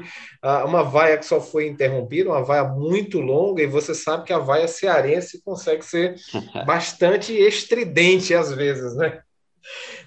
uh, 0.44 0.68
uma 0.68 0.84
vaia 0.84 1.18
que 1.18 1.26
só 1.26 1.40
foi 1.40 1.68
interrompida, 1.68 2.30
uma 2.30 2.44
vaia 2.44 2.66
muito 2.66 3.22
longa, 3.22 3.64
e 3.64 3.68
você 3.68 3.96
sabe 3.96 4.26
que 4.26 4.34
a 4.34 4.40
vaia 4.40 4.68
cearense 4.68 5.42
consegue 5.42 5.86
ser 5.86 6.16
bastante 6.68 7.32
estridente 7.32 8.34
às 8.34 8.52
vezes, 8.52 8.94
né? 8.98 9.22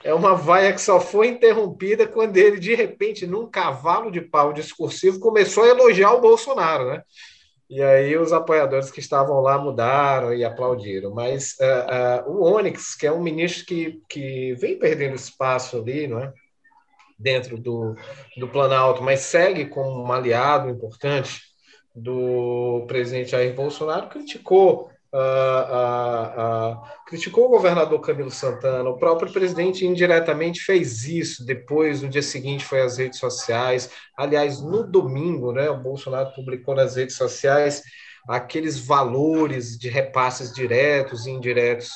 É 0.06 0.14
uma 0.14 0.36
vaia 0.36 0.72
que 0.72 0.80
só 0.80 1.00
foi 1.00 1.26
interrompida 1.26 2.06
quando 2.06 2.36
ele, 2.36 2.60
de 2.60 2.76
repente, 2.76 3.26
num 3.26 3.50
cavalo 3.50 4.08
de 4.08 4.20
pau 4.20 4.52
discursivo, 4.52 5.18
começou 5.18 5.64
a 5.64 5.68
elogiar 5.68 6.12
o 6.12 6.20
Bolsonaro, 6.20 6.90
né? 6.90 7.02
E 7.68 7.82
aí 7.82 8.16
os 8.16 8.32
apoiadores 8.32 8.88
que 8.88 9.00
estavam 9.00 9.40
lá 9.40 9.58
mudaram 9.58 10.32
e 10.32 10.44
aplaudiram. 10.44 11.12
Mas 11.12 11.56
uh, 11.60 12.30
uh, 12.30 12.32
o 12.32 12.44
Onyx, 12.44 12.94
que 12.94 13.04
é 13.04 13.10
um 13.10 13.20
ministro 13.20 13.66
que, 13.66 14.00
que 14.08 14.54
vem 14.54 14.78
perdendo 14.78 15.16
espaço 15.16 15.78
ali, 15.78 16.06
não 16.06 16.20
é? 16.20 16.32
dentro 17.18 17.58
do, 17.58 17.96
do 18.36 18.46
Planalto, 18.46 19.02
mas 19.02 19.20
segue 19.20 19.66
como 19.66 20.04
um 20.04 20.12
aliado 20.12 20.68
importante 20.68 21.40
do 21.92 22.84
presidente 22.86 23.30
Jair 23.30 23.54
Bolsonaro, 23.54 24.08
criticou 24.08 24.90
Uh, 25.12 26.76
criticou 27.06 27.46
o 27.46 27.50
governador 27.50 28.00
Camilo 28.00 28.30
Santana, 28.30 28.90
o 28.90 28.98
próprio 28.98 29.32
presidente 29.32 29.86
indiretamente 29.86 30.60
fez 30.60 31.04
isso, 31.04 31.46
depois, 31.46 32.02
no 32.02 32.08
dia 32.08 32.22
seguinte, 32.22 32.64
foi 32.64 32.82
às 32.82 32.98
redes 32.98 33.18
sociais. 33.18 33.90
Aliás, 34.16 34.60
no 34.60 34.82
domingo, 34.84 35.52
né, 35.52 35.70
o 35.70 35.80
Bolsonaro 35.80 36.32
publicou 36.34 36.74
nas 36.74 36.96
redes 36.96 37.16
sociais 37.16 37.82
aqueles 38.28 38.78
valores 38.78 39.78
de 39.78 39.88
repasses 39.88 40.52
diretos 40.52 41.26
e 41.26 41.30
indiretos 41.30 41.92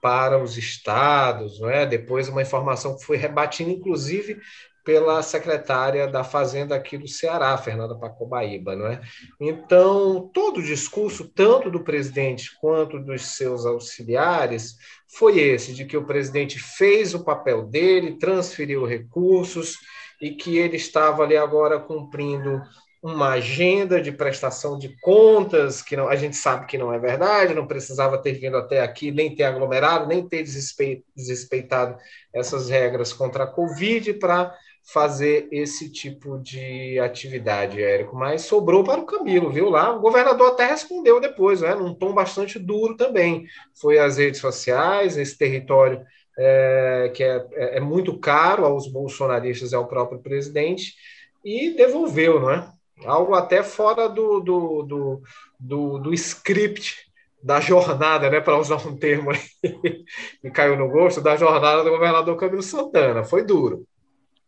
para 0.00 0.40
os 0.40 0.56
estados, 0.56 1.60
não 1.60 1.70
é? 1.70 1.84
Depois 1.84 2.28
uma 2.28 2.42
informação 2.42 2.96
que 2.96 3.04
foi 3.04 3.16
rebatida, 3.16 3.70
inclusive, 3.70 4.38
pela 4.84 5.22
secretária 5.22 6.06
da 6.06 6.22
Fazenda 6.22 6.76
aqui 6.76 6.98
do 6.98 7.08
Ceará, 7.08 7.56
Fernanda 7.56 7.94
Pacobaíba, 7.94 8.76
não 8.76 8.86
é? 8.86 9.00
Então, 9.40 10.30
todo 10.32 10.58
o 10.58 10.62
discurso, 10.62 11.28
tanto 11.34 11.70
do 11.70 11.82
presidente 11.82 12.50
quanto 12.60 13.00
dos 13.00 13.22
seus 13.28 13.64
auxiliares, 13.64 14.76
foi 15.08 15.38
esse, 15.38 15.72
de 15.72 15.86
que 15.86 15.96
o 15.96 16.04
presidente 16.04 16.58
fez 16.58 17.14
o 17.14 17.24
papel 17.24 17.62
dele, 17.62 18.18
transferiu 18.18 18.84
recursos 18.84 19.78
e 20.20 20.32
que 20.32 20.58
ele 20.58 20.76
estava 20.76 21.22
ali 21.22 21.36
agora 21.36 21.80
cumprindo 21.80 22.60
uma 23.02 23.32
agenda 23.32 24.00
de 24.00 24.10
prestação 24.10 24.78
de 24.78 24.96
contas, 25.00 25.82
que 25.82 25.94
não, 25.94 26.08
a 26.08 26.16
gente 26.16 26.36
sabe 26.36 26.64
que 26.64 26.78
não 26.78 26.90
é 26.90 26.98
verdade, 26.98 27.52
não 27.52 27.66
precisava 27.66 28.16
ter 28.16 28.32
vindo 28.32 28.56
até 28.56 28.80
aqui, 28.80 29.10
nem 29.10 29.34
ter 29.34 29.44
aglomerado, 29.44 30.06
nem 30.06 30.26
ter 30.26 30.42
desrespeitado 30.42 31.98
essas 32.32 32.70
regras 32.70 33.12
contra 33.12 33.44
a 33.44 33.46
Covid 33.46 34.14
para 34.14 34.54
fazer 34.84 35.48
esse 35.50 35.90
tipo 35.90 36.38
de 36.38 36.98
atividade, 37.00 37.82
Érico, 37.82 38.14
mas 38.14 38.42
sobrou 38.42 38.84
para 38.84 39.00
o 39.00 39.06
Camilo, 39.06 39.50
viu 39.50 39.70
lá? 39.70 39.96
O 39.96 40.00
governador 40.00 40.52
até 40.52 40.66
respondeu 40.66 41.20
depois, 41.20 41.62
né, 41.62 41.74
num 41.74 41.94
tom 41.94 42.12
bastante 42.12 42.58
duro 42.58 42.94
também. 42.96 43.46
Foi 43.80 43.98
às 43.98 44.18
redes 44.18 44.40
sociais, 44.40 45.16
esse 45.16 45.38
território 45.38 46.04
é, 46.38 47.10
que 47.14 47.24
é, 47.24 47.46
é, 47.52 47.76
é 47.78 47.80
muito 47.80 48.18
caro 48.18 48.66
aos 48.66 48.86
bolsonaristas 48.86 49.72
e 49.72 49.74
ao 49.74 49.88
próprio 49.88 50.20
presidente, 50.20 50.94
e 51.42 51.70
devolveu, 51.70 52.40
não 52.40 52.50
é? 52.50 52.68
Algo 53.06 53.34
até 53.34 53.62
fora 53.62 54.08
do, 54.08 54.40
do, 54.40 54.82
do, 54.82 55.22
do, 55.58 55.98
do 55.98 56.14
script 56.14 57.04
da 57.42 57.60
jornada, 57.60 58.30
né, 58.30 58.40
para 58.40 58.58
usar 58.58 58.76
um 58.86 58.96
termo 58.96 59.30
aí, 59.30 59.40
que 60.40 60.50
caiu 60.50 60.76
no 60.76 60.88
gosto, 60.88 61.20
da 61.20 61.36
jornada 61.36 61.84
do 61.84 61.90
governador 61.90 62.36
Camilo 62.36 62.62
Santana. 62.62 63.24
Foi 63.24 63.44
duro. 63.44 63.86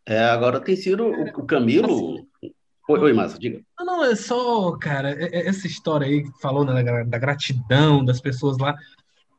É, 0.07 0.23
agora 0.23 0.61
tem 0.61 0.75
sido 0.75 1.05
o, 1.05 1.23
o 1.23 1.45
Camilo. 1.45 2.25
Assim, 2.41 2.53
oi, 2.87 2.99
oi 2.99 3.13
Márcio, 3.13 3.37
diga. 3.37 3.61
Não, 3.77 3.85
não, 3.85 4.05
é 4.05 4.15
só, 4.15 4.71
cara, 4.77 5.11
é, 5.11 5.41
é 5.41 5.47
essa 5.47 5.67
história 5.67 6.07
aí 6.07 6.23
que 6.23 6.31
falou 6.41 6.63
né, 6.63 6.81
da, 6.81 7.03
da 7.03 7.17
gratidão 7.17 8.05
das 8.05 8.21
pessoas 8.21 8.57
lá. 8.57 8.73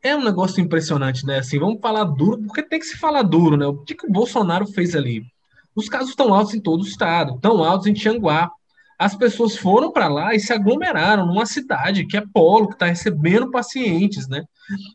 é 0.03 0.15
um 0.15 0.23
negócio 0.23 0.61
impressionante, 0.61 1.25
né? 1.25 1.39
Assim, 1.39 1.59
vamos 1.59 1.81
falar 1.81 2.05
duro, 2.05 2.43
porque 2.43 2.63
tem 2.63 2.79
que 2.79 2.85
se 2.85 2.99
falar 2.99 3.23
duro, 3.23 3.57
né? 3.57 3.67
O 3.67 3.79
que, 3.79 3.95
que 3.95 4.07
o 4.07 4.13
Bolsonaro 4.13 4.67
fez 4.67 4.95
ali? 4.95 5.25
Os 5.75 5.89
casos 5.89 6.11
estão 6.11 6.35
altos 6.35 6.53
em 6.55 6.61
todo 6.61 6.83
o 6.83 6.87
estado, 6.87 7.39
tão 7.41 7.65
altos 7.65 7.87
em 7.87 7.95
Tianguá. 7.95 8.51
As 8.99 9.15
pessoas 9.15 9.57
foram 9.57 9.93
para 9.93 10.09
lá 10.09 10.35
e 10.35 10.41
se 10.41 10.53
aglomeraram 10.53 11.25
numa 11.25 11.47
cidade 11.47 12.05
que 12.05 12.17
é 12.17 12.23
polo, 12.33 12.67
que 12.67 12.75
está 12.75 12.87
recebendo 12.87 13.51
pacientes, 13.51 14.27
né? 14.27 14.43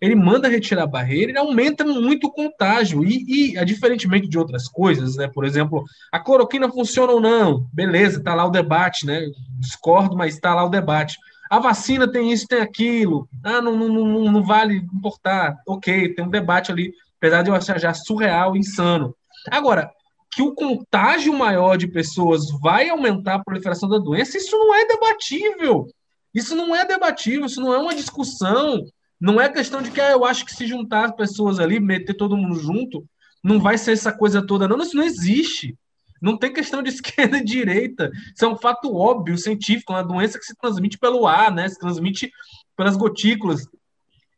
Ele 0.01 0.13
manda 0.13 0.49
retirar 0.49 0.83
a 0.83 0.87
barreira, 0.87 1.31
ele 1.31 1.39
aumenta 1.39 1.85
muito 1.85 2.27
o 2.27 2.31
contágio. 2.31 3.03
E, 3.03 3.55
e 3.55 3.65
diferentemente 3.65 4.27
de 4.27 4.37
outras 4.37 4.67
coisas, 4.67 5.15
né? 5.15 5.29
Por 5.33 5.45
exemplo, 5.45 5.85
a 6.11 6.19
cloroquina 6.19 6.69
funciona 6.69 7.13
ou 7.13 7.21
não? 7.21 7.65
Beleza, 7.71 8.17
está 8.17 8.35
lá 8.35 8.45
o 8.45 8.51
debate, 8.51 9.05
né? 9.05 9.25
Discordo, 9.59 10.17
mas 10.17 10.33
está 10.33 10.53
lá 10.53 10.65
o 10.65 10.69
debate. 10.69 11.17
A 11.49 11.59
vacina 11.59 12.11
tem 12.11 12.31
isso, 12.31 12.45
tem 12.47 12.59
aquilo. 12.59 13.29
Ah, 13.43 13.61
não, 13.61 13.77
não, 13.77 13.87
não, 13.87 14.31
não 14.31 14.43
vale 14.43 14.77
importar. 14.77 15.57
Ok, 15.65 16.13
tem 16.13 16.25
um 16.25 16.29
debate 16.29 16.71
ali, 16.71 16.91
apesar 17.17 17.41
de 17.41 17.49
eu 17.49 17.55
achar 17.55 17.79
já 17.79 17.93
surreal, 17.93 18.57
insano. 18.57 19.15
Agora, 19.49 19.91
que 20.34 20.41
o 20.41 20.53
contágio 20.53 21.34
maior 21.34 21.77
de 21.77 21.88
pessoas 21.88 22.49
vai 22.61 22.89
aumentar 22.89 23.36
a 23.36 23.43
proliferação 23.43 23.88
da 23.88 23.97
doença, 23.97 24.38
isso 24.38 24.57
não 24.57 24.73
é 24.73 24.86
debatível. 24.86 25.88
Isso 26.34 26.55
não 26.55 26.75
é 26.75 26.86
debatível, 26.86 27.45
isso 27.45 27.61
não 27.61 27.73
é 27.73 27.77
uma 27.77 27.93
discussão. 27.93 28.84
Não 29.19 29.39
é 29.39 29.47
questão 29.49 29.81
de 29.81 29.91
que 29.91 30.01
ah, 30.01 30.11
eu 30.11 30.25
acho 30.25 30.45
que 30.45 30.53
se 30.53 30.65
juntar 30.65 31.05
as 31.05 31.15
pessoas 31.15 31.59
ali, 31.59 31.79
meter 31.79 32.13
todo 32.15 32.38
mundo 32.38 32.59
junto, 32.59 33.05
não 33.43 33.59
vai 33.59 33.77
ser 33.77 33.91
essa 33.91 34.11
coisa 34.11 34.45
toda. 34.45 34.67
Não, 34.67 34.81
isso 34.81 34.95
não 34.95 35.03
existe. 35.03 35.77
Não 36.21 36.38
tem 36.38 36.51
questão 36.51 36.81
de 36.81 36.89
esquerda 36.91 37.38
e 37.38 37.43
direita. 37.43 38.11
Isso 38.36 38.45
é 38.45 38.47
um 38.47 38.57
fato 38.57 38.95
óbvio, 38.95 39.38
científico, 39.38 39.93
uma 39.93 40.03
doença 40.03 40.39
que 40.39 40.45
se 40.45 40.55
transmite 40.55 40.97
pelo 40.97 41.27
ar, 41.27 41.51
né? 41.51 41.69
Se 41.69 41.77
transmite 41.77 42.31
pelas 42.75 42.95
gotículas. 42.95 43.67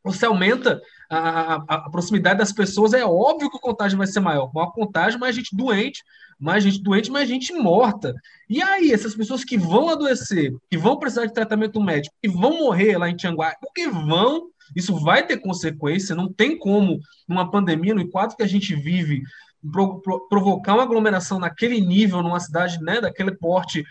Você 0.03 0.25
aumenta 0.25 0.81
a, 1.09 1.55
a, 1.55 1.75
a, 1.85 1.89
proximidade 1.89 2.39
das 2.39 2.51
pessoas, 2.51 2.93
é 2.93 3.05
óbvio 3.05 3.49
que 3.49 3.57
o 3.57 3.61
contágio 3.61 3.97
vai 3.97 4.07
ser 4.07 4.19
maior. 4.19 4.51
Maior 4.53 4.71
contágio, 4.71 5.19
mais 5.19 5.35
gente 5.35 5.55
doente, 5.55 6.03
mais 6.39 6.63
gente 6.63 6.81
doente, 6.81 7.11
mais 7.11 7.27
gente 7.27 7.53
morta. 7.53 8.13
E 8.49 8.61
aí, 8.61 8.91
essas 8.91 9.15
pessoas 9.15 9.43
que 9.43 9.57
vão 9.57 9.89
adoecer, 9.89 10.53
que 10.69 10.77
vão 10.77 10.97
precisar 10.97 11.25
de 11.25 11.33
tratamento 11.33 11.81
médico, 11.81 12.15
que 12.21 12.29
vão 12.29 12.59
morrer 12.59 12.97
lá 12.97 13.09
em 13.09 13.15
Tianguá, 13.15 13.55
porque 13.61 13.87
vão, 13.87 14.49
isso 14.75 14.99
vai 14.99 15.25
ter 15.25 15.37
consequência, 15.37 16.15
não 16.15 16.31
tem 16.31 16.57
como, 16.57 16.99
numa 17.27 17.49
pandemia, 17.49 17.95
no 17.95 18.09
quadro 18.09 18.35
que 18.35 18.43
a 18.43 18.47
gente 18.47 18.75
vive, 18.75 19.21
pro, 19.71 20.01
pro, 20.01 20.27
provocar 20.27 20.73
uma 20.73 20.83
aglomeração 20.83 21.39
naquele 21.39 21.79
nível, 21.81 22.21
numa 22.21 22.39
cidade 22.39 22.79
né, 22.81 23.01
daquele 23.01 23.35
porte, 23.35 23.83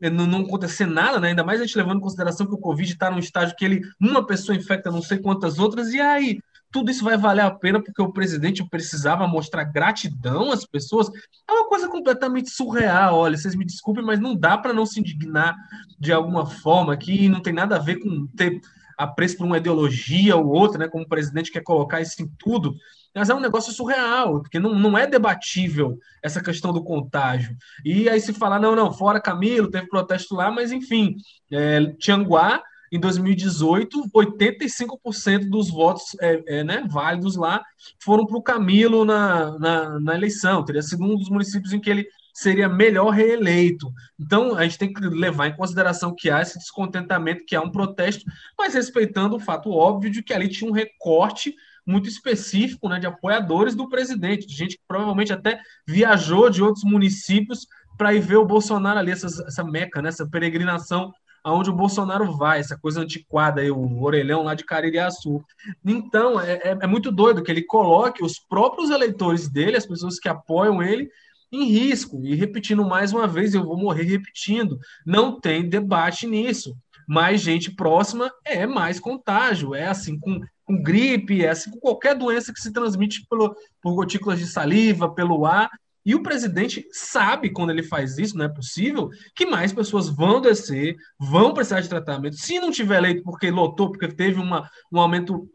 eh, 0.00 0.10
não, 0.10 0.26
não, 0.26 0.40
acontecer 0.40 0.86
nada, 0.86 1.18
né? 1.20 1.28
ainda 1.28 1.44
mais 1.44 1.60
a 1.60 1.64
gente 1.64 1.76
levando 1.76 1.98
em 1.98 2.02
consideração 2.02 2.46
que 2.46 2.54
o 2.54 2.58
Covid 2.58 2.92
está 2.92 3.10
num 3.10 3.18
estágio 3.18 3.56
que 3.56 3.64
ele, 3.64 3.80
uma 4.00 4.26
pessoa 4.26 4.56
infecta 4.56 4.90
não 4.90 5.02
sei 5.02 5.18
quantas 5.18 5.58
outras, 5.58 5.92
e 5.92 6.00
aí 6.00 6.38
tudo 6.74 6.90
isso 6.90 7.04
vai 7.04 7.16
valer 7.16 7.42
a 7.42 7.52
pena 7.52 7.80
porque 7.80 8.02
o 8.02 8.12
presidente 8.12 8.68
precisava 8.68 9.28
mostrar 9.28 9.62
gratidão 9.62 10.50
às 10.50 10.66
pessoas. 10.66 11.08
É 11.48 11.52
uma 11.52 11.68
coisa 11.68 11.86
completamente 11.86 12.50
surreal. 12.50 13.14
Olha, 13.14 13.36
vocês 13.36 13.54
me 13.54 13.64
desculpem, 13.64 14.04
mas 14.04 14.18
não 14.18 14.34
dá 14.34 14.58
para 14.58 14.72
não 14.72 14.84
se 14.84 14.98
indignar 14.98 15.54
de 16.00 16.12
alguma 16.12 16.46
forma 16.46 16.96
que 16.96 17.28
não 17.28 17.40
tem 17.40 17.52
nada 17.52 17.76
a 17.76 17.78
ver 17.78 18.00
com 18.00 18.26
ter 18.26 18.60
apreço 18.98 19.36
por 19.36 19.46
uma 19.46 19.58
ideologia 19.58 20.34
ou 20.34 20.48
outra, 20.48 20.78
né? 20.78 20.88
Como 20.88 21.04
o 21.04 21.08
presidente 21.08 21.52
quer 21.52 21.62
colocar 21.62 22.00
isso 22.00 22.20
em 22.20 22.26
tudo. 22.36 22.74
Mas 23.14 23.30
é 23.30 23.34
um 23.34 23.40
negócio 23.40 23.72
surreal, 23.72 24.40
porque 24.40 24.58
não, 24.58 24.74
não 24.74 24.98
é 24.98 25.06
debatível 25.06 25.96
essa 26.20 26.42
questão 26.42 26.72
do 26.72 26.82
contágio. 26.82 27.56
E 27.84 28.08
aí 28.08 28.20
se 28.20 28.32
falar, 28.32 28.58
não, 28.58 28.74
não, 28.74 28.92
fora 28.92 29.20
Camilo, 29.20 29.70
teve 29.70 29.86
protesto 29.86 30.34
lá, 30.34 30.50
mas 30.50 30.72
enfim, 30.72 31.14
é, 31.52 31.86
Tianguá, 32.00 32.60
em 32.92 33.00
2018, 33.00 34.10
85% 34.14 35.48
dos 35.48 35.70
votos 35.70 36.02
é, 36.20 36.42
é, 36.46 36.64
né, 36.64 36.84
válidos 36.88 37.36
lá 37.36 37.62
foram 38.02 38.26
para 38.26 38.36
o 38.36 38.42
Camilo 38.42 39.04
na, 39.04 39.58
na, 39.58 40.00
na 40.00 40.14
eleição. 40.14 40.64
Teria 40.64 40.82
sido 40.82 41.04
um 41.04 41.16
dos 41.16 41.28
municípios 41.28 41.72
em 41.72 41.80
que 41.80 41.90
ele 41.90 42.06
seria 42.34 42.68
melhor 42.68 43.10
reeleito. 43.10 43.92
Então, 44.18 44.56
a 44.56 44.64
gente 44.64 44.78
tem 44.78 44.92
que 44.92 45.00
levar 45.00 45.46
em 45.46 45.56
consideração 45.56 46.14
que 46.16 46.28
há 46.28 46.42
esse 46.42 46.58
descontentamento, 46.58 47.44
que 47.46 47.54
há 47.54 47.60
um 47.60 47.70
protesto, 47.70 48.24
mas 48.58 48.74
respeitando 48.74 49.36
o 49.36 49.40
fato 49.40 49.70
óbvio 49.70 50.10
de 50.10 50.22
que 50.22 50.34
ali 50.34 50.48
tinha 50.48 50.68
um 50.68 50.74
recorte 50.74 51.54
muito 51.86 52.08
específico 52.08 52.88
né, 52.88 52.98
de 52.98 53.06
apoiadores 53.06 53.74
do 53.74 53.88
presidente, 53.88 54.46
de 54.46 54.54
gente 54.54 54.76
que 54.76 54.82
provavelmente 54.88 55.32
até 55.32 55.60
viajou 55.86 56.50
de 56.50 56.62
outros 56.62 56.82
municípios 56.82 57.66
para 57.96 58.14
ir 58.14 58.20
ver 58.20 58.36
o 58.36 58.46
Bolsonaro 58.46 58.98
ali, 58.98 59.12
essa, 59.12 59.26
essa 59.46 59.62
meca, 59.62 60.02
né, 60.02 60.08
essa 60.08 60.26
peregrinação 60.26 61.12
aonde 61.44 61.68
o 61.68 61.74
Bolsonaro 61.74 62.36
vai, 62.36 62.58
essa 62.58 62.76
coisa 62.76 63.00
antiquada 63.00 63.60
aí, 63.60 63.70
o 63.70 64.02
orelhão 64.02 64.42
lá 64.42 64.54
de 64.54 64.64
Caririaçu. 64.64 65.44
Então, 65.84 66.40
é, 66.40 66.54
é, 66.54 66.78
é 66.80 66.86
muito 66.86 67.12
doido 67.12 67.42
que 67.42 67.50
ele 67.50 67.62
coloque 67.62 68.24
os 68.24 68.38
próprios 68.38 68.90
eleitores 68.90 69.48
dele, 69.48 69.76
as 69.76 69.86
pessoas 69.86 70.18
que 70.18 70.28
apoiam 70.28 70.82
ele, 70.82 71.10
em 71.52 71.64
risco. 71.64 72.24
E 72.24 72.34
repetindo 72.34 72.84
mais 72.84 73.12
uma 73.12 73.28
vez, 73.28 73.54
eu 73.54 73.62
vou 73.62 73.76
morrer 73.76 74.04
repetindo, 74.04 74.78
não 75.06 75.38
tem 75.38 75.68
debate 75.68 76.26
nisso. 76.26 76.74
Mais 77.06 77.42
gente 77.42 77.70
próxima 77.70 78.32
é 78.44 78.66
mais 78.66 78.98
contágio. 78.98 79.74
É 79.74 79.86
assim 79.86 80.18
com 80.18 80.40
com 80.64 80.82
gripe, 80.82 81.44
é 81.44 81.50
assim 81.50 81.70
com 81.70 81.78
qualquer 81.78 82.16
doença 82.16 82.52
que 82.52 82.60
se 82.60 82.72
transmite 82.72 83.26
pelo, 83.28 83.54
por 83.82 83.94
gotículas 83.94 84.38
de 84.38 84.46
saliva, 84.46 85.12
pelo 85.12 85.44
ar. 85.44 85.70
E 86.04 86.14
o 86.14 86.22
presidente 86.22 86.86
sabe, 86.92 87.50
quando 87.50 87.70
ele 87.70 87.82
faz 87.82 88.18
isso, 88.18 88.36
não 88.36 88.44
é 88.44 88.48
possível, 88.48 89.08
que 89.34 89.46
mais 89.46 89.72
pessoas 89.72 90.08
vão 90.08 90.40
descer, 90.40 90.96
vão 91.18 91.54
precisar 91.54 91.80
de 91.80 91.88
tratamento. 91.88 92.36
Se 92.36 92.60
não 92.60 92.70
tiver 92.70 93.00
leito 93.00 93.22
porque 93.22 93.50
lotou, 93.50 93.90
porque 93.90 94.08
teve 94.08 94.38
uma, 94.38 94.68
um 94.92 95.00
aumento. 95.00 95.48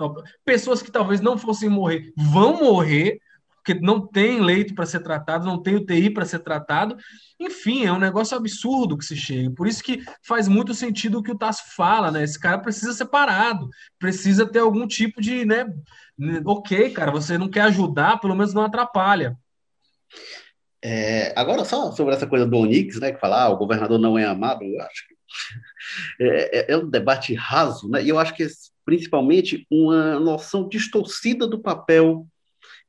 Pessoas 0.44 0.82
que 0.82 0.92
talvez 0.92 1.22
não 1.22 1.38
fossem 1.38 1.70
morrer 1.70 2.12
vão 2.18 2.60
morrer, 2.60 3.20
porque 3.56 3.76
não 3.80 4.06
tem 4.06 4.42
leito 4.42 4.74
para 4.74 4.86
ser 4.86 5.02
tratado, 5.02 5.46
não 5.46 5.62
tem 5.62 5.76
UTI 5.76 6.10
para 6.10 6.26
ser 6.26 6.40
tratado. 6.40 6.98
Enfim, 7.40 7.86
é 7.86 7.94
um 7.94 8.00
negócio 8.00 8.36
absurdo 8.36 8.98
que 8.98 9.06
se 9.06 9.16
chega. 9.16 9.52
Por 9.52 9.68
isso 9.68 9.84
que 9.84 10.04
faz 10.24 10.48
muito 10.48 10.74
sentido 10.74 11.20
o 11.20 11.24
que 11.24 11.32
o 11.32 11.38
Tasso 11.38 11.64
fala, 11.76 12.10
né? 12.10 12.24
Esse 12.24 12.40
cara 12.40 12.58
precisa 12.58 12.94
ser 12.94 13.06
parado, 13.06 13.70
precisa 14.00 14.48
ter 14.48 14.60
algum 14.60 14.88
tipo 14.88 15.22
de, 15.22 15.46
né? 15.46 15.66
Ok, 16.46 16.90
cara, 16.92 17.12
você 17.12 17.38
não 17.38 17.50
quer 17.50 17.62
ajudar, 17.62 18.20
pelo 18.20 18.36
menos 18.36 18.54
não 18.54 18.64
atrapalha. 18.64 19.38
É, 20.82 21.34
agora, 21.36 21.66
só 21.66 21.92
sobre 21.92 22.16
essa 22.16 22.28
coisa 22.28 22.46
do 22.46 22.58
Onix, 22.58 23.00
né? 23.00 23.12
Que 23.12 23.20
falar, 23.20 23.44
ah, 23.44 23.50
o 23.50 23.58
governador 23.58 24.00
não 24.00 24.18
é 24.18 24.26
amado, 24.26 24.64
eu 24.64 24.82
acho 24.82 25.08
que 25.08 25.16
é, 26.24 26.60
é, 26.60 26.74
é 26.74 26.78
um 26.78 26.90
debate 26.90 27.34
raso, 27.34 27.90
né? 27.90 28.04
E 28.04 28.10
eu 28.10 28.18
acho 28.18 28.34
que 28.34 28.44
é 28.44 28.48
principalmente 28.86 29.68
uma 29.70 30.20
noção 30.20 30.68
distorcida 30.68 31.46
do 31.46 31.60
papel 31.60 32.26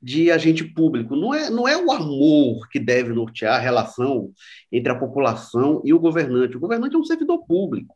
de 0.00 0.30
agente 0.30 0.64
público. 0.64 1.14
Não 1.14 1.34
é, 1.34 1.50
não 1.50 1.68
é 1.68 1.76
o 1.76 1.92
amor 1.92 2.68
que 2.70 2.78
deve 2.78 3.12
nortear 3.12 3.56
a 3.56 3.62
relação 3.62 4.32
entre 4.72 4.90
a 4.90 4.98
população 4.98 5.82
e 5.84 5.92
o 5.92 5.98
governante. 5.98 6.56
O 6.56 6.60
governante 6.60 6.96
é 6.96 6.98
um 6.98 7.04
servidor 7.04 7.44
público. 7.44 7.94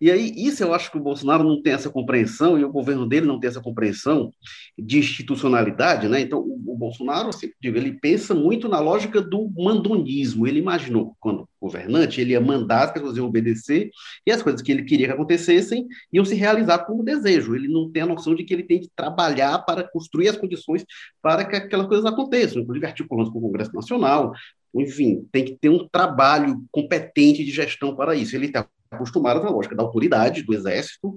E 0.00 0.10
aí, 0.10 0.32
isso 0.36 0.62
eu 0.62 0.74
acho 0.74 0.90
que 0.90 0.98
o 0.98 1.02
Bolsonaro 1.02 1.44
não 1.44 1.62
tem 1.62 1.72
essa 1.72 1.90
compreensão, 1.90 2.58
e 2.58 2.64
o 2.64 2.72
governo 2.72 3.06
dele 3.06 3.26
não 3.26 3.38
tem 3.38 3.48
essa 3.48 3.60
compreensão 3.60 4.32
de 4.78 4.98
institucionalidade, 4.98 6.08
né? 6.08 6.20
Então, 6.20 6.40
o, 6.40 6.72
o 6.72 6.76
Bolsonaro, 6.76 7.28
assim, 7.28 7.50
ele 7.62 7.92
pensa 7.92 8.34
muito 8.34 8.68
na 8.68 8.80
lógica 8.80 9.20
do 9.20 9.50
mandonismo. 9.56 10.46
Ele 10.46 10.58
imaginou, 10.58 11.16
quando 11.20 11.48
governante, 11.60 12.20
ele 12.20 12.32
ia 12.32 12.40
mandar 12.40 12.84
as 12.84 12.92
pessoas 12.92 13.16
iam 13.16 13.26
obedecer, 13.26 13.90
e 14.26 14.32
as 14.32 14.42
coisas 14.42 14.60
que 14.60 14.72
ele 14.72 14.82
queria 14.82 15.06
que 15.06 15.12
acontecessem 15.12 15.86
iam 16.12 16.24
se 16.24 16.34
realizar 16.34 16.80
como 16.80 17.04
desejo. 17.04 17.54
Ele 17.54 17.68
não 17.68 17.90
tem 17.90 18.02
a 18.02 18.06
noção 18.06 18.34
de 18.34 18.44
que 18.44 18.52
ele 18.52 18.64
tem 18.64 18.80
que 18.80 18.90
trabalhar 18.96 19.58
para 19.60 19.84
construir 19.84 20.28
as 20.28 20.36
condições 20.36 20.84
para 21.22 21.44
que 21.44 21.54
aquelas 21.54 21.86
coisas 21.86 22.04
aconteçam, 22.04 22.62
inclusive 22.62 22.86
articulando 22.86 23.30
com 23.30 23.38
o 23.38 23.42
Congresso 23.42 23.72
Nacional, 23.72 24.32
enfim, 24.74 25.26
tem 25.30 25.44
que 25.44 25.56
ter 25.56 25.68
um 25.68 25.86
trabalho 25.86 26.64
competente 26.70 27.44
de 27.44 27.50
gestão 27.50 27.94
para 27.94 28.14
isso. 28.14 28.34
Ele 28.34 28.46
está 28.46 28.66
acostumadas 28.92 29.44
à 29.44 29.50
lógica 29.50 29.74
da 29.74 29.82
autoridade, 29.82 30.42
do 30.42 30.54
exército, 30.54 31.16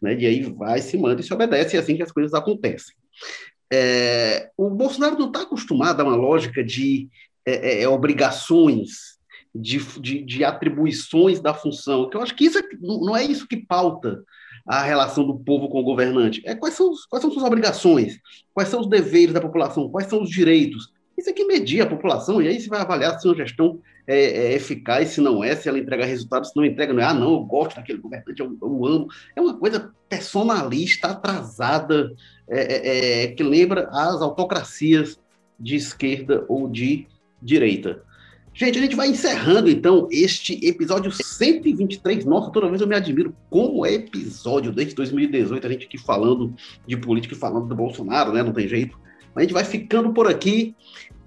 né, 0.00 0.14
e 0.14 0.26
aí 0.26 0.42
vai, 0.42 0.80
se 0.80 0.96
manda 0.96 1.20
e 1.20 1.24
se 1.24 1.32
obedece, 1.32 1.74
e 1.74 1.78
é 1.78 1.80
assim 1.80 1.96
que 1.96 2.02
as 2.02 2.12
coisas 2.12 2.34
acontecem. 2.34 2.94
É, 3.72 4.50
o 4.56 4.70
Bolsonaro 4.70 5.18
não 5.18 5.26
está 5.26 5.42
acostumado 5.42 6.00
a 6.00 6.04
uma 6.04 6.14
lógica 6.14 6.62
de 6.62 7.08
é, 7.44 7.52
é, 7.52 7.82
é, 7.82 7.88
obrigações, 7.88 9.16
de, 9.54 9.78
de, 10.00 10.22
de, 10.22 10.44
atribuições 10.44 11.40
da 11.40 11.54
função, 11.54 12.08
que 12.08 12.16
eu 12.16 12.22
acho 12.22 12.34
que 12.34 12.44
isso 12.44 12.58
é, 12.58 12.62
não 12.80 13.16
é 13.16 13.24
isso 13.24 13.48
que 13.48 13.56
pauta 13.56 14.22
a 14.66 14.82
relação 14.82 15.24
do 15.24 15.38
povo 15.38 15.68
com 15.68 15.80
o 15.80 15.84
governante. 15.84 16.42
É 16.44 16.54
quais 16.54 16.74
são, 16.74 16.90
quais 17.08 17.22
são 17.22 17.30
suas 17.30 17.44
obrigações, 17.44 18.18
quais 18.52 18.68
são 18.68 18.80
os 18.80 18.88
deveres 18.88 19.32
da 19.32 19.40
população, 19.40 19.88
quais 19.88 20.08
são 20.08 20.22
os 20.22 20.28
direitos. 20.28 20.92
Isso 21.16 21.32
que 21.32 21.44
medir 21.44 21.80
a 21.80 21.86
população, 21.86 22.42
e 22.42 22.48
aí 22.48 22.60
você 22.60 22.68
vai 22.68 22.80
avaliar 22.80 23.18
se 23.18 23.26
uma 23.26 23.34
gestão 23.34 23.80
é, 24.06 24.18
é, 24.18 24.52
eficaz, 24.54 25.10
se 25.10 25.20
não 25.20 25.42
é, 25.42 25.56
se 25.56 25.68
ela 25.68 25.78
entrega 25.78 26.04
resultados, 26.04 26.50
se 26.50 26.56
não 26.56 26.64
entrega, 26.64 26.92
não 26.92 27.02
é, 27.02 27.06
ah, 27.06 27.14
não, 27.14 27.32
eu 27.32 27.40
gosto 27.40 27.76
daquele 27.76 27.98
governante, 27.98 28.40
eu, 28.40 28.56
eu 28.60 28.86
amo. 28.86 29.08
É 29.34 29.40
uma 29.40 29.56
coisa 29.56 29.90
personalista, 30.08 31.08
atrasada, 31.08 32.12
é, 32.48 32.60
é, 32.60 33.22
é, 33.24 33.26
que 33.28 33.42
lembra 33.42 33.88
as 33.90 34.20
autocracias 34.20 35.18
de 35.58 35.74
esquerda 35.74 36.44
ou 36.48 36.68
de 36.68 37.06
direita. 37.42 38.04
Gente, 38.52 38.78
a 38.78 38.82
gente 38.82 38.96
vai 38.96 39.08
encerrando 39.08 39.68
então 39.68 40.08
este 40.10 40.58
episódio 40.66 41.12
123. 41.12 42.24
Nossa, 42.24 42.50
toda 42.50 42.68
vez 42.68 42.80
eu 42.80 42.86
me 42.86 42.94
admiro 42.94 43.36
como 43.50 43.84
é 43.84 43.92
episódio 43.92 44.72
desde 44.72 44.94
2018, 44.94 45.66
a 45.66 45.70
gente 45.70 45.84
aqui 45.84 45.98
falando 45.98 46.54
de 46.86 46.96
política 46.96 47.34
e 47.34 47.38
falando 47.38 47.68
do 47.68 47.74
Bolsonaro, 47.74 48.32
né? 48.32 48.42
Não 48.42 48.54
tem 48.54 48.66
jeito. 48.66 48.98
A 49.36 49.42
gente 49.42 49.52
vai 49.52 49.64
ficando 49.64 50.12
por 50.12 50.26
aqui. 50.26 50.74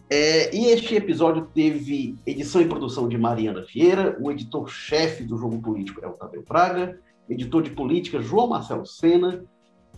É, 0.10 0.55
e 0.55 0.66
este 0.66 0.95
episódio 0.95 1.47
teve 1.53 2.16
edição 2.26 2.60
e 2.60 2.68
produção 2.68 3.07
de 3.07 3.16
Mariana 3.16 3.64
Vieira, 3.72 4.18
o 4.20 4.32
editor-chefe 4.32 5.24
do 5.24 5.38
Jogo 5.38 5.62
Político 5.62 6.03
é 6.03 6.07
o 6.07 6.14
Tadeu 6.14 6.41
Praga, 6.41 6.99
editor 7.30 7.62
de 7.62 7.70
política 7.70 8.20
João 8.20 8.47
Marcelo 8.47 8.88
Sena, 8.88 9.43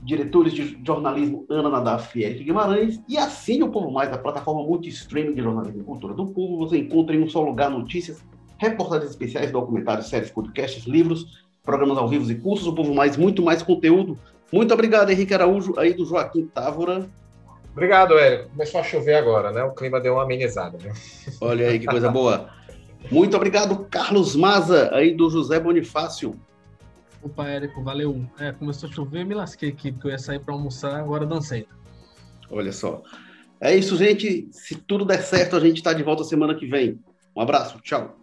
diretores 0.03 0.51
de 0.51 0.77
jornalismo 0.85 1.45
Ana 1.49 1.69
Nadaf 1.69 2.19
e 2.19 2.25
Eric 2.25 2.43
Guimarães, 2.43 2.99
e 3.07 3.17
assine 3.17 3.63
o 3.63 3.69
Povo 3.69 3.89
Mais, 3.89 4.11
da 4.11 4.17
plataforma 4.17 4.61
multi-streaming 4.63 5.33
de 5.33 5.41
jornalismo 5.41 5.79
e 5.79 5.85
cultura 5.85 6.13
do 6.13 6.27
povo. 6.27 6.57
Você 6.57 6.77
encontra 6.77 7.15
em 7.15 7.23
um 7.23 7.29
só 7.29 7.41
lugar 7.41 7.69
notícias, 7.71 8.21
reportagens 8.57 9.11
especiais, 9.11 9.49
documentários, 9.49 10.09
séries, 10.09 10.29
podcasts, 10.29 10.83
livros, 10.83 11.47
programas 11.63 11.97
ao 11.97 12.09
vivo 12.09 12.29
e 12.29 12.35
cursos. 12.35 12.67
O 12.67 12.75
Povo 12.75 12.93
Mais, 12.93 13.15
muito 13.15 13.41
mais 13.41 13.63
conteúdo. 13.63 14.19
Muito 14.51 14.73
obrigado, 14.73 15.09
Henrique 15.09 15.33
Araújo, 15.33 15.73
aí 15.79 15.93
do 15.93 16.05
Joaquim 16.05 16.47
Távora. 16.47 17.09
Obrigado, 17.71 18.17
Hélio. 18.17 18.49
Começou 18.49 18.81
a 18.81 18.83
chover 18.83 19.15
agora, 19.15 19.51
né? 19.51 19.63
O 19.63 19.71
clima 19.71 19.99
deu 19.99 20.13
uma 20.13 20.23
amenizada. 20.23 20.77
Né? 20.77 20.93
Olha 21.39 21.69
aí 21.69 21.79
que 21.79 21.85
coisa 21.85 22.09
boa. 22.09 22.49
Muito 23.09 23.35
obrigado, 23.35 23.85
Carlos 23.89 24.35
Maza, 24.35 24.93
aí 24.93 25.13
do 25.15 25.29
José 25.29 25.59
Bonifácio. 25.59 26.39
Opa, 27.23 27.47
Érico, 27.47 27.83
valeu. 27.83 28.23
É, 28.39 28.51
começou 28.51 28.89
a 28.89 28.91
chover, 28.91 29.25
me 29.25 29.33
lasquei 29.33 29.69
aqui, 29.69 29.91
porque 29.91 30.07
eu 30.07 30.11
ia 30.11 30.19
sair 30.19 30.39
para 30.39 30.53
almoçar, 30.53 30.99
agora 30.99 31.25
dancei. 31.25 31.67
Olha 32.49 32.71
só. 32.71 33.01
É 33.59 33.75
isso, 33.75 33.95
gente. 33.95 34.49
Se 34.51 34.75
tudo 34.75 35.05
der 35.05 35.21
certo, 35.21 35.55
a 35.55 35.59
gente 35.59 35.77
está 35.77 35.93
de 35.93 36.03
volta 36.03 36.23
semana 36.23 36.55
que 36.55 36.65
vem. 36.65 36.99
Um 37.35 37.41
abraço, 37.41 37.79
tchau. 37.81 38.17